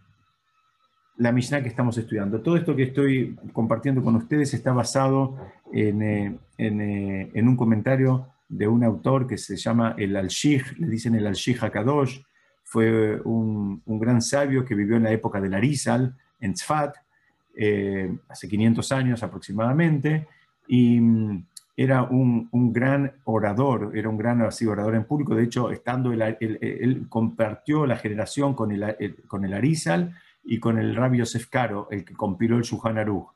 la 1.17 1.31
Mishnah 1.31 1.61
que 1.61 1.69
estamos 1.69 1.97
estudiando. 1.97 2.41
Todo 2.41 2.55
esto 2.55 2.75
que 2.75 2.83
estoy 2.83 3.35
compartiendo 3.51 4.01
con 4.01 4.15
ustedes 4.15 4.53
está 4.53 4.71
basado 4.71 5.35
en, 5.73 6.01
eh, 6.01 6.39
eh, 6.57 7.41
un 7.43 7.57
comentario 7.57 8.27
de 8.47 8.67
un 8.67 8.83
autor 8.83 9.27
que 9.27 9.37
se 9.37 9.57
llama 9.57 9.95
el 9.97 10.15
Al-Shih, 10.15 10.61
le 10.77 10.87
dicen 10.87 11.15
el 11.15 11.27
Al-Shih 11.27 11.57
HaKadosh, 11.59 12.21
fue 12.63 13.19
un, 13.21 13.81
un, 13.85 13.99
gran 13.99 14.21
sabio 14.21 14.65
que 14.65 14.75
vivió 14.75 14.97
en 14.97 15.03
la 15.03 15.11
época 15.11 15.39
del 15.39 15.53
Arizal, 15.53 16.15
en 16.39 16.53
Tzfat, 16.53 16.95
eh, 17.57 18.15
hace 18.29 18.47
500 18.47 18.91
años 18.91 19.23
aproximadamente, 19.23 20.27
y 20.67 20.99
mm, 20.99 21.45
era 21.75 22.03
un, 22.03 22.49
un, 22.51 22.73
gran 22.73 23.13
orador, 23.25 23.91
era 23.93 24.09
un 24.09 24.17
gran 24.17 24.41
orador 24.41 24.95
en 24.95 25.03
público, 25.05 25.35
de 25.35 25.43
hecho, 25.43 25.71
estando 25.71 26.11
él, 26.11 27.05
compartió 27.09 27.85
la 27.85 27.97
generación 27.97 28.53
con 28.53 28.71
el, 28.71 29.17
con 29.27 29.45
el 29.45 29.53
Arizal, 29.53 30.15
y 30.47 30.59
con 30.59 30.79
el 30.79 30.95
rabio 30.95 31.19
Yosef 31.19 31.47
Caro, 31.47 31.87
el 31.91 32.05
que 32.05 32.13
compiló 32.13 32.55
el 32.57 32.63
Shuhan 32.63 32.97
Aruch. 32.97 33.27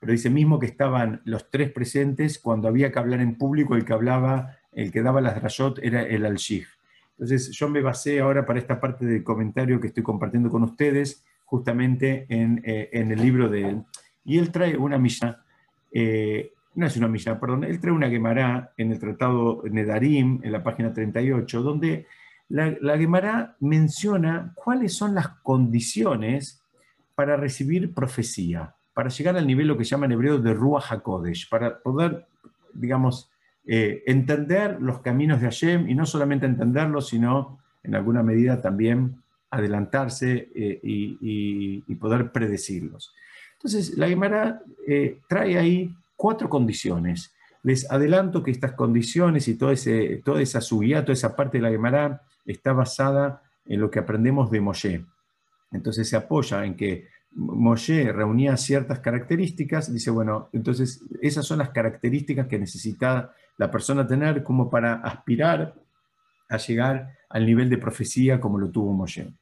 Pero 0.00 0.12
dice 0.12 0.28
mismo 0.28 0.58
que 0.58 0.66
estaban 0.66 1.22
los 1.24 1.48
tres 1.48 1.70
presentes 1.70 2.38
cuando 2.40 2.66
había 2.68 2.90
que 2.90 2.98
hablar 2.98 3.20
en 3.20 3.38
público, 3.38 3.76
el 3.76 3.84
que 3.84 3.92
hablaba, 3.92 4.58
el 4.72 4.90
que 4.90 5.02
daba 5.02 5.20
las 5.20 5.40
rayot 5.40 5.78
era 5.78 6.02
el 6.02 6.26
al 6.26 6.38
Entonces 6.38 7.50
yo 7.52 7.68
me 7.68 7.80
basé 7.80 8.20
ahora 8.20 8.44
para 8.44 8.58
esta 8.58 8.80
parte 8.80 9.06
del 9.06 9.22
comentario 9.22 9.80
que 9.80 9.86
estoy 9.86 10.02
compartiendo 10.02 10.50
con 10.50 10.64
ustedes, 10.64 11.24
justamente 11.46 12.26
en, 12.28 12.60
eh, 12.64 12.90
en 12.92 13.10
el 13.10 13.20
libro 13.20 13.48
de 13.48 13.68
él. 13.68 13.82
Y 14.24 14.38
él 14.38 14.50
trae 14.50 14.76
una 14.76 14.98
misa, 14.98 15.44
eh, 15.92 16.52
no 16.74 16.86
es 16.86 16.96
una 16.96 17.08
misa, 17.08 17.40
perdón, 17.40 17.64
él 17.64 17.80
trae 17.80 17.92
una 17.92 18.10
Gemara 18.10 18.72
en 18.76 18.92
el 18.92 18.98
tratado 18.98 19.62
Nedarim, 19.70 20.40
en 20.42 20.52
la 20.52 20.62
página 20.62 20.92
38, 20.92 21.62
donde 21.62 22.06
la, 22.48 22.76
la 22.80 23.56
menciona 23.60 24.52
cuáles 24.54 24.94
son 24.94 25.14
las 25.14 25.28
condiciones 25.42 26.62
para 27.14 27.36
recibir 27.36 27.94
profecía, 27.94 28.74
para 28.92 29.08
llegar 29.08 29.36
al 29.36 29.46
nivel 29.46 29.68
lo 29.68 29.78
que 29.78 29.84
llaman 29.84 30.10
en 30.10 30.14
hebreo 30.14 30.38
de 30.38 30.52
Ruach 30.52 30.92
HaKodesh, 30.92 31.48
para 31.48 31.78
poder, 31.78 32.26
digamos, 32.74 33.30
eh, 33.66 34.02
entender 34.06 34.80
los 34.80 35.00
caminos 35.00 35.40
de 35.40 35.46
Hashem 35.46 35.88
y 35.88 35.94
no 35.94 36.06
solamente 36.06 36.46
entenderlos, 36.46 37.08
sino 37.08 37.58
en 37.82 37.94
alguna 37.94 38.22
medida 38.22 38.60
también 38.60 39.22
adelantarse 39.50 40.50
eh, 40.54 40.80
y, 40.82 41.94
poder 41.96 42.30
predecirlos. 42.32 43.14
Entonces, 43.54 43.96
la 43.96 44.08
Gemara 44.08 44.60
eh, 44.86 45.20
trae 45.28 45.58
ahí 45.58 45.94
cuatro 46.14 46.48
condiciones. 46.48 47.32
Les 47.62 47.90
adelanto 47.90 48.42
que 48.42 48.50
estas 48.50 48.72
condiciones 48.72 49.48
y 49.48 49.56
toda, 49.56 49.72
ese, 49.72 50.22
toda 50.24 50.40
esa 50.40 50.60
subida, 50.60 51.02
toda 51.02 51.14
esa 51.14 51.34
parte 51.34 51.58
de 51.58 51.62
la 51.62 51.70
Gemara 51.70 52.22
está 52.44 52.72
basada 52.72 53.42
en 53.66 53.80
lo 53.80 53.90
que 53.90 53.98
aprendemos 53.98 54.50
de 54.50 54.60
Moshe. 54.60 55.04
Entonces 55.72 56.08
se 56.08 56.16
apoya 56.16 56.64
en 56.64 56.76
que 56.76 57.08
Moshe 57.32 58.12
reunía 58.12 58.56
ciertas 58.56 59.00
características, 59.00 59.92
dice, 59.92 60.10
bueno, 60.10 60.48
entonces 60.52 61.02
esas 61.20 61.44
son 61.44 61.58
las 61.58 61.70
características 61.70 62.46
que 62.46 62.58
necesita 62.58 63.32
la 63.58 63.70
persona 63.70 64.06
tener 64.06 64.42
como 64.42 64.70
para 64.70 64.94
aspirar 64.94 65.74
a 66.48 66.56
llegar 66.58 67.16
al 67.28 67.46
nivel 67.46 67.68
de 67.68 67.78
profecía 67.78 68.40
como 68.40 68.58
lo 68.58 68.70
tuvo 68.70 68.92
Moshe. 68.92 69.32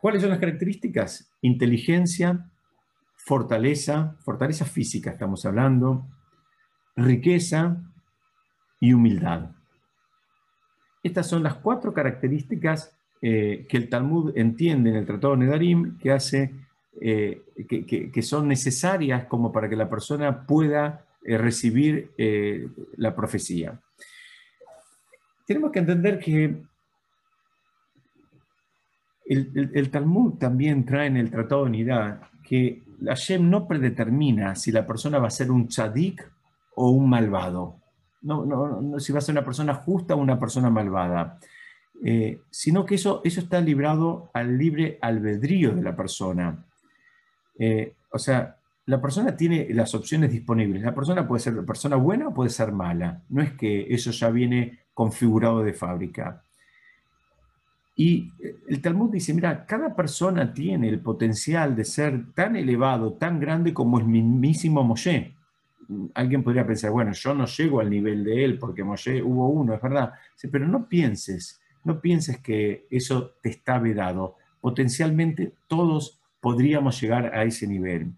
¿Cuáles 0.00 0.20
son 0.20 0.30
las 0.30 0.38
características? 0.38 1.32
Inteligencia, 1.40 2.50
fortaleza, 3.16 4.16
fortaleza 4.20 4.64
física 4.66 5.10
estamos 5.10 5.46
hablando, 5.46 6.06
riqueza 6.94 7.82
y 8.80 8.92
humildad. 8.92 9.50
Estas 11.02 11.26
son 11.26 11.42
las 11.42 11.54
cuatro 11.54 11.92
características 11.92 12.96
eh, 13.22 13.66
que 13.68 13.76
el 13.78 13.88
Talmud 13.88 14.36
entiende 14.36 14.90
en 14.90 14.96
el 14.96 15.06
Tratado 15.06 15.34
de 15.34 15.44
Nedarim 15.44 15.96
que, 15.96 16.12
hace, 16.12 16.54
eh, 17.00 17.42
que, 17.66 18.22
son 18.22 18.48
necesarias 18.48 19.24
como 19.24 19.50
para 19.52 19.68
que 19.68 19.76
la 19.76 19.88
persona 19.88 20.46
pueda 20.46 21.06
eh, 21.24 21.38
recibir 21.38 22.10
la 22.96 23.14
profecía. 23.14 23.80
Tenemos 25.46 25.72
que 25.72 25.78
entender 25.78 26.18
que 26.18 26.62
el, 29.26 29.90
Talmud 29.90 30.34
también 30.34 30.84
trae 30.84 31.06
en 31.06 31.16
el 31.16 31.30
Tratado 31.30 31.62
de 31.62 31.70
Unidad 31.70 32.20
que 32.42 32.82
Hashem 33.04 33.48
no 33.48 33.66
predetermina 33.66 34.54
si 34.54 34.70
la 34.70 34.86
persona 34.86 35.18
va 35.18 35.28
a 35.28 35.30
ser 35.30 35.50
un 35.50 35.68
tzadik 35.68 36.30
o 36.76 36.90
un 36.90 37.08
malvado 37.08 37.84
no, 38.24 38.44
no, 38.44 38.98
si 38.98 39.12
va 39.12 39.18
a 39.18 39.22
ser 39.22 39.34
una 39.34 39.44
persona 39.44 39.74
justa 39.74 40.14
o 40.14 40.18
una 40.18 40.38
persona 40.38 40.70
malvada, 40.70 41.38
eh, 42.02 42.40
sino 42.50 42.84
que 42.84 42.96
eso, 42.96 43.20
eso 43.22 43.40
está 43.40 43.60
librado 43.60 44.30
al 44.32 44.58
libre 44.58 44.98
albedrío 45.00 45.74
de 45.74 45.82
la 45.82 45.94
persona. 45.94 46.64
Eh, 47.58 47.94
o 48.10 48.18
sea, 48.18 48.56
la 48.86 49.00
persona 49.00 49.36
tiene 49.36 49.68
las 49.70 49.94
opciones 49.94 50.30
disponibles. 50.32 50.82
La 50.82 50.94
persona 50.94 51.28
puede 51.28 51.40
ser 51.40 51.64
persona 51.64 51.96
buena 51.96 52.28
o 52.28 52.34
puede 52.34 52.50
ser 52.50 52.72
mala. 52.72 53.22
No 53.28 53.42
es 53.42 53.52
que 53.52 53.86
eso 53.94 54.10
ya 54.10 54.30
viene 54.30 54.80
configurado 54.94 55.62
de 55.62 55.74
fábrica. 55.74 56.42
Y 57.96 58.32
el 58.68 58.80
Talmud 58.80 59.10
dice, 59.10 59.34
mira, 59.34 59.66
cada 59.66 59.94
persona 59.94 60.52
tiene 60.52 60.88
el 60.88 61.00
potencial 61.00 61.76
de 61.76 61.84
ser 61.84 62.32
tan 62.32 62.56
elevado, 62.56 63.12
tan 63.12 63.38
grande 63.38 63.74
como 63.74 63.98
el 63.98 64.06
mismísimo 64.06 64.82
Moshe 64.82 65.34
alguien 66.14 66.42
podría 66.42 66.66
pensar, 66.66 66.90
bueno, 66.90 67.12
yo 67.12 67.34
no 67.34 67.46
llego 67.46 67.80
al 67.80 67.90
nivel 67.90 68.24
de 68.24 68.44
él 68.44 68.58
porque 68.58 68.84
Moshe 68.84 69.22
hubo 69.22 69.48
uno, 69.48 69.74
es 69.74 69.82
verdad. 69.82 70.12
pero 70.50 70.66
no 70.66 70.88
pienses, 70.88 71.60
no 71.84 72.00
pienses 72.00 72.38
que 72.38 72.86
eso 72.90 73.34
te 73.42 73.50
está 73.50 73.78
vedado. 73.78 74.36
Potencialmente 74.60 75.52
todos 75.66 76.20
podríamos 76.40 77.00
llegar 77.00 77.34
a 77.34 77.44
ese 77.44 77.66
nivel. 77.66 78.12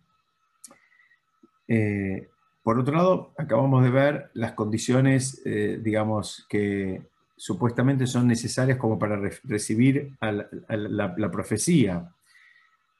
Eh, 1.69 2.29
por 2.67 2.81
otro 2.81 2.97
lado, 2.97 3.33
acabamos 3.39 3.85
de 3.85 3.91
ver 3.91 4.31
las 4.35 4.53
condiciones, 4.53 5.41
eh, 5.45 5.79
digamos, 5.81 6.45
que 6.49 7.01
supuestamente 7.37 8.09
son 8.09 8.27
necesarias 8.27 8.77
como 8.77 8.99
para 8.99 9.17
recibir 9.45 10.17
la, 10.21 11.31
profecía. 11.31 12.11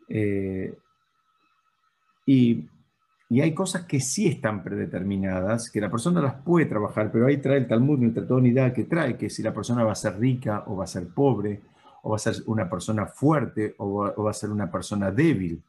Eh, 0.09 0.73
y 2.27 2.69
y 3.29 3.41
hay 3.41 3.55
cosas 3.55 3.87
que 3.87 3.99
sí 3.99 4.29
están 4.29 4.63
predeterminadas, 4.63 5.71
que 5.71 5.81
la 5.81 5.91
persona 5.91 6.21
las 6.21 6.35
puede 6.35 6.67
trabajar, 6.67 7.11
pero 7.11 7.27
ahí 7.27 7.39
trae 7.39 7.59
el 7.59 7.67
Talmud, 7.67 8.01
el 8.03 8.15
Tratado 8.15 8.37
Unidad 8.37 8.73
que 8.73 8.85
trae, 8.85 9.17
que 9.17 9.31
si 9.31 9.43
la 9.43 9.53
persona 9.53 9.83
va 9.83 9.93
a 9.93 9.97
ser 9.97 10.17
rica 10.19 10.63
o 10.67 10.77
va 10.77 10.85
a 10.85 10.87
ser 10.87 11.09
pobre, 11.09 11.61
o 12.03 12.11
va 12.11 12.17
a 12.17 12.21
ser 12.21 12.37
una 12.47 12.71
persona 12.71 13.07
fuerte 13.07 13.75
o 13.79 14.13
va, 14.17 14.31
a 14.31 14.35
ser 14.35 14.51
una 14.51 14.71
persona 14.71 15.11
débil. 15.11 15.61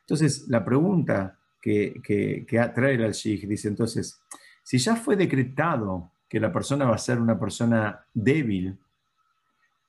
Entonces, 0.00 0.46
la 0.48 0.62
pregunta 0.62 1.37
que, 1.60 2.00
que, 2.02 2.46
que 2.46 2.58
trae 2.74 2.94
el 2.94 3.04
Al-Sheikh 3.04 3.46
dice 3.46 3.68
entonces, 3.68 4.20
si 4.62 4.78
ya 4.78 4.96
fue 4.96 5.16
decretado 5.16 6.10
que 6.28 6.40
la 6.40 6.52
persona 6.52 6.84
va 6.84 6.94
a 6.94 6.98
ser 6.98 7.18
una 7.18 7.38
persona 7.38 8.04
débil 8.12 8.78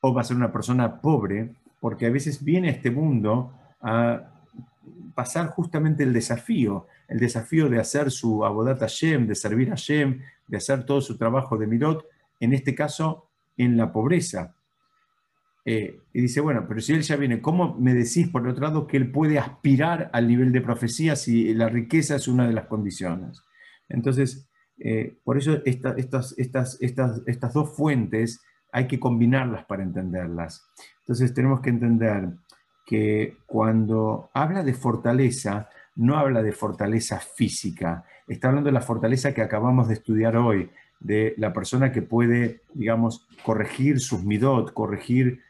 o 0.01 0.13
va 0.13 0.21
a 0.21 0.23
ser 0.23 0.37
una 0.37 0.51
persona 0.51 1.01
pobre, 1.01 1.53
porque 1.79 2.05
a 2.05 2.09
veces 2.09 2.43
viene 2.43 2.69
a 2.69 2.71
este 2.71 2.91
mundo 2.91 3.53
a 3.81 4.21
pasar 5.13 5.47
justamente 5.47 6.03
el 6.03 6.13
desafío, 6.13 6.87
el 7.07 7.19
desafío 7.19 7.69
de 7.69 7.79
hacer 7.79 8.11
su 8.11 8.45
abodat 8.45 8.79
Hashem, 8.79 9.27
de 9.27 9.35
servir 9.35 9.67
a 9.67 9.71
Hashem, 9.71 10.21
de 10.47 10.57
hacer 10.57 10.85
todo 10.85 11.01
su 11.01 11.17
trabajo 11.17 11.57
de 11.57 11.67
Mirot, 11.67 12.05
en 12.39 12.53
este 12.53 12.73
caso 12.73 13.27
en 13.57 13.75
la 13.75 13.91
pobreza. 13.91 14.55
Eh, 15.65 15.99
y 16.13 16.21
dice, 16.21 16.41
bueno, 16.41 16.65
pero 16.67 16.79
si 16.79 16.93
él 16.93 17.01
ya 17.01 17.15
viene, 17.15 17.41
¿cómo 17.41 17.75
me 17.77 17.93
decís 17.93 18.29
por 18.29 18.47
otro 18.47 18.63
lado 18.63 18.87
que 18.87 18.97
él 18.97 19.11
puede 19.11 19.39
aspirar 19.39 20.09
al 20.13 20.27
nivel 20.27 20.51
de 20.51 20.61
profecía 20.61 21.15
si 21.15 21.53
la 21.53 21.69
riqueza 21.69 22.15
es 22.15 22.27
una 22.27 22.47
de 22.47 22.53
las 22.53 22.65
condiciones? 22.65 23.43
Entonces, 23.87 24.49
eh, 24.79 25.17
por 25.23 25.37
eso 25.37 25.61
estas, 25.65 25.97
estas, 25.97 26.35
estas, 26.79 27.21
estas 27.25 27.53
dos 27.53 27.75
fuentes 27.75 28.41
hay 28.71 28.87
que 28.87 28.99
combinarlas 28.99 29.65
para 29.65 29.83
entenderlas. 29.83 30.69
Entonces 31.01 31.33
tenemos 31.33 31.61
que 31.61 31.69
entender 31.69 32.29
que 32.85 33.37
cuando 33.45 34.29
habla 34.33 34.63
de 34.63 34.73
fortaleza, 34.73 35.69
no 35.95 36.17
habla 36.17 36.41
de 36.41 36.51
fortaleza 36.51 37.19
física, 37.19 38.05
está 38.27 38.47
hablando 38.47 38.69
de 38.69 38.73
la 38.73 38.81
fortaleza 38.81 39.33
que 39.33 39.41
acabamos 39.41 39.87
de 39.87 39.95
estudiar 39.95 40.37
hoy, 40.37 40.69
de 40.99 41.33
la 41.37 41.53
persona 41.53 41.91
que 41.91 42.01
puede, 42.01 42.61
digamos, 42.73 43.27
corregir 43.43 43.99
sus 43.99 44.23
midot, 44.23 44.73
corregir 44.73 45.41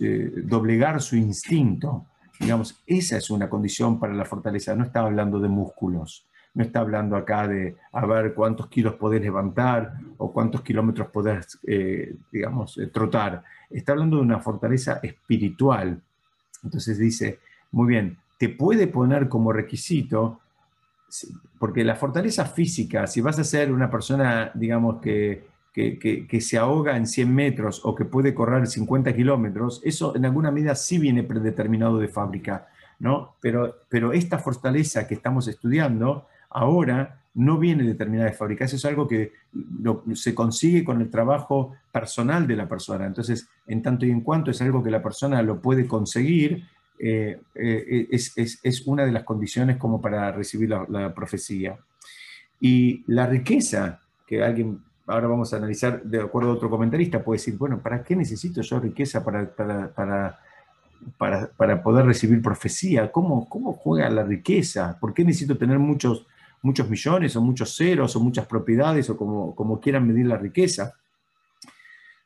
eh, 0.00 0.32
doblegar 0.44 1.00
su 1.00 1.16
instinto. 1.16 2.06
Digamos, 2.38 2.82
esa 2.86 3.16
es 3.16 3.30
una 3.30 3.48
condición 3.48 3.98
para 3.98 4.12
la 4.12 4.24
fortaleza, 4.24 4.74
no 4.74 4.84
está 4.84 5.00
hablando 5.00 5.40
de 5.40 5.48
músculos 5.48 6.26
no 6.56 6.64
está 6.64 6.80
hablando 6.80 7.16
acá 7.16 7.46
de 7.46 7.76
a 7.92 8.06
ver 8.06 8.32
cuántos 8.32 8.68
kilos 8.68 8.94
podés 8.94 9.20
levantar 9.20 9.92
o 10.16 10.32
cuántos 10.32 10.62
kilómetros 10.62 11.08
podés, 11.08 11.58
eh, 11.66 12.16
digamos, 12.32 12.78
eh, 12.78 12.86
trotar. 12.86 13.44
Está 13.68 13.92
hablando 13.92 14.16
de 14.16 14.22
una 14.22 14.40
fortaleza 14.40 14.98
espiritual. 15.02 16.00
Entonces 16.64 16.96
dice, 16.96 17.40
muy 17.72 17.88
bien, 17.88 18.16
te 18.38 18.48
puede 18.48 18.86
poner 18.86 19.28
como 19.28 19.52
requisito, 19.52 20.40
porque 21.58 21.84
la 21.84 21.94
fortaleza 21.94 22.46
física, 22.46 23.06
si 23.06 23.20
vas 23.20 23.38
a 23.38 23.44
ser 23.44 23.70
una 23.70 23.90
persona, 23.90 24.50
digamos, 24.54 25.02
que, 25.02 25.46
que, 25.76 26.40
se 26.40 26.56
ahoga 26.56 26.96
en 26.96 27.06
100 27.06 27.34
metros 27.34 27.82
o 27.84 27.94
que 27.94 28.06
puede 28.06 28.34
correr 28.34 28.66
50 28.66 29.14
kilómetros, 29.14 29.82
eso 29.84 30.16
en 30.16 30.24
alguna 30.24 30.50
medida 30.50 30.74
sí 30.74 30.98
viene 30.98 31.22
predeterminado 31.22 31.98
de 31.98 32.08
fábrica, 32.08 32.66
¿no? 32.98 33.34
Pero, 33.40 33.76
pero 33.90 34.12
esta 34.12 34.38
fortaleza 34.38 35.06
que 35.06 35.14
estamos 35.14 35.48
estudiando 35.48 36.26
ahora 36.48 37.20
no 37.36 37.58
viene 37.58 37.84
determinada 37.84 38.30
de 38.30 38.36
fábrica. 38.36 38.64
Eso 38.64 38.76
es 38.76 38.84
algo 38.86 39.06
que 39.06 39.32
se 40.14 40.34
consigue 40.34 40.82
con 40.82 41.02
el 41.02 41.10
trabajo 41.10 41.74
personal 41.92 42.46
de 42.46 42.56
la 42.56 42.66
persona. 42.66 43.04
Entonces, 43.04 43.46
en 43.66 43.82
tanto 43.82 44.06
y 44.06 44.10
en 44.10 44.22
cuanto 44.22 44.50
es 44.50 44.62
algo 44.62 44.82
que 44.82 44.90
la 44.90 45.02
persona 45.02 45.42
lo 45.42 45.60
puede 45.60 45.86
conseguir, 45.86 46.64
eh, 46.98 47.38
eh, 47.54 48.08
es, 48.10 48.86
una 48.86 49.04
de 49.04 49.12
las 49.12 49.24
condiciones 49.24 49.76
como 49.76 50.00
para 50.00 50.32
recibir 50.32 50.70
la, 50.70 51.14
profecía. 51.14 51.76
Y 52.58 53.04
la 53.06 53.26
riqueza, 53.26 54.00
que 54.26 54.42
alguien, 54.42 54.80
ahora 55.06 55.26
vamos 55.26 55.52
a 55.52 55.56
analizar 55.56 56.02
de 56.02 56.20
acuerdo 56.20 56.50
a 56.50 56.54
otro 56.54 56.70
comentarista, 56.70 57.22
puede 57.22 57.38
decir, 57.38 57.56
bueno, 57.56 57.78
¿para 57.78 58.02
qué 58.02 58.16
necesito 58.16 58.60
yo 58.60 58.80
riqueza 58.80 59.24
para, 59.24 59.48
para, 59.54 60.38
para, 61.56 61.82
poder 61.82 62.06
recibir 62.06 62.42
profecía? 62.42 63.10
¿Cómo, 63.12 63.48
¿Cómo 63.48 63.72
juega 63.72 64.10
la 64.10 64.24
riqueza? 64.24 64.96
¿Por 65.00 65.14
qué 65.14 65.24
necesito 65.24 65.56
tener 65.56 65.78
muchos 65.78 66.26
muchos 66.66 66.90
millones 66.90 67.36
o 67.36 67.40
muchos 67.40 67.76
ceros 67.76 68.16
o 68.16 68.20
muchas 68.20 68.46
propiedades 68.46 69.08
o 69.08 69.16
como, 69.16 69.54
como 69.54 69.80
quieran 69.80 70.06
medir 70.06 70.26
la 70.26 70.36
riqueza. 70.36 70.94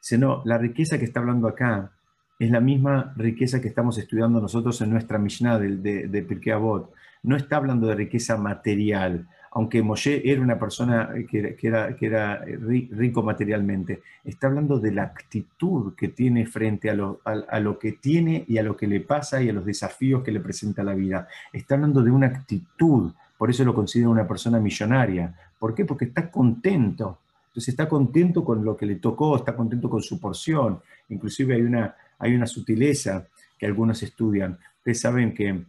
Sino 0.00 0.42
la 0.46 0.56
riqueza 0.56 0.98
que 0.98 1.04
está 1.04 1.20
hablando 1.20 1.46
acá 1.46 1.92
es 2.38 2.50
la 2.50 2.60
misma 2.60 3.12
riqueza 3.16 3.60
que 3.60 3.68
estamos 3.68 3.98
estudiando 3.98 4.40
nosotros 4.40 4.80
en 4.80 4.90
nuestra 4.90 5.18
Mishnah 5.18 5.58
de, 5.58 6.08
de, 6.08 6.22
Pirkei 6.22 6.54
Avot. 6.54 6.90
No 7.22 7.36
está 7.36 7.56
hablando 7.56 7.86
de 7.86 7.94
riqueza 7.94 8.38
material, 8.38 9.28
aunque 9.52 9.82
Moshe 9.82 10.22
era 10.24 10.40
una 10.40 10.58
persona 10.58 11.10
que, 11.28 11.56
era, 11.62 11.96
era 12.00 12.44
rico 12.44 13.22
materialmente. 13.22 14.02
Está 14.24 14.46
hablando 14.46 14.78
de 14.78 14.92
la 14.92 15.02
actitud 15.02 15.94
que 15.94 16.08
tiene 16.08 16.46
frente 16.46 16.88
a 16.90 16.94
lo, 16.94 17.78
que 17.78 17.92
tiene 17.92 18.44
y 18.46 18.58
a 18.58 18.62
lo 18.62 18.76
que 18.76 18.86
le 18.86 19.00
pasa 19.00 19.42
y 19.42 19.48
a 19.48 19.52
los 19.52 19.64
desafíos 19.64 20.22
que 20.22 20.32
le 20.32 20.40
presenta 20.40 20.84
la 20.84 20.94
vida. 20.94 21.26
Está 21.52 21.74
hablando 21.74 22.02
de 22.02 22.10
una 22.10 22.26
actitud 22.26 23.12
por 23.40 23.48
eso 23.48 23.64
lo 23.64 23.72
considera 23.72 24.10
una 24.10 24.28
persona 24.28 24.60
millonaria. 24.60 25.34
¿Por 25.58 25.74
qué? 25.74 25.86
Porque 25.86 26.04
está 26.04 26.30
contento. 26.30 27.20
Entonces 27.46 27.70
está 27.70 27.88
contento 27.88 28.44
con 28.44 28.62
lo 28.62 28.76
que 28.76 28.84
le 28.84 28.96
tocó, 28.96 29.34
está 29.34 29.56
contento 29.56 29.88
con 29.88 30.02
su 30.02 30.20
porción. 30.20 30.78
Inclusive 31.08 31.54
hay 31.54 32.34
una, 32.34 32.46
sutileza 32.46 33.28
que 33.58 33.64
algunos 33.64 34.02
estudian. 34.02 34.58
Ustedes 34.76 35.00
saben 35.00 35.32
que 35.32 35.64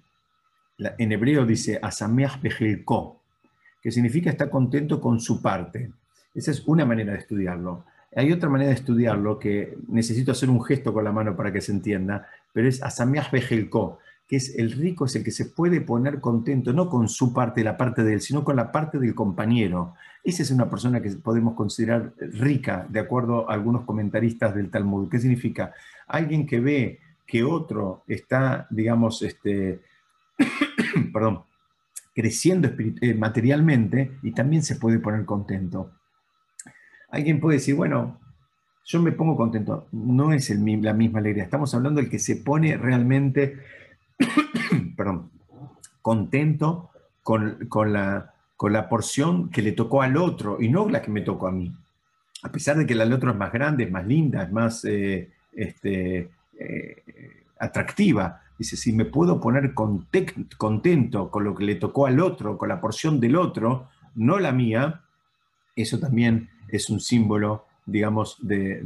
en 0.78 1.12
hebreo 1.14 1.46
dice 1.46 1.80
asameach 1.82 2.42
bejelko, 2.42 3.21
que 3.82 3.92
significa 3.92 4.30
está 4.30 4.50
contento 4.50 5.02
con 5.02 5.20
su 5.20 5.42
parte. 5.42 5.92
Esa 6.34 6.52
es 6.52 6.64
una 6.68 6.86
manera 6.86 7.14
de 7.14 7.20
estudiarlo. 7.20 7.84
Hay 8.16 8.32
otra 8.32 8.50
manera 8.50 8.70
de 8.70 8.76
estudiarlo 8.76 9.40
que 9.40 9.78
necesito 9.88 10.32
hacer 10.32 10.50
un 10.50 10.64
gesto 10.64 10.94
con 10.94 11.04
la 11.04 11.12
mano 11.12 11.36
para 11.36 11.52
que 11.52 11.62
se 11.62 11.72
entienda, 11.72 12.28
pero 12.52 12.68
es 12.68 12.84
asameach 12.84 13.32
bejelko, 13.32 14.00
que 14.28 14.36
es 14.36 14.56
el 14.58 14.72
rico 14.72 15.06
es 15.06 15.16
el 15.16 15.24
que 15.24 15.32
se 15.32 15.46
puede 15.46 15.82
poner 15.82 16.20
contento, 16.20 16.74
no 16.74 16.90
con 16.90 17.08
su 17.10 17.34
parte, 17.34 17.64
la 17.64 17.78
parte 17.78 18.04
de 18.04 18.14
él, 18.14 18.22
sino 18.22 18.44
con 18.44 18.56
la 18.56 18.72
parte 18.72 19.00
del 19.00 19.16
compañero. 19.16 19.94
Esa 20.24 20.44
es 20.44 20.52
una 20.52 20.70
persona 20.70 21.02
que 21.02 21.10
podemos 21.12 21.56
considerar 21.56 22.14
rica, 22.18 22.86
de 22.90 23.00
acuerdo 23.00 23.50
a 23.50 23.54
algunos 23.54 23.84
comentaristas 23.84 24.54
del 24.56 24.70
Talmud. 24.70 25.10
¿Qué 25.10 25.20
significa? 25.20 25.74
Alguien 26.08 26.46
que 26.46 26.60
ve 26.60 27.00
que 27.26 27.44
otro 27.44 28.04
está, 28.08 28.68
digamos, 28.70 29.22
este, 29.22 29.80
perdón, 31.14 31.44
creciendo 32.14 32.70
eh, 33.01 33.14
materialmente 33.14 34.18
y 34.24 34.32
también 34.32 34.64
se 34.64 34.76
puede 34.76 34.99
poner 34.99 35.26
contento. 35.26 35.91
Alguien 37.09 37.39
puede 37.39 37.57
decir, 37.57 37.76
bueno, 37.76 38.20
yo 38.86 39.01
me 39.01 39.12
pongo 39.12 39.36
contento. 39.36 39.88
No 39.91 40.34
es 40.34 40.49
la 40.49 40.93
misma 40.93 41.20
alegría. 41.20 41.43
Estamos 41.43 41.74
hablando 41.74 42.01
del 42.01 42.09
que 42.09 42.20
se 42.20 42.38
pone 42.38 42.78
realmente 42.78 43.57
perdón, 44.95 45.32
contento 46.01 46.89
con, 47.24 47.57
la, 47.93 48.34
con 48.55 48.74
la 48.74 48.89
porción 48.89 49.49
que 49.49 49.62
le 49.62 49.72
tocó 49.72 50.01
al 50.01 50.18
otro 50.18 50.57
y 50.59 50.70
no 50.70 50.88
la 50.89 51.01
que 51.01 51.12
me 51.12 51.22
tocó 51.22 51.47
a 51.47 51.51
mí. 51.51 51.72
A 52.43 52.51
pesar 52.51 52.78
de 52.78 52.86
que 52.86 52.95
la 52.95 53.03
del 53.03 53.14
otro 53.14 53.32
es 53.32 53.38
más 53.38 53.51
grande, 53.51 53.84
es 53.84 53.91
más 53.91 54.05
linda, 54.05 54.43
es 54.43 54.51
más 54.51 54.84
eh, 54.86 55.30
este, 55.53 56.30
eh, 56.57 57.03
atractiva. 57.59 58.41
Dice, 58.62 58.78
si 58.78 58.93
me 58.93 59.05
puedo 59.05 59.39
poner 59.39 59.74
contento 59.74 61.32
con 61.32 61.43
lo 61.43 61.55
que 61.55 61.66
le 61.66 61.76
tocó 61.76 62.05
al 62.05 62.20
otro, 62.20 62.59
con 62.59 62.70
la 62.70 62.80
porción 62.80 63.20
del 63.20 63.36
otro, 63.36 63.89
no 64.14 64.38
la 64.38 64.51
mía, 64.51 65.01
eso 65.76 65.97
también 65.97 66.49
es 66.68 66.91
un 66.91 66.99
símbolo, 66.99 67.66
digamos, 67.88 68.38
de, 68.39 68.84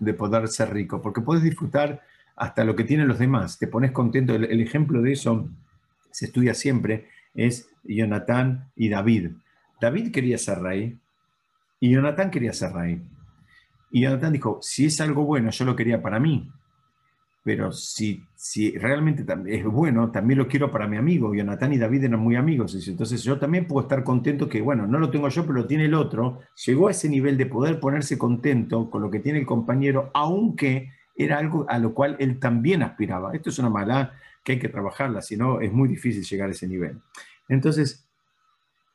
de 0.00 0.14
poder 0.14 0.48
ser 0.48 0.72
rico, 0.72 1.02
porque 1.02 1.20
puedes 1.20 1.42
disfrutar 1.42 2.00
hasta 2.40 2.64
lo 2.64 2.74
que 2.74 2.84
tienen 2.84 3.08
los 3.08 3.18
demás. 3.18 3.58
Te 3.58 3.66
pones 3.66 3.92
contento. 3.92 4.34
El, 4.34 4.62
ejemplo 4.62 5.02
de 5.02 5.12
eso 5.12 5.50
se 6.10 6.24
estudia 6.24 6.54
siempre, 6.54 7.08
es 7.34 7.68
Jonatán 7.84 8.70
y 8.74 8.88
David. 8.88 9.32
David 9.78 10.12
quería 10.12 10.38
ser 10.38 10.60
rey 10.60 10.98
y 11.78 11.90
Jonatán 11.90 12.30
quería 12.30 12.54
ser 12.54 12.72
rey. 12.72 13.02
Y 13.90 14.00
Jonatán 14.00 14.32
dijo, 14.32 14.58
si 14.62 14.86
es 14.86 14.98
algo 15.02 15.26
bueno, 15.26 15.50
yo 15.50 15.66
lo 15.66 15.76
quería 15.76 16.00
para 16.00 16.18
mí. 16.18 16.50
Pero 17.42 17.72
si, 17.72 18.22
si 18.34 18.76
realmente 18.76 19.24
es 19.46 19.64
bueno, 19.64 20.10
también 20.10 20.38
lo 20.38 20.46
quiero 20.46 20.70
para 20.70 20.86
mi 20.86 20.98
amigo. 20.98 21.34
Jonatán 21.34 21.72
y 21.72 21.78
David 21.78 22.04
eran 22.04 22.20
muy 22.20 22.36
amigos. 22.36 22.86
Entonces 22.86 23.22
yo 23.22 23.38
también 23.38 23.66
puedo 23.66 23.82
estar 23.82 24.04
contento 24.04 24.48
que, 24.48 24.60
bueno, 24.60 24.86
no 24.86 24.98
lo 24.98 25.10
tengo 25.10 25.28
yo, 25.28 25.42
pero 25.42 25.54
lo 25.54 25.66
tiene 25.66 25.86
el 25.86 25.94
otro. 25.94 26.40
Llegó 26.66 26.88
a 26.88 26.90
ese 26.90 27.08
nivel 27.08 27.38
de 27.38 27.46
poder 27.46 27.80
ponerse 27.80 28.18
contento 28.18 28.90
con 28.90 29.00
lo 29.00 29.10
que 29.10 29.20
tiene 29.20 29.38
el 29.38 29.46
compañero, 29.46 30.10
aunque 30.12 30.90
era 31.16 31.38
algo 31.38 31.66
a 31.68 31.78
lo 31.78 31.94
cual 31.94 32.16
él 32.18 32.38
también 32.38 32.82
aspiraba. 32.82 33.32
Esto 33.34 33.50
es 33.50 33.58
una 33.58 33.70
mala 33.70 34.14
que 34.44 34.52
hay 34.52 34.58
que 34.58 34.68
trabajarla, 34.68 35.22
si 35.22 35.36
no 35.36 35.60
es 35.60 35.72
muy 35.72 35.88
difícil 35.88 36.24
llegar 36.24 36.48
a 36.48 36.52
ese 36.52 36.66
nivel. 36.66 37.00
Entonces, 37.48 38.06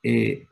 eh, 0.02 0.48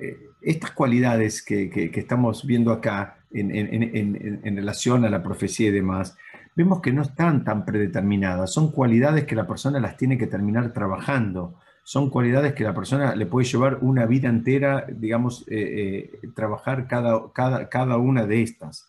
eh, 0.00 0.18
estas 0.42 0.70
cualidades 0.72 1.42
que, 1.42 1.90
estamos 1.94 2.46
viendo 2.46 2.72
acá 2.72 3.18
en, 3.32 4.56
relación 4.56 5.04
a 5.04 5.10
la 5.10 5.22
profecía 5.22 5.68
y 5.68 5.72
demás, 5.72 6.16
vemos 6.62 6.80
que 6.80 6.92
no 6.92 7.02
están 7.02 7.44
tan 7.44 7.64
predeterminadas, 7.64 8.52
son 8.52 8.70
cualidades 8.70 9.24
que 9.24 9.34
la 9.34 9.46
persona 9.46 9.80
las 9.80 9.96
tiene 9.96 10.18
que 10.18 10.26
terminar 10.26 10.72
trabajando, 10.72 11.54
son 11.84 12.10
cualidades 12.10 12.52
que 12.52 12.64
la 12.64 12.74
persona 12.74 13.14
le 13.16 13.26
puede 13.26 13.46
llevar 13.46 13.78
una 13.80 14.06
vida 14.06 14.28
entera, 14.28 14.86
digamos, 14.88 15.44
eh, 15.48 16.20
trabajar 16.34 16.86
cada, 16.86 17.32
cada, 17.32 17.68
cada 17.68 17.96
una 17.96 18.26
de 18.26 18.42
estas. 18.42 18.88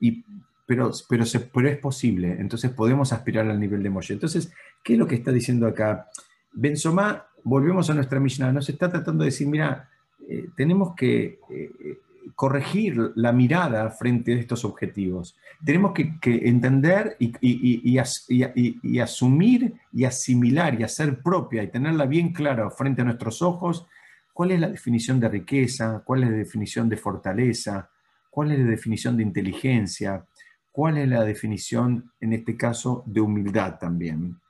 Y 0.00 0.24
pero, 0.66 0.92
pero, 1.08 1.24
es 1.24 1.78
posible, 1.78 2.36
entonces 2.38 2.70
podemos 2.70 3.12
aspirar 3.12 3.48
al 3.48 3.58
nivel 3.58 3.82
de 3.82 3.90
Moshe. 3.90 4.14
Entonces, 4.14 4.52
¿qué 4.84 4.92
es 4.92 4.98
lo 5.00 5.06
que 5.08 5.16
está 5.16 5.32
diciendo 5.32 5.66
acá? 5.66 6.06
Benzomá, 6.52 7.26
volvemos 7.42 7.90
a 7.90 7.94
nuestra 7.94 8.20
Mishnah, 8.20 8.52
nos 8.52 8.68
está 8.68 8.88
tratando 8.88 9.24
de 9.24 9.30
decir, 9.30 9.48
mira, 9.48 9.88
eh, 10.28 10.48
tenemos 10.56 10.94
que 10.94 11.40
eh, 11.50 11.98
corregir 12.34 13.12
la 13.16 13.32
mirada 13.32 13.90
frente 13.90 14.32
a 14.32 14.38
estos 14.38 14.64
objetivos. 14.64 15.36
Tenemos 15.64 15.92
que, 15.92 16.14
entender 16.48 17.16
y, 17.18 17.32
y, 17.40 18.98
asumir 18.98 19.74
y 19.92 20.04
asimilar 20.04 20.80
y 20.80 20.84
hacer 20.84 21.22
propia 21.22 21.62
y 21.62 21.68
tenerla 21.68 22.06
bien 22.06 22.32
clara 22.32 22.70
frente 22.70 23.02
a 23.02 23.04
nuestros 23.04 23.42
ojos 23.42 23.86
cuál 24.32 24.52
es 24.52 24.60
la 24.60 24.68
definición 24.68 25.20
de 25.20 25.28
riqueza, 25.28 26.02
cuál 26.04 26.24
es 26.24 26.30
la 26.30 26.36
definición 26.36 26.88
de 26.88 26.96
fortaleza, 26.96 27.90
cuál 28.30 28.52
es 28.52 28.58
la 28.58 28.70
definición 28.70 29.16
de 29.16 29.22
inteligencia, 29.22 30.24
cuál 30.72 30.98
es 30.98 31.08
la 31.08 31.24
definición, 31.24 32.10
en 32.20 32.32
este 32.32 32.56
caso, 32.56 33.02
de 33.06 33.20
humildad 33.20 33.78
también. 33.78 34.40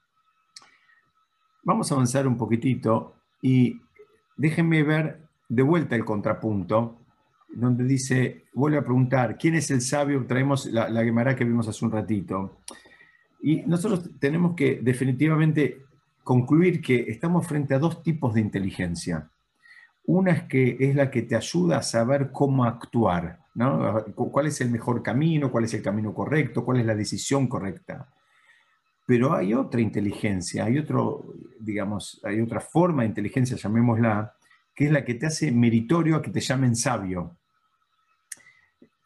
Vamos 1.64 1.90
a 1.90 1.94
avanzar 1.94 2.26
un 2.28 2.36
poquitito 2.36 3.16
y 3.42 3.80
déjenme 4.36 4.82
ver 4.82 5.22
de 5.48 5.62
vuelta 5.62 5.96
el 5.96 6.04
contrapunto, 6.04 6.99
donde 7.52 7.84
dice, 7.84 8.44
vuelve 8.54 8.78
a 8.78 8.84
preguntar, 8.84 9.36
¿quién 9.36 9.54
es 9.54 9.70
el 9.70 9.80
sabio? 9.80 10.24
Traemos 10.26 10.66
la, 10.66 10.88
la 10.88 11.36
que 11.36 11.44
vimos 11.44 11.68
hace 11.68 11.84
un 11.84 11.90
ratito. 11.90 12.58
Y 13.42 13.62
nosotros 13.62 14.10
tenemos 14.18 14.54
que 14.54 14.80
definitivamente 14.82 15.82
concluir 16.22 16.80
que 16.80 17.06
estamos 17.08 17.46
frente 17.46 17.74
a 17.74 17.78
dos 17.78 18.02
tipos 18.02 18.34
de 18.34 18.40
inteligencia. 18.40 19.30
Una 20.06 20.32
es 20.32 20.42
que 20.44 20.76
es 20.78 20.94
la 20.94 21.10
que 21.10 21.22
te 21.22 21.36
ayuda 21.36 21.78
a 21.78 21.82
saber 21.82 22.30
cómo 22.32 22.64
actuar, 22.64 23.40
¿no? 23.54 24.04
cuál 24.14 24.46
es 24.46 24.60
el 24.60 24.70
mejor 24.70 25.02
camino, 25.02 25.50
cuál 25.50 25.64
es 25.64 25.74
el 25.74 25.82
camino 25.82 26.12
correcto, 26.14 26.64
cuál 26.64 26.80
es 26.80 26.86
la 26.86 26.94
decisión 26.94 27.48
correcta. 27.48 28.08
Pero 29.06 29.34
hay 29.34 29.54
otra 29.54 29.80
inteligencia, 29.80 30.64
hay 30.64 30.78
otro, 30.78 31.34
digamos, 31.58 32.20
hay 32.24 32.40
otra 32.40 32.60
forma 32.60 33.02
de 33.02 33.08
inteligencia, 33.08 33.56
llamémosla, 33.56 34.34
que 34.74 34.86
es 34.86 34.92
la 34.92 35.04
que 35.04 35.14
te 35.14 35.26
hace 35.26 35.50
meritorio 35.52 36.16
a 36.16 36.22
que 36.22 36.30
te 36.30 36.40
llamen 36.40 36.76
sabio, 36.76 37.36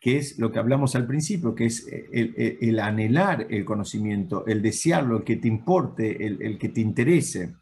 que 0.04 0.18
es 0.18 0.38
lo 0.38 0.52
que 0.52 0.58
hablamos 0.58 0.94
al 0.96 1.06
principio, 1.06 1.54
que 1.54 1.64
es 1.64 1.88
el, 2.12 2.78
anhelar 2.78 3.46
el 3.48 3.64
conocimiento, 3.64 4.44
el 4.46 4.60
desearlo, 4.60 5.16
el 5.16 5.24
que 5.24 5.36
te 5.36 5.48
importe, 5.48 6.26
el, 6.26 6.58
que 6.58 6.68
te 6.68 6.82
interese. 6.82 7.54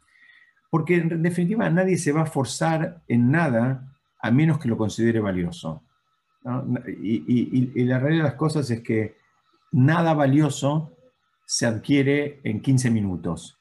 Porque 0.69 0.95
en 0.95 1.21
definitiva 1.21 1.69
nadie 1.69 1.97
se 1.97 2.11
va 2.11 2.23
a 2.23 2.25
forzar 2.25 3.01
en 3.07 3.31
nada 3.31 3.95
a 4.19 4.29
menos 4.29 4.59
que 4.59 4.67
lo 4.67 4.75
considere 4.75 5.21
valioso. 5.21 5.83
Y, 7.01 7.71
y, 7.79 7.85
la 7.85 7.99
realidad 7.99 8.25
de 8.25 8.29
las 8.31 8.37
cosas 8.37 8.69
es 8.71 8.81
que 8.81 9.15
nada 9.71 10.13
valioso 10.13 10.97
se 11.45 11.65
adquiere 11.65 12.41
en 12.43 12.61
15 12.61 12.91
minutos. 12.91 13.57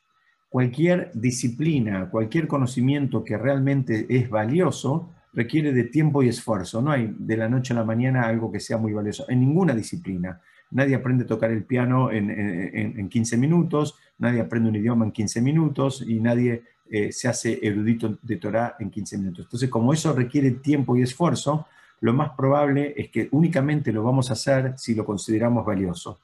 Cualquier 0.49 1.13
disciplina, 1.15 2.11
cualquier 2.11 2.49
conocimiento 2.49 3.23
que 3.23 3.39
realmente 3.39 4.07
es 4.09 4.29
valioso, 4.29 5.15
requiere 5.33 5.73
de 5.73 5.85
tiempo 5.85 6.23
y 6.23 6.29
esfuerzo. 6.29 6.83
No 6.83 6.91
hay 6.91 7.15
de 7.19 7.37
la 7.37 7.49
noche 7.49 7.73
a 7.73 7.77
la 7.77 7.85
mañana 7.85 8.23
algo 8.23 8.51
que 8.53 8.61
sea 8.61 8.77
muy 8.77 8.93
valioso 8.93 9.25
en 9.29 9.41
ninguna 9.41 9.75
disciplina. 9.75 10.41
Nadie 10.71 10.95
aprende 10.95 11.25
a 11.25 11.27
tocar 11.27 11.51
el 11.51 11.65
piano 11.65 12.11
en, 12.11 13.09
15 13.09 13.37
minutos, 13.37 13.99
nadie 14.19 14.41
aprende 14.41 14.71
un 14.71 14.77
idioma 14.77 15.05
en 15.05 15.13
15 15.13 15.43
minutos 15.43 16.03
y 16.07 16.19
nadie 16.19 16.63
eh, 16.91 17.13
se 17.13 17.29
hace 17.29 17.59
erudito 17.63 18.19
de 18.23 18.37
Torah 18.37 18.77
en 18.79 18.91
15 18.91 19.19
minutos. 19.19 19.45
Entonces, 19.47 19.69
como 19.69 19.93
eso 19.93 20.15
requiere 20.15 20.51
tiempo 20.53 20.97
y 20.97 21.03
esfuerzo, 21.03 21.67
lo 22.01 22.15
más 22.15 22.31
probable 22.31 22.95
es 22.97 23.11
que 23.11 23.29
únicamente 23.33 23.93
lo 23.93 24.03
vamos 24.03 24.31
a 24.31 24.33
hacer 24.33 24.75
si 24.79 24.95
lo 24.95 25.05
consideramos 25.05 25.65
valioso. 25.65 26.21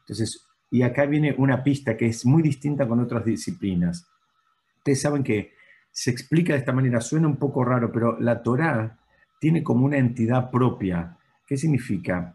Entonces, 0.00 0.46
y 0.70 0.82
acá 0.82 1.06
viene 1.06 1.34
una 1.38 1.62
pista 1.64 1.96
que 1.96 2.06
es 2.06 2.26
muy 2.26 2.42
distinta 2.42 2.86
con 2.86 3.00
otras 3.00 3.24
disciplinas. 3.24 4.06
Ustedes 4.78 5.00
saben 5.00 5.24
que 5.24 5.55
se 5.96 6.10
explica 6.10 6.52
de 6.52 6.58
esta 6.58 6.74
manera, 6.74 7.00
suena 7.00 7.26
un 7.26 7.38
poco 7.38 7.64
raro, 7.64 7.90
pero 7.90 8.20
la 8.20 8.42
Torá 8.42 8.98
tiene 9.40 9.62
como 9.62 9.86
una 9.86 9.96
entidad 9.96 10.50
propia. 10.50 11.16
¿Qué 11.46 11.56
significa? 11.56 12.34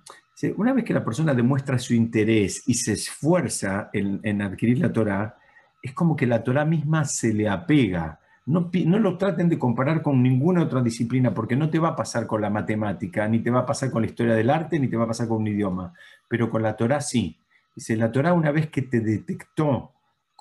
Una 0.57 0.74
vez 0.74 0.84
que 0.84 0.95
la 0.95 1.05
persona 1.05 1.36
demuestra 1.36 1.78
su 1.78 1.93
interés 1.93 2.64
y 2.66 2.74
se 2.74 2.93
esfuerza 2.93 3.91
en, 3.93 4.41
adquirir 4.41 4.80
la 4.80 4.91
Torá, 4.91 5.38
es 5.80 5.93
como 5.93 6.16
que 6.16 6.26
la 6.26 6.43
Torá 6.43 6.66
misma 6.66 7.05
se 7.05 7.36
le 7.36 7.47
apega. 7.47 8.20
No, 8.47 8.72
no, 8.88 8.97
lo 8.97 9.20
traten 9.20 9.47
de 9.47 9.59
comparar 9.59 10.01
con 10.01 10.24
ninguna 10.24 10.64
otra 10.64 10.82
disciplina, 10.82 11.32
porque 11.32 11.55
no 11.55 11.70
te 11.70 11.78
va 11.78 11.89
a 11.89 11.95
pasar 11.95 12.26
con 12.26 12.41
la 12.41 12.49
matemática, 12.49 13.28
ni 13.28 13.43
te 13.43 13.51
va 13.51 13.59
a 13.59 13.66
pasar 13.68 13.91
con 13.91 14.01
la 14.01 14.07
historia 14.07 14.34
del 14.34 14.49
arte, 14.49 14.80
ni 14.80 14.88
te 14.88 14.97
va 14.97 15.03
a 15.03 15.09
pasar 15.09 15.28
con 15.28 15.38
un 15.38 15.49
idioma. 15.49 15.93
Pero 16.28 16.49
con 16.49 16.64
la 16.64 16.76
Torá 16.76 16.99
sí. 16.99 17.38
Dice, 17.76 17.95
la 17.95 18.12
Torah 18.12 18.34
una 18.34 18.51
vez 18.51 18.72
que 18.72 18.82
te 18.82 19.01
detectó 19.01 19.91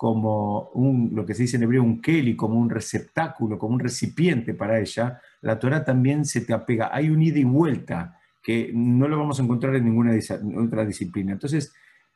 como 0.01 0.71
un, 0.71 1.11
lo 1.13 1.27
que 1.27 1.35
se 1.35 1.43
dice 1.43 1.59
en 1.59 1.65
hebreo, 1.65 1.83
un 1.83 2.01
keli, 2.01 2.35
como 2.35 2.59
un 2.59 2.71
receptáculo, 2.71 3.59
como 3.59 3.75
un 3.75 3.81
recipiente 3.81 4.55
para 4.55 4.81
ella, 4.81 5.21
la 5.43 5.59
Torah 5.59 5.85
también 5.85 6.25
se 6.25 6.41
te 6.41 6.55
apega. 6.55 6.89
Hay 6.91 7.11
un 7.11 7.21
ida 7.21 7.39
y 7.39 7.45
vuelta 7.45 8.19
que 8.43 8.71
no 8.73 9.07
lo 9.09 9.19
vamos 9.19 9.39
a 9.39 9.43
encontrar 9.43 9.77
en 9.77 9.85
ninguna 9.85 10.19
otra 10.57 10.87
disciplina. 10.87 11.33
Entonces, 11.33 11.75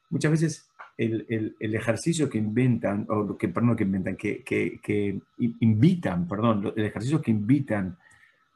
muchas 0.08 0.30
veces 0.30 0.70
el, 0.96 1.56
ejercicio 1.60 2.30
que 2.30 2.38
inventan, 2.38 3.06
o 3.10 3.36
que, 3.36 3.48
perdón, 3.50 3.76
que 3.76 3.84
inventan, 3.84 4.16
que, 4.16 5.20
invitan, 5.60 6.26
perdón, 6.26 6.72
el 6.74 6.86
ejercicio 6.86 7.20
que 7.20 7.32
invitan 7.32 7.98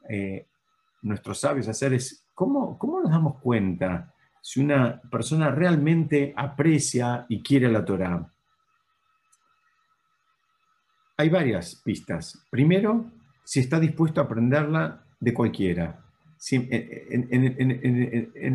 eh, 0.09 0.47
nuestros 1.03 1.39
sabios 1.39 1.67
a 1.67 1.71
hacer 1.71 1.93
es, 1.93 2.25
¿cómo, 2.33 2.79
¿cómo 2.79 2.99
nos 2.99 3.11
damos 3.11 3.37
cuenta 3.41 4.11
si 4.41 4.59
una 4.59 4.99
persona 5.01 5.51
realmente 5.51 6.33
aprecia 6.35 7.27
y 7.29 7.43
quiere 7.43 7.71
la 7.71 7.85
Torah. 7.85 8.27
Hay 11.19 11.27
varias 11.27 11.75
pistas. 11.75 12.39
Primero, 12.49 13.03
si 13.43 13.59
está 13.59 13.77
dispuesto 13.77 14.21
a 14.21 14.23
aprenderla 14.23 15.01
de 15.19 15.33
cualquiera, 15.33 15.99
en, 16.49 17.27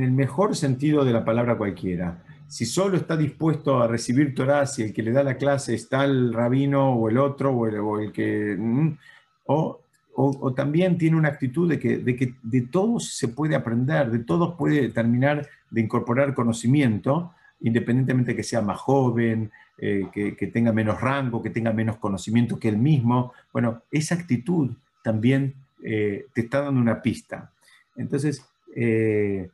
el 0.03 0.11
mejor 0.12 0.57
sentido 0.57 1.05
de 1.05 1.12
la 1.12 1.27
palabra 1.27 1.59
cualquiera. 1.59 2.25
Si 2.49 2.65
solo 2.65 2.97
está 2.97 3.19
dispuesto 3.19 3.83
a 3.83 3.87
recibir 3.87 4.35
Torah, 4.35 4.65
si 4.65 4.83
el 4.83 4.95
que 4.95 5.03
le 5.03 5.12
da 5.12 5.23
la 5.23 5.37
clase 5.37 5.75
está 5.75 6.07
el 6.07 6.33
rabino 6.33 6.95
o 6.95 7.11
el 7.11 7.19
otro 7.19 7.51
o 7.51 7.99
el, 8.01 8.12
que... 8.12 8.57
Mm, 8.59 8.97
o 9.45 9.81
o, 10.17 10.55
también 10.55 10.97
tiene 10.97 11.17
una 11.17 11.29
actitud 11.29 11.69
de 11.69 11.79
que, 11.79 11.99
de 11.99 12.17
que 12.17 12.35
de 12.43 12.62
todos 12.62 13.15
se 13.15 13.29
puede 13.29 13.57
aprender, 13.57 14.11
de 14.11 14.21
todos 14.21 14.55
puede 14.57 14.89
terminar 14.91 15.49
de 15.71 15.81
incorporar 15.81 16.35
conocimiento, 16.35 17.33
independientemente 17.61 18.33
de 18.33 18.37
que 18.37 18.43
sea 18.43 18.61
más 18.61 18.79
joven, 18.79 19.51
eh, 19.79 20.09
que, 20.13 20.47
tenga 20.49 20.73
menos 20.73 21.01
rango, 21.01 21.43
que 21.43 21.51
tenga 21.51 21.73
menos 21.73 21.97
conocimiento 21.97 22.59
que 22.59 22.69
él 22.69 22.79
mismo. 22.79 23.33
Bueno, 23.53 23.83
esa 23.91 24.15
actitud 24.15 24.77
también 25.03 25.55
eh, 25.83 26.27
te 26.33 26.43
está 26.43 26.63
dando 26.63 26.81
una 26.81 27.03
pista. 27.03 27.53
Entonces, 27.97 28.47
eh, 28.75 29.51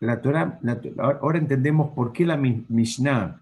la 0.00 0.20
ahora 0.98 1.38
entendemos 1.38 1.92
por 1.94 2.12
qué 2.12 2.24
la 2.24 2.36
Mishnah 2.36 3.40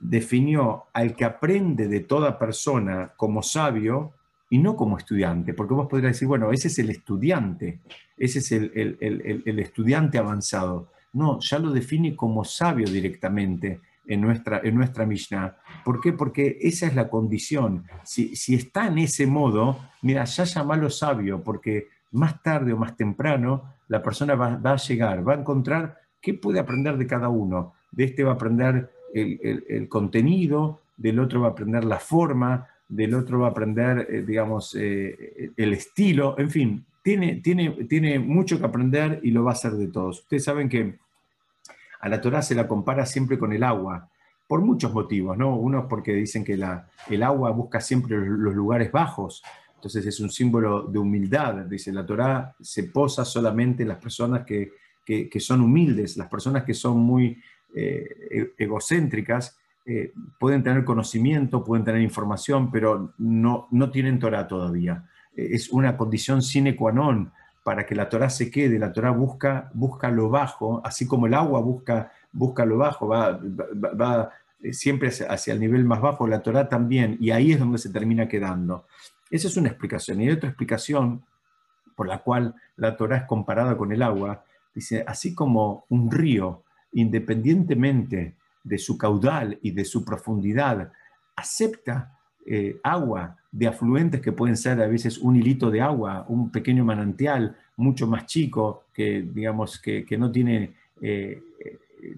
definió 0.00 0.84
al 0.92 1.14
que 1.14 1.24
aprende 1.24 1.86
de 1.86 2.00
toda 2.00 2.38
persona 2.38 3.12
como 3.16 3.42
sabio, 3.42 4.14
y 4.50 4.58
no 4.58 4.76
como 4.76 4.98
estudiante, 4.98 5.54
porque 5.54 5.74
vos 5.74 5.86
podrías 5.88 6.12
decir, 6.12 6.26
bueno, 6.26 6.50
ese 6.50 6.66
es 6.66 6.78
el 6.80 6.90
estudiante, 6.90 7.78
ese 8.18 8.40
es 8.40 8.50
el, 8.50 9.58
estudiante 9.60 10.18
avanzado. 10.18 10.88
No, 11.12 11.38
ya 11.40 11.58
lo 11.58 11.70
define 11.70 12.14
como 12.14 12.44
sabio 12.44 12.88
directamente 12.88 13.80
en 14.06 14.20
nuestra, 14.20 14.60
en 14.62 14.74
nuestra 14.74 15.06
Mishnah. 15.06 15.56
¿Por 15.84 16.00
qué? 16.00 16.12
Porque 16.12 16.58
esa 16.60 16.86
es 16.86 16.94
la 16.94 17.08
condición. 17.08 17.84
Si, 18.04 18.32
está 18.54 18.86
en 18.86 18.98
ese 18.98 19.26
modo, 19.26 19.78
mira, 20.02 20.24
ya 20.24 20.44
llamalo 20.44 20.90
sabio, 20.90 21.42
porque 21.42 21.88
más 22.12 22.42
tarde 22.42 22.72
o 22.72 22.76
más 22.76 22.96
temprano 22.96 23.74
la 23.88 24.02
persona 24.02 24.34
va, 24.34 24.56
va, 24.56 24.72
a 24.72 24.76
llegar, 24.76 25.26
va 25.26 25.34
a 25.34 25.38
encontrar 25.40 25.98
qué 26.20 26.34
puede 26.34 26.60
aprender 26.60 26.96
de 26.96 27.06
cada 27.06 27.28
uno. 27.28 27.74
De 27.90 28.04
este 28.04 28.24
va 28.24 28.32
a 28.32 28.34
aprender 28.34 28.90
el 29.12 29.88
contenido, 29.88 30.80
del 30.96 31.18
otro 31.18 31.40
va 31.40 31.48
a 31.48 31.50
aprender 31.50 31.84
la 31.84 31.98
forma, 31.98 32.68
del 32.90 33.14
otro 33.14 33.40
va 33.40 33.48
a 33.48 33.50
aprender, 33.50 34.06
eh, 34.10 34.22
digamos, 34.26 34.74
eh, 34.78 35.52
el 35.56 35.72
estilo, 35.72 36.36
en 36.38 36.50
fin, 36.50 36.84
tiene, 37.02 37.36
tiene, 37.36 37.70
tiene 37.84 38.18
mucho 38.18 38.58
que 38.58 38.66
aprender 38.66 39.20
y 39.22 39.30
lo 39.30 39.44
va 39.44 39.50
a 39.50 39.54
hacer 39.54 39.72
de 39.72 39.88
todos. 39.88 40.20
Ustedes 40.20 40.44
saben 40.44 40.68
que 40.68 40.98
a 42.00 42.08
la 42.08 42.20
Torah 42.20 42.42
se 42.42 42.54
la 42.54 42.66
compara 42.66 43.06
siempre 43.06 43.38
con 43.38 43.52
el 43.52 43.62
agua, 43.62 44.10
por 44.46 44.62
muchos 44.62 44.92
motivos, 44.92 45.38
¿no? 45.38 45.56
Uno 45.56 45.80
es 45.80 45.84
porque 45.88 46.12
dicen 46.12 46.44
que 46.44 46.56
la, 46.56 46.88
el 47.08 47.22
agua 47.22 47.50
busca 47.50 47.80
siempre 47.80 48.16
los 48.16 48.54
lugares 48.54 48.90
bajos, 48.90 49.42
entonces 49.76 50.04
es 50.06 50.20
un 50.20 50.30
símbolo 50.30 50.82
de 50.82 50.98
humildad, 50.98 51.54
dice 51.66 51.92
la 51.92 52.04
Torah 52.04 52.54
se 52.60 52.84
posa 52.84 53.24
solamente 53.24 53.82
en 53.82 53.88
las 53.88 53.98
personas 53.98 54.44
que, 54.44 54.72
son 55.38 55.60
humildes, 55.60 56.16
las 56.16 56.28
personas 56.28 56.64
que 56.64 56.74
son 56.74 56.98
muy 56.98 57.40
eh, 57.74 58.06
e-, 58.30 58.52
egocéntricas, 58.58 59.56
eh, 59.86 60.12
pueden 60.38 60.62
tener 60.62 60.84
conocimiento, 60.84 61.64
pueden 61.64 61.84
tener 61.84 62.02
información, 62.02 62.70
pero 62.70 63.14
no, 63.18 63.68
no 63.70 63.90
tienen 63.90 64.18
Torah 64.18 64.46
todavía. 64.46 65.08
Es 65.34 65.70
una 65.70 65.96
condición 65.96 66.42
sine 66.42 66.74
qua 66.74 66.92
non 66.92 67.32
para 67.62 67.86
que 67.86 67.94
la 67.94 68.08
Torah 68.08 68.30
se 68.30 68.50
quede. 68.50 68.78
La 68.78 68.92
Torah 68.92 69.10
busca, 69.10 69.70
busca 69.74 70.10
lo 70.10 70.28
bajo, 70.28 70.80
así 70.84 71.06
como 71.06 71.26
el 71.26 71.34
agua 71.34 71.60
busca, 71.60 72.12
busca 72.32 72.64
lo 72.64 72.78
bajo, 72.78 73.08
va, 73.08 73.38
va, 73.40 74.30
eh, 74.62 74.72
siempre 74.72 75.08
hacia, 75.08 75.52
el 75.52 75.60
nivel 75.60 75.84
más 75.84 76.00
bajo, 76.00 76.26
la 76.26 76.42
Torah 76.42 76.68
también, 76.68 77.16
y 77.20 77.30
ahí 77.30 77.52
es 77.52 77.58
donde 77.58 77.78
se 77.78 77.90
termina 77.90 78.28
quedando. 78.28 78.86
Esa 79.30 79.48
es 79.48 79.56
una 79.56 79.68
explicación. 79.68 80.20
Y 80.20 80.26
hay 80.26 80.32
otra 80.32 80.48
explicación 80.48 81.24
por 81.94 82.08
la 82.08 82.18
cual 82.18 82.54
la 82.76 82.96
Torah 82.96 83.18
es 83.18 83.24
comparada 83.24 83.76
con 83.76 83.92
el 83.92 84.02
agua. 84.02 84.44
Dice, 84.74 85.04
así 85.06 85.34
como 85.34 85.84
un 85.88 86.10
río, 86.10 86.64
independientemente 86.92 88.36
de 88.62 88.78
su 88.78 88.98
caudal 88.98 89.58
y 89.62 89.70
de 89.70 89.84
su 89.84 90.04
profundidad, 90.04 90.92
acepta 91.36 92.18
eh, 92.52 92.80
agua 92.82 93.36
de 93.52 93.68
afluentes 93.68 94.20
que 94.20 94.32
pueden 94.32 94.56
ser 94.56 94.82
a 94.82 94.88
veces 94.88 95.18
un 95.18 95.36
hilito 95.36 95.70
de 95.70 95.80
agua, 95.80 96.24
un 96.26 96.50
pequeño 96.50 96.84
manantial 96.84 97.56
mucho 97.76 98.08
más 98.08 98.26
chico 98.26 98.86
que, 98.92 99.22
digamos, 99.22 99.78
que, 99.78 100.04
no 100.18 100.32
tiene 100.32 100.72
eh, 101.00 101.40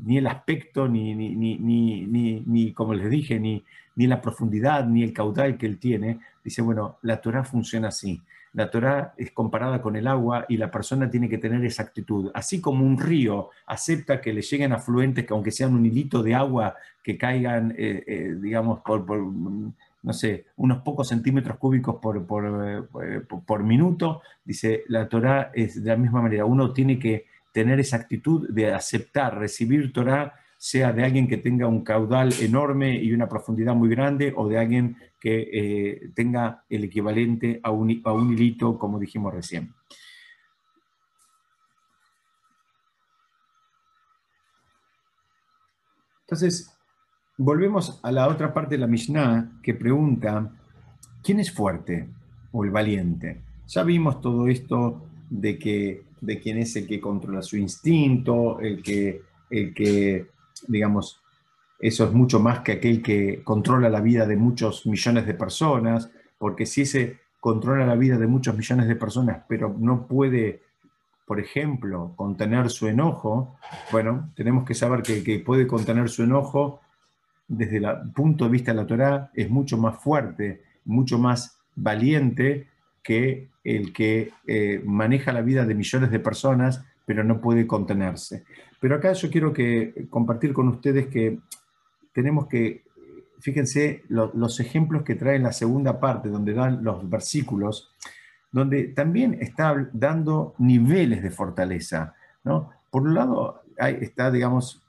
ni 0.06 0.16
el 0.16 0.26
aspecto, 0.26 0.88
ni, 0.88 1.14
ni, 1.14 1.34
ni, 1.34 2.40
ni, 2.46 2.72
como 2.72 2.94
les 2.94 3.10
dije, 3.10 3.38
ni, 3.38 3.62
ni 3.96 4.06
la 4.06 4.22
profundidad, 4.22 4.86
ni 4.86 5.02
el 5.02 5.12
caudal 5.12 5.58
que 5.58 5.66
él 5.66 5.78
tiene. 5.78 6.20
Dice, 6.42 6.62
bueno, 6.62 6.96
la 7.02 7.20
Torah 7.20 7.44
funciona 7.44 7.88
así. 7.88 8.18
La 8.54 8.70
Torah 8.70 9.12
es 9.18 9.32
comparada 9.32 9.82
con 9.82 9.96
el 9.96 10.06
agua 10.06 10.46
y 10.48 10.56
la 10.56 10.70
persona 10.70 11.10
tiene 11.10 11.28
que 11.28 11.36
tener 11.36 11.62
esa 11.66 11.82
actitud. 11.82 12.30
Así 12.32 12.58
como 12.62 12.86
un 12.86 12.98
río 12.98 13.50
acepta 13.66 14.22
que 14.22 14.32
le 14.32 14.40
lleguen 14.40 14.72
afluentes, 14.72 15.26
que 15.26 15.34
aunque 15.34 15.50
sean 15.50 15.74
un 15.74 15.84
hilito 15.84 16.22
de 16.22 16.34
agua, 16.34 16.74
que 17.04 17.18
caigan, 17.18 17.74
eh, 17.76 18.34
digamos, 18.40 18.80
por, 18.80 19.04
no 20.02 20.12
sé, 20.12 20.46
unos 20.56 20.82
pocos 20.82 21.08
centímetros 21.08 21.58
cúbicos 21.58 21.96
por, 22.02 22.26
por, 22.26 22.88
eh, 23.04 23.20
por, 23.46 23.62
minuto, 23.62 24.22
dice, 24.44 24.84
la 24.88 25.08
Torah 25.08 25.52
es 25.54 25.82
de 25.82 25.90
la 25.90 25.96
misma 25.96 26.22
manera. 26.22 26.44
Uno 26.44 26.72
tiene 26.72 26.98
que 26.98 27.26
tener 27.52 27.78
esa 27.78 27.96
actitud 27.96 28.48
de 28.48 28.72
aceptar, 28.72 29.38
recibir 29.38 29.92
Torah, 29.92 30.34
sea 30.58 30.92
de 30.92 31.04
alguien 31.04 31.28
que 31.28 31.38
tenga 31.38 31.66
un 31.66 31.82
caudal 31.82 32.32
enorme 32.40 32.96
y 32.96 33.12
una 33.12 33.28
profundidad 33.28 33.74
muy 33.74 33.88
grande, 33.88 34.32
o 34.36 34.48
de 34.48 34.58
alguien 34.58 34.96
que 35.20 35.48
eh, 35.52 36.10
tenga 36.14 36.64
el 36.68 36.84
equivalente 36.84 37.60
a 37.62 37.70
un, 37.70 38.00
a 38.04 38.12
un 38.12 38.32
hilito, 38.32 38.78
como 38.78 38.98
dijimos 38.98 39.32
recién. 39.32 39.74
Entonces, 46.22 46.72
volvemos 47.38 48.00
a 48.02 48.12
la 48.12 48.28
otra 48.28 48.52
parte 48.52 48.74
de 48.74 48.80
la 48.80 48.86
Mishnah 48.86 49.60
que 49.62 49.74
pregunta, 49.74 50.50
¿quién 51.22 51.40
es 51.40 51.52
fuerte 51.52 52.08
o 52.52 52.64
el 52.64 52.70
valiente? 52.70 53.42
Ya 53.66 53.82
vimos 53.82 54.20
todo 54.20 54.48
esto 54.48 55.02
de 55.30 55.58
que 55.58 56.04
de 56.22 56.38
quién 56.38 56.58
es 56.58 56.74
el 56.76 56.86
que 56.86 57.00
controla 57.00 57.42
su 57.42 57.56
instinto, 57.56 58.60
el 58.60 58.82
que, 58.82 59.22
el 59.50 59.74
que, 59.74 60.28
digamos, 60.68 61.20
eso 61.80 62.04
es 62.04 62.12
mucho 62.12 62.38
más 62.38 62.60
que 62.60 62.72
aquel 62.72 63.02
que 63.02 63.42
controla 63.42 63.90
la 63.90 64.00
vida 64.00 64.24
de 64.24 64.36
muchos 64.36 64.86
millones 64.86 65.26
de 65.26 65.34
personas, 65.34 66.10
porque 66.38 66.64
si 66.64 66.82
ese 66.82 67.18
controla 67.40 67.84
la 67.84 67.96
vida 67.96 68.18
de 68.18 68.28
muchos 68.28 68.56
millones 68.56 68.86
de 68.86 68.94
personas, 68.94 69.42
pero 69.48 69.74
no 69.76 70.06
puede, 70.06 70.62
por 71.26 71.40
ejemplo, 71.40 72.12
contener 72.14 72.70
su 72.70 72.86
enojo, 72.86 73.56
bueno, 73.90 74.30
tenemos 74.36 74.64
que 74.64 74.74
saber 74.74 75.02
que 75.02 75.18
el 75.18 75.24
que 75.24 75.40
puede 75.40 75.66
contener 75.66 76.08
su 76.08 76.22
enojo, 76.22 76.81
desde 77.52 77.76
el 77.76 77.86
punto 78.14 78.44
de 78.44 78.50
vista 78.50 78.72
de 78.72 78.78
la 78.78 78.86
Torah, 78.86 79.30
es 79.34 79.50
mucho 79.50 79.76
más 79.76 80.02
fuerte, 80.02 80.62
mucho 80.86 81.18
más 81.18 81.58
valiente 81.76 82.66
que 83.02 83.48
el 83.62 83.92
que 83.92 84.32
eh, 84.46 84.82
maneja 84.84 85.32
la 85.32 85.42
vida 85.42 85.66
de 85.66 85.74
millones 85.74 86.10
de 86.10 86.18
personas, 86.18 86.84
pero 87.04 87.22
no 87.24 87.40
puede 87.40 87.66
contenerse. 87.66 88.44
Pero 88.80 88.96
acá 88.96 89.12
yo 89.12 89.30
quiero 89.30 89.52
que, 89.52 90.06
compartir 90.08 90.52
con 90.52 90.68
ustedes 90.68 91.08
que 91.08 91.38
tenemos 92.12 92.46
que, 92.46 92.84
fíjense 93.40 94.02
los 94.08 94.60
ejemplos 94.60 95.02
que 95.02 95.14
trae 95.14 95.36
en 95.36 95.42
la 95.42 95.52
segunda 95.52 96.00
parte, 96.00 96.30
donde 96.30 96.54
dan 96.54 96.82
los 96.82 97.08
versículos, 97.08 97.92
donde 98.50 98.84
también 98.84 99.36
está 99.40 99.88
dando 99.92 100.54
niveles 100.58 101.22
de 101.22 101.30
fortaleza. 101.30 102.14
¿no? 102.44 102.70
Por 102.90 103.02
un 103.02 103.14
lado 103.14 103.62
está, 103.76 104.30
digamos, 104.30 104.81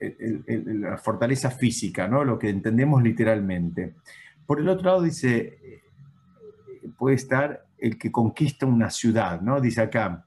la 0.00 0.98
fortaleza 0.98 1.50
física, 1.50 2.08
¿no? 2.08 2.24
lo 2.24 2.38
que 2.38 2.48
entendemos 2.48 3.02
literalmente. 3.02 3.94
Por 4.46 4.60
el 4.60 4.68
otro 4.68 4.86
lado 4.86 5.02
dice, 5.02 5.58
puede 6.96 7.16
estar 7.16 7.66
el 7.78 7.98
que 7.98 8.10
conquista 8.10 8.66
una 8.66 8.90
ciudad, 8.90 9.40
¿no? 9.40 9.60
Dice 9.60 9.82
acá, 9.82 10.26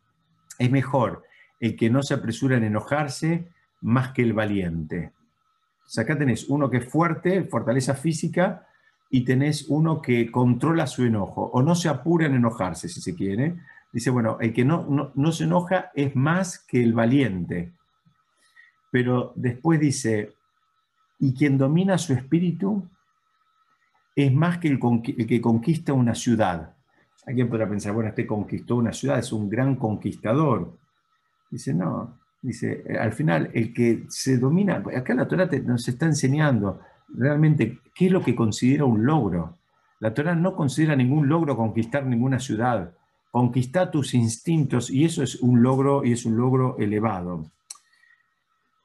es 0.58 0.72
mejor 0.72 1.24
el 1.60 1.76
que 1.76 1.90
no 1.90 2.02
se 2.04 2.14
apresura 2.14 2.58
en 2.58 2.64
enojarse 2.64 3.48
más 3.82 4.12
que 4.14 4.22
el 4.22 4.34
valiente. 4.34 5.12
Acá 5.98 6.18
tenés 6.18 6.48
uno 6.48 6.70
que 6.70 6.78
es 6.78 6.86
fuerte, 6.86 7.44
fortaleza 7.44 7.96
física, 7.96 8.68
y 9.10 9.26
tenés 9.26 9.66
uno 9.68 10.02
que 10.02 10.32
controla 10.32 10.88
su 10.88 11.04
enojo, 11.04 11.50
o 11.54 11.62
no 11.62 11.76
se 11.76 11.90
apura 11.90 12.28
en 12.28 12.36
enojarse, 12.36 12.88
si 12.88 13.02
se 13.02 13.14
quiere. 13.14 13.58
Dice, 13.92 14.10
bueno, 14.10 14.38
el 14.40 14.54
que 14.54 14.64
no, 14.64 15.12
no, 15.14 15.32
se 15.34 15.44
enoja 15.44 15.92
es 15.94 16.16
más 16.16 16.60
que 16.60 16.82
el 16.82 16.94
valiente. 16.94 17.74
Pero 18.92 19.34
después 19.36 19.80
dice, 19.80 20.34
y 21.20 21.34
quien 21.34 21.58
domina 21.58 21.98
su 21.98 22.14
espíritu 22.14 22.88
es 24.16 24.34
más 24.34 24.58
que 24.58 24.68
el, 24.68 24.80
el 25.18 25.28
que 25.28 25.42
conquista 25.42 25.94
una 25.94 26.14
ciudad. 26.14 26.76
Alguien 27.26 27.50
podrá 27.50 27.70
pensar, 27.70 27.94
bueno, 27.94 28.10
este 28.10 28.28
conquistó 28.28 28.76
una 28.76 28.92
ciudad, 28.92 29.20
es 29.20 29.32
un 29.32 29.50
gran 29.50 29.76
conquistador. 29.76 30.78
Dice, 31.50 31.74
no, 31.74 32.20
dice, 32.42 32.84
eh, 32.86 32.98
al 32.98 33.14
final 33.14 33.50
el 33.54 33.74
que 33.74 34.06
se 34.10 34.38
domina, 34.38 34.84
acá 34.96 35.14
la 35.14 35.28
Torah 35.28 35.50
nos 35.64 35.88
está 35.88 36.08
enseñando 36.08 36.82
realmente 37.10 37.80
qué 37.94 38.08
es 38.08 38.12
lo 38.12 38.22
que 38.22 38.36
considera 38.36 38.86
un 38.86 39.06
logro. 39.06 39.58
La 40.00 40.14
Torah 40.14 40.36
no 40.36 40.56
considera 40.56 40.96
ningún 40.96 41.30
logro 41.30 41.56
conquistar 41.56 42.06
ninguna 42.06 42.40
ciudad. 42.40 42.94
Conquista 43.30 43.92
tus 43.92 44.14
instintos 44.14 44.90
y 44.90 45.06
eso 45.06 45.22
es 45.22 45.36
un 45.36 45.62
logro 45.62 46.04
y 46.04 46.14
es 46.14 46.26
un 46.26 46.38
logro 46.38 46.76
elevado. 46.80 47.46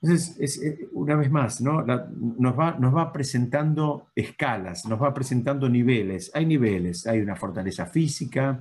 Entonces, 0.06 0.36
es, 0.38 0.62
eh, 0.62 0.88
una 0.92 1.16
vez 1.16 1.30
más, 1.32 1.60
¿no? 1.60 1.82
nos, 1.82 2.56
va, 2.56 2.76
nos 2.78 2.94
va 2.94 3.12
presentando 3.12 4.06
escalas, 4.14 4.86
nos 4.86 5.02
va 5.02 5.12
presentando 5.12 5.68
niveles. 5.68 6.30
Hay 6.32 6.46
niveles, 6.46 7.08
hay 7.08 7.20
una 7.20 7.34
fortaleza 7.34 7.86
física, 7.86 8.60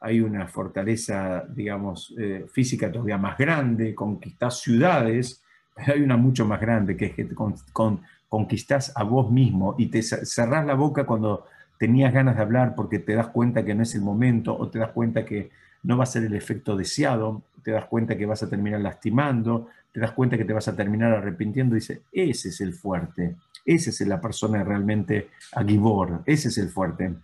hay 0.00 0.22
una 0.22 0.48
fortaleza, 0.48 1.44
digamos, 1.54 2.14
eh, 2.18 2.46
física 2.50 2.90
todavía 2.90 3.18
más 3.18 3.36
grande, 3.36 3.94
conquistas 3.94 4.60
ciudades, 4.60 5.42
pero 5.74 5.92
hay 5.92 6.00
una 6.00 6.16
mucho 6.16 6.46
más 6.46 6.62
grande, 6.62 6.96
que 6.96 7.06
es 7.06 7.14
que 7.14 7.28
con, 7.28 8.00
conquistás 8.30 8.92
a 8.96 9.02
vos 9.02 9.30
mismo 9.30 9.74
y 9.76 9.88
te 9.88 10.02
cerrás 10.02 10.64
la 10.64 10.74
boca 10.74 11.04
cuando 11.04 11.44
tenías 11.78 12.14
ganas 12.14 12.36
de 12.36 12.42
hablar 12.42 12.74
porque 12.74 13.00
te 13.00 13.14
das 13.14 13.28
cuenta 13.28 13.66
que 13.66 13.74
no 13.74 13.82
es 13.82 13.94
el 13.94 14.00
momento 14.00 14.56
o 14.56 14.70
te 14.70 14.78
das 14.78 14.92
cuenta 14.92 15.26
que 15.26 15.50
no 15.86 15.96
va 15.96 16.02
a 16.02 16.06
ser 16.06 16.24
el 16.24 16.34
efecto 16.34 16.76
deseado, 16.76 17.44
te 17.62 17.70
das 17.70 17.86
cuenta 17.86 18.16
que 18.16 18.26
vas 18.26 18.42
a 18.42 18.50
terminar 18.50 18.80
lastimando, 18.80 19.68
te 19.92 20.00
das 20.00 20.12
cuenta 20.12 20.36
que 20.36 20.44
te 20.44 20.52
vas 20.52 20.66
a 20.68 20.76
terminar 20.76 21.12
arrepintiendo, 21.12 21.76
dice, 21.76 22.02
ese 22.12 22.48
es 22.48 22.60
el 22.60 22.74
fuerte, 22.74 23.36
esa 23.64 23.90
es 23.90 24.00
la 24.00 24.20
persona 24.20 24.62
realmente 24.64 25.30
aguibor, 25.52 26.22
ese 26.26 26.48
es 26.48 26.58
el 26.58 26.68
fuerte. 26.68 27.14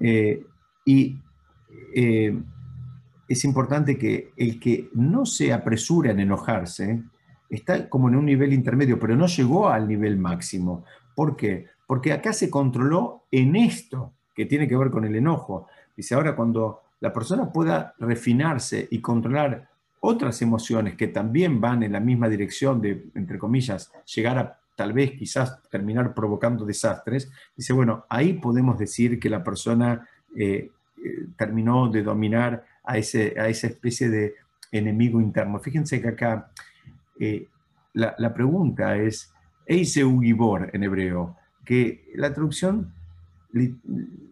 Eh, 0.00 0.44
y 0.84 1.16
eh, 1.94 2.38
es 3.28 3.44
importante 3.44 3.96
que 3.96 4.32
el 4.36 4.58
que 4.58 4.90
no 4.94 5.24
se 5.24 5.52
apresura 5.52 6.10
en 6.10 6.20
enojarse, 6.20 7.02
está 7.48 7.88
como 7.88 8.08
en 8.08 8.16
un 8.16 8.26
nivel 8.26 8.52
intermedio, 8.52 8.98
pero 8.98 9.14
no 9.14 9.26
llegó 9.26 9.68
al 9.68 9.86
nivel 9.86 10.18
máximo. 10.18 10.84
¿Por 11.14 11.36
qué? 11.36 11.66
Porque 11.86 12.12
acá 12.12 12.32
se 12.32 12.50
controló 12.50 13.26
en 13.30 13.54
esto, 13.54 14.12
que 14.34 14.46
tiene 14.46 14.66
que 14.66 14.76
ver 14.76 14.90
con 14.90 15.04
el 15.04 15.14
enojo. 15.14 15.68
Dice, 15.96 16.14
ahora 16.14 16.34
cuando 16.34 16.81
la 17.02 17.12
persona 17.12 17.50
pueda 17.50 17.94
refinarse 17.98 18.86
y 18.88 19.00
controlar 19.00 19.68
otras 19.98 20.40
emociones 20.40 20.94
que 20.94 21.08
también 21.08 21.60
van 21.60 21.82
en 21.82 21.92
la 21.92 21.98
misma 21.98 22.28
dirección 22.28 22.80
de, 22.80 23.06
entre 23.16 23.38
comillas, 23.38 23.90
llegar 24.14 24.38
a 24.38 24.60
tal 24.76 24.92
vez 24.92 25.10
quizás 25.18 25.60
terminar 25.68 26.14
provocando 26.14 26.64
desastres, 26.64 27.28
dice, 27.56 27.72
bueno, 27.72 28.06
ahí 28.08 28.34
podemos 28.34 28.78
decir 28.78 29.18
que 29.18 29.28
la 29.28 29.42
persona 29.42 30.08
eh, 30.36 30.70
eh, 30.96 31.26
terminó 31.36 31.88
de 31.88 32.04
dominar 32.04 32.64
a, 32.84 32.96
ese, 32.96 33.34
a 33.38 33.48
esa 33.48 33.66
especie 33.66 34.08
de 34.08 34.36
enemigo 34.70 35.20
interno. 35.20 35.58
Fíjense 35.58 36.00
que 36.00 36.08
acá 36.08 36.52
eh, 37.18 37.48
la, 37.94 38.32
pregunta 38.32 38.96
es, 38.96 39.34
Eiseu 39.66 40.20
Gibor 40.20 40.70
en 40.72 40.84
hebreo, 40.84 41.36
que 41.64 42.12
la 42.14 42.32
traducción 42.32 42.94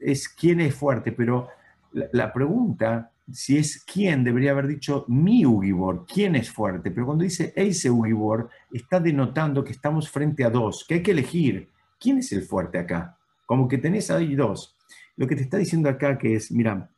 es 0.01 0.29
quién 0.29 0.61
es 0.61 0.75
fuerte, 0.75 1.11
pero 1.11 1.49
la, 1.93 2.33
pregunta 2.33 3.13
si 3.33 3.59
es 3.59 3.85
quién, 3.85 4.25
debería 4.25 4.51
haber 4.53 4.67
dicho 4.67 5.05
mi 5.09 5.47
Ugibor, 5.47 6.05
quién 6.07 6.37
es 6.37 6.51
fuerte, 6.51 6.91
pero 6.91 7.07
cuando 7.07 7.25
dice 7.25 7.53
ese 7.57 7.91
Ugibor, 7.91 8.51
está 8.73 9.01
denotando 9.01 9.63
que 9.65 9.73
estamos 9.73 10.11
frente 10.11 10.45
a 10.45 10.51
dos, 10.51 10.85
que 10.87 10.95
hay 10.95 11.03
que 11.03 11.13
elegir 11.13 11.69
quién 11.99 12.19
es 12.19 12.33
el 12.33 12.43
fuerte 12.43 12.79
acá. 12.79 13.17
Como 13.47 13.69
que 13.69 13.79
tenés 13.79 14.11
ahí 14.11 14.35
dos. 14.35 14.77
Lo 15.17 15.27
que 15.27 15.37
te 15.37 15.43
está 15.43 15.59
diciendo 15.59 15.89
acá 15.89 16.19
que 16.19 16.35
es, 16.35 16.51
mira, 16.51 16.91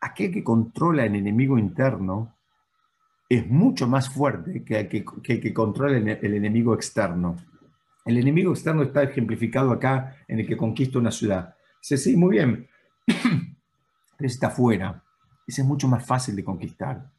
aquel 0.00 0.32
que 0.32 0.44
controla 0.44 1.04
el 1.04 1.14
enemigo 1.14 1.58
interno 1.58 2.34
es 3.28 3.48
mucho 3.48 3.86
más 3.88 4.08
fuerte 4.08 4.64
que 4.64 4.80
el 4.80 4.88
que, 4.88 5.54
controla 5.54 5.96
el, 5.96 6.34
enemigo 6.34 6.74
externo. 6.74 7.36
El 8.04 8.18
enemigo 8.18 8.52
externo 8.52 8.82
está 8.82 9.02
ejemplificado 9.02 9.72
acá 9.72 10.16
en 10.28 10.40
el 10.40 10.46
que 10.46 10.56
conquista 10.56 10.98
una 10.98 11.10
ciudad. 11.10 11.54
Sí, 11.80 12.16
muy 12.16 12.32
bien, 12.32 12.68
pero 14.16 14.28
está 14.28 14.50
fuera 14.50 15.04
ese 15.46 15.62
es 15.62 15.66
mucho 15.66 15.88
más 15.88 16.04
fácil 16.04 16.36
de 16.36 16.44
conquistar. 16.44 17.10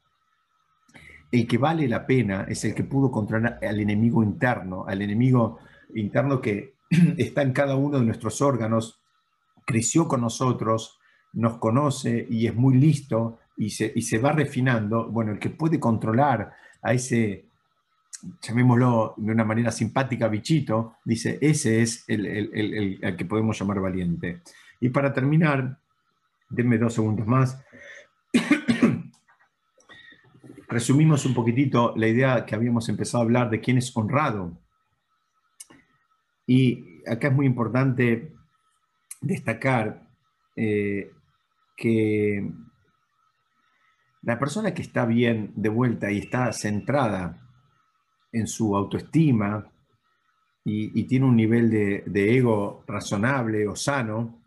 El 1.32 1.48
que 1.48 1.58
vale 1.58 1.88
la 1.88 2.06
pena 2.06 2.46
es 2.48 2.64
el 2.66 2.74
que 2.74 2.84
pudo 2.84 3.12
controlar 3.12 3.60
al 3.62 3.80
enemigo 3.80 4.24
interno, 4.24 4.86
al 4.88 5.02
enemigo 5.02 5.60
interno 5.96 6.41
que 6.41 6.76
está 7.18 7.41
en 7.41 7.54
cada 7.54 7.76
uno 7.76 8.00
de 8.00 8.06
nuestros 8.06 8.41
órganos, 8.41 9.00
creció 9.66 10.08
con 10.08 10.22
nosotros, 10.22 11.00
nos 11.34 11.58
conoce 11.58 12.26
y 12.30 12.48
es 12.48 12.56
muy 12.56 12.76
listo 12.76 13.39
y 13.58 13.72
se, 13.72 13.91
y 13.96 14.02
se 14.04 14.18
va 14.18 14.32
refinando. 14.32 15.10
Bueno, 15.10 15.34
el 15.34 15.39
que 15.39 15.50
puede 15.50 15.80
controlar 15.80 16.54
a 16.82 16.93
ese, 16.93 17.50
llamémoslo 18.41 19.16
de 19.18 19.32
una 19.32 19.43
manera 19.43 19.72
simpática, 19.72 20.28
bichito, 20.28 20.98
dice, 21.04 21.38
ese 21.41 21.82
es 21.82 22.06
el, 22.08 22.26
el 23.02 23.18
que 23.18 23.26
podemos 23.26 23.60
llamar 23.60 23.82
valiente. 23.82 24.41
Y 24.80 24.89
para 24.89 25.12
terminar, 25.12 25.80
denme 26.50 26.78
dos 26.78 26.93
segundos 26.93 27.28
más. 27.28 27.64
Resumimos 30.68 31.26
un 31.26 31.34
poquitito 31.34 31.93
la 31.96 32.08
idea 32.08 32.46
que 32.46 32.56
habíamos 32.56 32.89
empezado 32.89 33.22
a 33.22 33.26
hablar 33.26 33.50
de 33.50 33.62
quién 33.62 33.78
es 33.78 33.96
honrado. 33.96 34.58
Y 36.48 37.02
acá 37.08 37.30
es 37.30 37.34
muy 37.34 37.46
importante 37.46 38.34
destacar 39.22 40.08
eh, 40.56 41.12
que 41.76 42.52
la 44.22 44.39
persona 44.39 44.74
que 44.74 44.82
está 44.82 45.06
bien 45.06 45.54
de 45.56 45.70
vuelta 45.70 46.12
y 46.12 46.20
está 46.20 46.52
centrada 46.52 47.41
en 48.32 48.48
su 48.48 48.76
autoestima 48.76 49.72
y, 50.68 51.04
tiene 51.04 51.28
un 51.28 51.36
nivel 51.36 51.70
de, 51.70 52.38
ego 52.38 52.84
razonable 52.88 53.68
o 53.68 53.76
sano, 53.76 54.45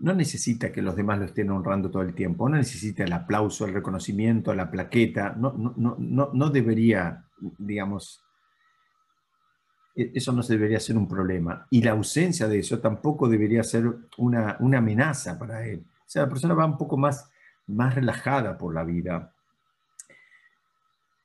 no 0.00 0.14
necesita 0.14 0.72
que 0.72 0.82
los 0.82 0.96
demás 0.96 1.18
lo 1.18 1.26
estén 1.26 1.50
honrando 1.50 1.90
todo 1.90 2.02
el 2.02 2.14
tiempo, 2.14 2.48
no 2.48 2.56
necesita 2.56 3.04
el 3.04 3.12
aplauso, 3.12 3.66
el 3.66 3.74
reconocimiento, 3.74 4.54
la 4.54 4.70
plaqueta, 4.70 5.34
no, 5.36 5.52
no, 5.52 5.96
no, 5.98 6.30
no 6.32 6.50
debería, 6.50 7.26
digamos, 7.58 8.24
e-, 9.94 10.12
eso 10.14 10.32
no 10.32 10.42
debería 10.42 10.80
ser 10.80 10.96
un 10.96 11.06
problema. 11.06 11.66
Y 11.70 11.82
la 11.82 11.92
ausencia 11.92 12.48
de 12.48 12.58
eso 12.58 12.78
tampoco 12.80 13.28
debería 13.28 13.62
ser 13.62 13.84
una, 14.16 14.56
amenaza 14.58 15.38
para 15.38 15.66
él. 15.66 15.84
O 15.98 16.10
sea, 16.10 16.22
la 16.22 16.28
persona 16.28 16.54
va 16.54 16.64
un 16.66 16.78
poco 16.78 16.96
más, 16.96 17.30
más 17.66 17.94
relajada 17.94 18.56
por 18.56 18.74
la 18.74 18.84
vida. 18.84 19.34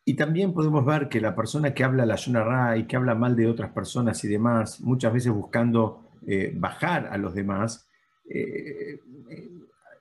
Y 0.04 0.16
también 0.16 0.54
podemos 0.54 0.86
ver 0.86 1.10
que 1.10 1.20
la 1.20 1.36
persona 1.36 1.74
que 1.74 1.84
habla 1.84 2.06
la 2.06 2.16
Yonara 2.16 2.78
y 2.78 2.86
que 2.86 2.96
habla 2.96 3.16
mal 3.16 3.36
de 3.36 3.48
otras 3.48 3.72
personas 3.72 4.24
y 4.24 4.28
demás, 4.28 4.80
muchas 4.82 5.12
veces 5.14 5.32
buscando 5.32 6.12
eh, 6.28 6.54
bajar 6.56 7.08
a 7.08 7.18
los 7.18 7.34
demás, 7.34 7.88
eh, 8.30 9.00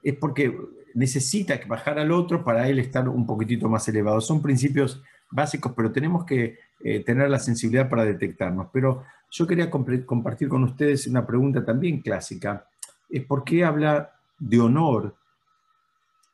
es 0.03 0.17
porque 0.17 0.57
necesita 0.95 1.59
bajar 1.67 1.99
al 1.99 2.13
otro 2.13 2.45
para 2.45 2.69
él 2.69 2.79
estar 2.79 3.09
un 3.09 3.27
poquitito 3.27 3.69
más 3.69 3.87
elevado. 3.89 4.21
Son 4.21 4.41
principios 4.41 5.03
básicos, 5.31 5.73
pero 5.77 5.91
tenemos 5.91 6.25
que 6.25 6.59
eh, 6.81 7.01
tener 7.01 7.29
la 7.29 7.39
sensibilidad 7.39 7.89
para 7.89 8.05
detectarnos. 8.05 8.69
Pero 8.73 9.05
yo 9.31 9.47
quería 9.47 9.71
compartir 9.71 10.49
con 10.49 10.65
ustedes 10.65 11.07
una 11.07 11.27
pregunta 11.27 11.65
también 11.65 12.01
clásica. 12.01 12.69
Es 13.09 13.25
por 13.25 13.45
qué 13.45 13.65
habla 13.65 14.13
de 14.39 14.61
honor 14.61 15.17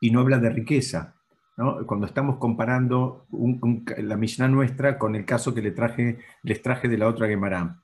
y 0.00 0.10
no 0.10 0.20
habla 0.20 0.38
de 0.38 0.50
riqueza. 0.50 1.14
Cuando 1.86 2.06
estamos 2.06 2.38
comparando 2.38 3.26
la 3.98 4.16
Mishnah 4.16 4.48
nuestra 4.48 4.98
con 4.98 5.14
el 5.14 5.26
caso 5.26 5.54
que 5.54 5.60
le 5.60 5.72
traje, 5.72 6.18
les 6.42 6.62
traje 6.62 6.88
de 6.88 6.96
la 6.96 7.06
otra 7.06 7.28
Gemara. 7.28 7.78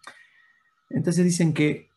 Entonces 0.88 1.24
dicen 1.24 1.52
que 1.52 1.90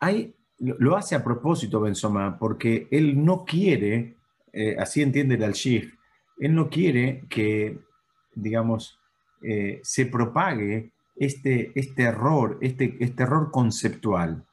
hay, 0.00 0.34
lo 0.58 0.96
hace 0.96 1.14
a 1.14 1.22
propósito 1.22 1.80
Benzoma, 1.80 2.38
porque 2.38 2.88
él 2.90 3.24
no 3.24 3.44
quiere, 3.44 4.16
eh, 4.52 4.76
así 4.78 5.02
entiende 5.02 5.36
el 5.36 5.44
al 5.44 5.54
él 5.54 6.54
no 6.54 6.68
quiere 6.68 7.24
que, 7.28 7.78
digamos, 8.34 8.98
eh, 9.42 9.80
se 9.82 10.06
propague 10.06 10.90
este, 11.16 11.72
este 11.74 12.04
error, 12.04 12.58
este, 12.60 12.96
este 13.00 13.22
error 13.24 13.50
conceptual. 13.50 14.44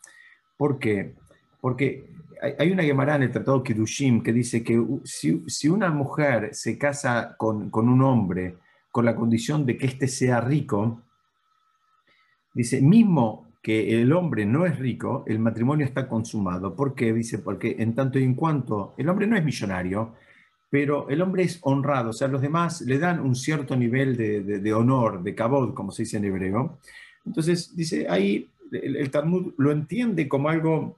¿Por 0.57 0.79
qué? 0.79 1.13
Porque 1.61 2.15
hay 2.59 2.71
una 2.71 2.83
Gemara 2.83 3.15
en 3.15 3.23
el 3.23 3.31
Tratado 3.31 3.63
Kidushim 3.63 4.21
que 4.21 4.33
dice 4.33 4.63
que 4.63 4.83
si, 5.03 5.69
una 5.69 5.89
mujer 5.89 6.53
se 6.53 6.77
casa 6.77 7.35
con, 7.37 7.69
un 7.73 8.01
hombre 8.01 8.57
con 8.91 9.05
la 9.05 9.15
condición 9.15 9.65
de 9.65 9.77
que 9.77 9.87
éste 9.87 10.07
sea 10.07 10.41
rico, 10.41 11.01
dice, 12.53 12.81
mismo 12.81 13.44
que 13.65 13.99
el 13.99 14.13
hombre 14.13 14.45
no 14.45 14.67
es 14.67 14.77
rico, 14.77 15.23
el 15.25 15.39
matrimonio 15.39 15.87
está 15.87 16.07
consumado. 16.07 16.75
¿Por 16.75 16.93
qué? 16.93 17.11
Dice, 17.11 17.39
porque 17.39 17.77
en 17.79 17.95
tanto 17.95 18.19
y 18.19 18.23
en 18.23 18.35
cuanto 18.35 18.93
el 18.95 19.09
hombre 19.09 19.25
no 19.25 19.35
es 19.35 19.43
millonario, 19.43 20.13
pero 20.69 21.09
el 21.09 21.19
hombre 21.19 21.41
es 21.41 21.57
honrado, 21.63 22.11
o 22.11 22.13
sea, 22.13 22.27
los 22.27 22.43
demás 22.43 22.81
le 22.81 22.99
dan 22.99 23.19
un 23.19 23.35
cierto 23.35 23.75
nivel 23.75 24.15
de, 24.17 24.73
honor, 24.75 25.23
de 25.23 25.33
kabod, 25.33 25.73
como 25.73 25.89
se 25.89 26.03
dice 26.03 26.17
en 26.17 26.25
hebreo. 26.25 26.77
Entonces, 27.25 27.75
dice, 27.75 28.05
ahí 28.07 28.51
el, 28.71 29.09
Talmud 29.09 29.55
lo 29.57 29.71
entiende 29.71 30.27
como 30.27 30.49
algo 30.49 30.97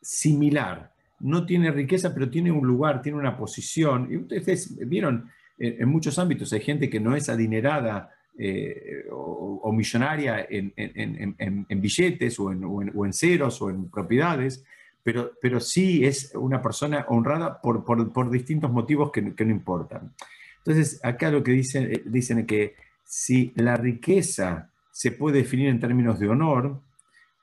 similar. 0.00 0.92
No 1.18 1.44
tiene 1.44 1.72
riqueza, 1.72 2.14
pero 2.14 2.30
tiene 2.30 2.52
un 2.52 2.64
lugar, 2.64 3.02
tiene 3.02 3.18
una 3.18 3.36
posición. 3.36 4.06
Y 4.08 4.18
ustedes 4.18 4.78
vieron, 4.86 5.28
en, 5.58 5.88
muchos 5.88 6.16
ámbitos 6.20 6.52
hay 6.52 6.60
gente 6.60 6.88
que 6.88 7.00
no 7.00 7.16
es 7.16 7.28
adinerada 7.28 8.08
eh, 8.38 9.04
o, 9.10 9.72
millonaria 9.72 10.46
en, 10.48 11.80
billetes 11.80 12.38
o, 12.40 12.44
o 12.44 13.06
en 13.06 13.12
ceros 13.12 13.60
o 13.62 13.70
en 13.70 13.90
propiedades, 13.90 14.64
pero, 15.02 15.32
pero 15.40 15.60
sí 15.60 16.04
es 16.04 16.32
una 16.34 16.62
persona 16.62 17.06
honrada 17.08 17.60
por, 17.60 17.84
por, 17.84 18.30
distintos 18.30 18.70
motivos 18.70 19.10
que, 19.10 19.22
no 19.22 19.50
importan. 19.50 20.12
Entonces, 20.58 21.00
acá 21.02 21.30
lo 21.30 21.42
que 21.42 21.52
dicen, 21.52 22.02
dicen 22.06 22.40
es 22.40 22.46
que 22.46 22.76
si 23.04 23.52
la 23.56 23.76
riqueza 23.76 24.70
se 24.90 25.12
puede 25.12 25.38
definir 25.38 25.68
en 25.68 25.80
términos 25.80 26.20
de 26.20 26.28
honor, 26.28 26.80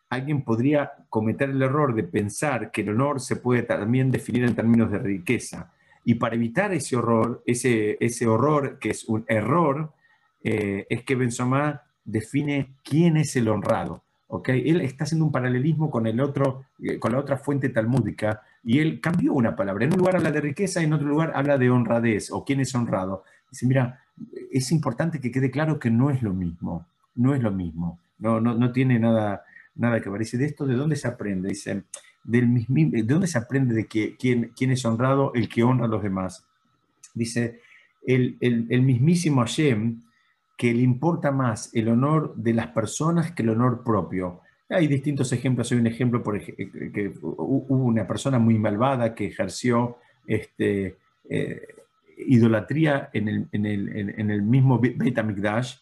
alguien 0.09 0.43
podría 0.43 0.91
cometer 1.09 1.49
el 1.49 1.61
error 1.61 1.93
de 1.93 2.03
pensar 2.03 2.71
que 2.71 2.81
el 2.81 2.89
honor 2.89 3.19
se 3.19 3.35
puede 3.35 3.63
también 3.63 4.09
definir 4.09 4.45
en 4.45 4.55
términos 4.55 4.91
de 4.91 4.99
riqueza. 4.99 5.71
Y 6.05 6.15
para 6.15 6.35
evitar 6.35 6.73
ese 6.73 6.95
horror, 6.95 7.43
ese, 7.45 7.97
ese 7.99 8.25
horror 8.25 8.79
que 8.79 8.91
es 8.91 9.03
un 9.03 9.25
error, 9.27 9.91
eh, 10.43 10.85
es 10.89 11.03
que 11.03 11.15
Benzoma 11.15 11.83
define 12.05 12.75
quién 12.83 13.17
es 13.17 13.35
el 13.35 13.49
honrado. 13.49 14.03
Él 14.45 14.81
está 14.81 15.05
haciendo 15.05 15.25
un 15.25 15.31
paralelismo 15.31 15.89
con, 15.89 16.05
el 16.05 16.19
otro, 16.21 16.65
eh, 16.79 16.99
con 16.99 17.13
la 17.13 17.19
otra 17.19 17.37
fuente 17.37 17.69
talmúdica 17.69 18.43
y 18.63 18.79
él 18.79 19.01
cambió 19.01 19.33
una 19.33 19.55
palabra. 19.55 19.85
En 19.85 19.93
un 19.93 19.99
lugar 19.99 20.17
habla 20.17 20.31
de 20.31 20.41
riqueza, 20.41 20.83
en 20.83 20.93
otro 20.93 21.07
lugar 21.07 21.31
habla 21.33 21.57
de 21.57 21.69
honradez 21.71 22.31
o 22.31 22.45
quién 22.45 22.59
es 22.59 22.75
honrado. 22.75 23.23
Dice, 23.49 23.65
mira, 23.65 24.01
es 24.51 24.71
importante 24.71 25.19
que 25.19 25.31
quede 25.31 25.49
claro 25.49 25.79
que 25.79 25.89
no 25.89 26.11
es 26.11 26.21
lo 26.21 26.33
mismo, 26.33 26.85
no 27.15 27.33
es 27.33 27.41
lo 27.41 27.51
mismo, 27.51 27.99
no, 28.19 28.39
no, 28.39 28.53
no 28.53 28.71
tiene 28.71 28.99
nada, 28.99 29.45
nada 29.75 29.99
que 29.99 30.09
ver. 30.09 30.19
Dice, 30.19 30.37
¿de 30.37 30.45
esto 30.45 30.67
de 30.67 30.75
dónde 30.75 30.95
se 30.95 31.07
aprende? 31.07 31.49
Dice, 31.49 31.83
del 32.23 32.65
¿de 32.67 33.03
dónde 33.03 33.27
se 33.27 33.39
aprende 33.39 33.73
de 33.73 33.87
que, 33.87 34.15
quién, 34.17 34.51
quién 34.55 34.71
es 34.71 34.85
honrado? 34.85 35.31
El 35.33 35.49
que 35.49 35.63
honra 35.63 35.85
a 35.85 35.89
los 35.89 36.03
demás. 36.03 36.45
Dice, 37.15 37.61
el, 38.05 38.37
el, 38.41 38.67
el 38.69 38.81
mismísimo 38.83 39.41
Hashem, 39.41 40.01
que 40.59 40.73
le 40.73 40.81
importa 40.81 41.31
más 41.31 41.73
el 41.73 41.87
honor 41.87 42.35
de 42.35 42.53
las 42.53 42.67
personas 42.67 43.31
que 43.31 43.43
el 43.43 43.49
honor 43.51 43.81
propio. 43.81 44.41
Hay 44.67 44.87
distintos 44.87 45.31
ejemplos. 45.31 45.71
Hay 45.71 45.77
un 45.77 45.87
ejemplo, 45.87 46.21
por 46.21 46.35
ejemplo, 46.35 46.65
que 46.93 47.13
hubo 47.21 47.85
una 47.85 48.05
persona 48.05 48.39
muy 48.39 48.59
malvada 48.59 49.15
que 49.15 49.27
ejerció 49.27 49.99
este, 50.27 50.97
eh, 51.29 51.61
idolatría 52.27 53.09
en 53.13 53.29
el, 53.29 53.47
en, 53.53 53.65
el, 53.65 53.87
en 54.19 54.29
el, 54.29 54.41
mismo 54.41 54.79
Beit 54.79 55.17
HaMikdash, 55.17 55.77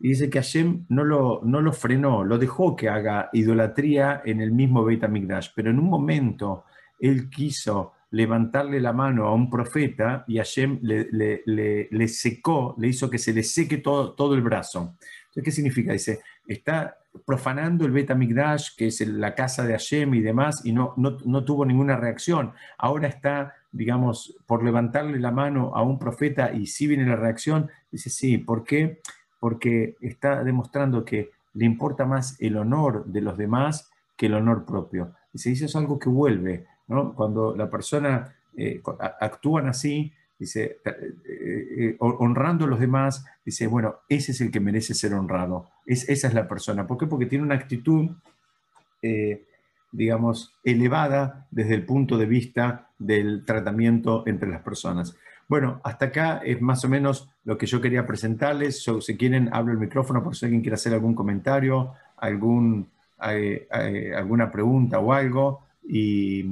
y 0.00 0.08
dice 0.08 0.30
que 0.30 0.38
Hashem 0.38 0.86
no 0.88 1.04
lo, 1.04 1.42
no 1.44 1.60
lo 1.60 1.74
frenó, 1.74 2.24
lo 2.24 2.38
dejó 2.38 2.74
que 2.74 2.88
haga 2.88 3.28
idolatría 3.34 4.22
en 4.24 4.40
el 4.40 4.50
mismo 4.50 4.82
Beit 4.82 5.04
HaMikdash, 5.04 5.50
pero 5.54 5.68
en 5.68 5.78
un 5.78 5.90
momento 5.90 6.64
él 6.98 7.28
quiso 7.28 7.92
levantarle 8.10 8.80
la 8.80 8.92
mano 8.92 9.26
a 9.26 9.34
un 9.34 9.50
profeta 9.50 10.24
y 10.28 10.36
Hashem 10.36 10.78
le, 10.82 11.08
le, 11.10 12.08
secó, 12.08 12.74
le 12.78 12.88
hizo 12.88 13.10
que 13.10 13.18
se 13.18 13.32
le 13.32 13.42
seque 13.42 13.78
todo, 13.78 14.14
todo 14.14 14.34
el 14.34 14.42
brazo. 14.42 14.96
¿qué 15.42 15.50
significa? 15.50 15.92
Dice, 15.92 16.20
está 16.46 16.96
profanando 17.24 17.84
el 17.84 17.92
Bet 17.92 18.10
que 18.76 18.86
es 18.86 19.00
la 19.06 19.34
casa 19.34 19.64
de 19.64 19.72
Hashem 19.72 20.14
y 20.14 20.20
demás, 20.20 20.62
y 20.64 20.72
no, 20.72 20.94
no, 20.96 21.44
tuvo 21.44 21.64
ninguna 21.64 21.96
reacción. 21.96 22.52
Ahora 22.78 23.08
está, 23.08 23.54
digamos, 23.72 24.36
por 24.46 24.64
levantarle 24.64 25.18
la 25.18 25.30
mano 25.30 25.72
a 25.74 25.82
un 25.82 25.98
profeta 25.98 26.52
y 26.52 26.66
si 26.66 26.86
viene 26.86 27.06
la 27.06 27.16
reacción. 27.16 27.70
Dice, 27.90 28.10
sí, 28.10 28.38
¿por 28.38 28.64
qué? 28.64 29.00
Porque 29.38 29.96
está 30.00 30.42
demostrando 30.44 31.04
que 31.04 31.30
le 31.54 31.64
importa 31.64 32.04
más 32.04 32.40
el 32.40 32.56
honor 32.56 33.06
de 33.06 33.20
los 33.20 33.36
demás 33.36 33.90
que 34.16 34.26
el 34.26 34.34
honor 34.34 34.64
propio. 34.64 35.14
Dice, 35.32 35.52
eso 35.52 35.66
es 35.66 35.76
algo 35.76 35.98
que 35.98 36.08
vuelve 36.08 36.66
cuando 36.86 37.54
la 37.56 37.68
persona 37.68 38.36
eh, 38.56 38.80
actúan 39.20 39.68
así, 39.68 40.12
dice, 40.38 40.78
eh, 40.84 41.14
eh, 41.28 41.96
honrando 41.98 42.64
a 42.64 42.68
los 42.68 42.80
demás, 42.80 43.24
dice, 43.44 43.66
bueno, 43.66 43.96
ese 44.08 44.32
es 44.32 44.40
el 44.40 44.50
que 44.50 44.60
merece 44.60 44.94
ser 44.94 45.12
honrado, 45.12 45.68
es, 45.84 46.08
esa 46.08 46.28
es 46.28 46.34
la 46.34 46.48
persona. 46.48 46.86
¿Por 46.86 46.96
qué? 46.96 47.06
Porque 47.06 47.26
tiene 47.26 47.44
una 47.44 47.54
actitud, 47.54 48.10
digamos, 49.92 50.54
elevada 50.64 51.46
desde 51.50 51.74
el 51.74 51.84
punto 51.84 52.18
de 52.18 52.26
vista 52.26 52.88
del 52.98 53.44
tratamiento 53.44 54.24
entre 54.26 54.48
las 54.48 54.62
personas. 54.62 55.14
Bueno, 55.48 55.80
hasta 55.84 56.06
acá 56.06 56.40
es 56.44 56.60
más 56.60 56.84
o 56.84 56.88
menos 56.88 57.28
lo 57.44 57.56
que 57.56 57.66
yo 57.66 57.80
quería 57.80 58.06
presentarles. 58.06 58.82
si 58.82 59.16
quieren, 59.16 59.50
abro 59.52 59.72
el 59.72 59.78
micrófono 59.78 60.24
por 60.24 60.34
si 60.34 60.46
alguien 60.46 60.62
quiere 60.62 60.74
hacer 60.74 60.92
algún 60.92 61.14
comentario, 61.14 61.92
algún, 62.16 62.88
alguna 63.18 64.50
pregunta 64.50 64.98
o 64.98 65.12
algo. 65.12 65.66
Y 65.88 66.42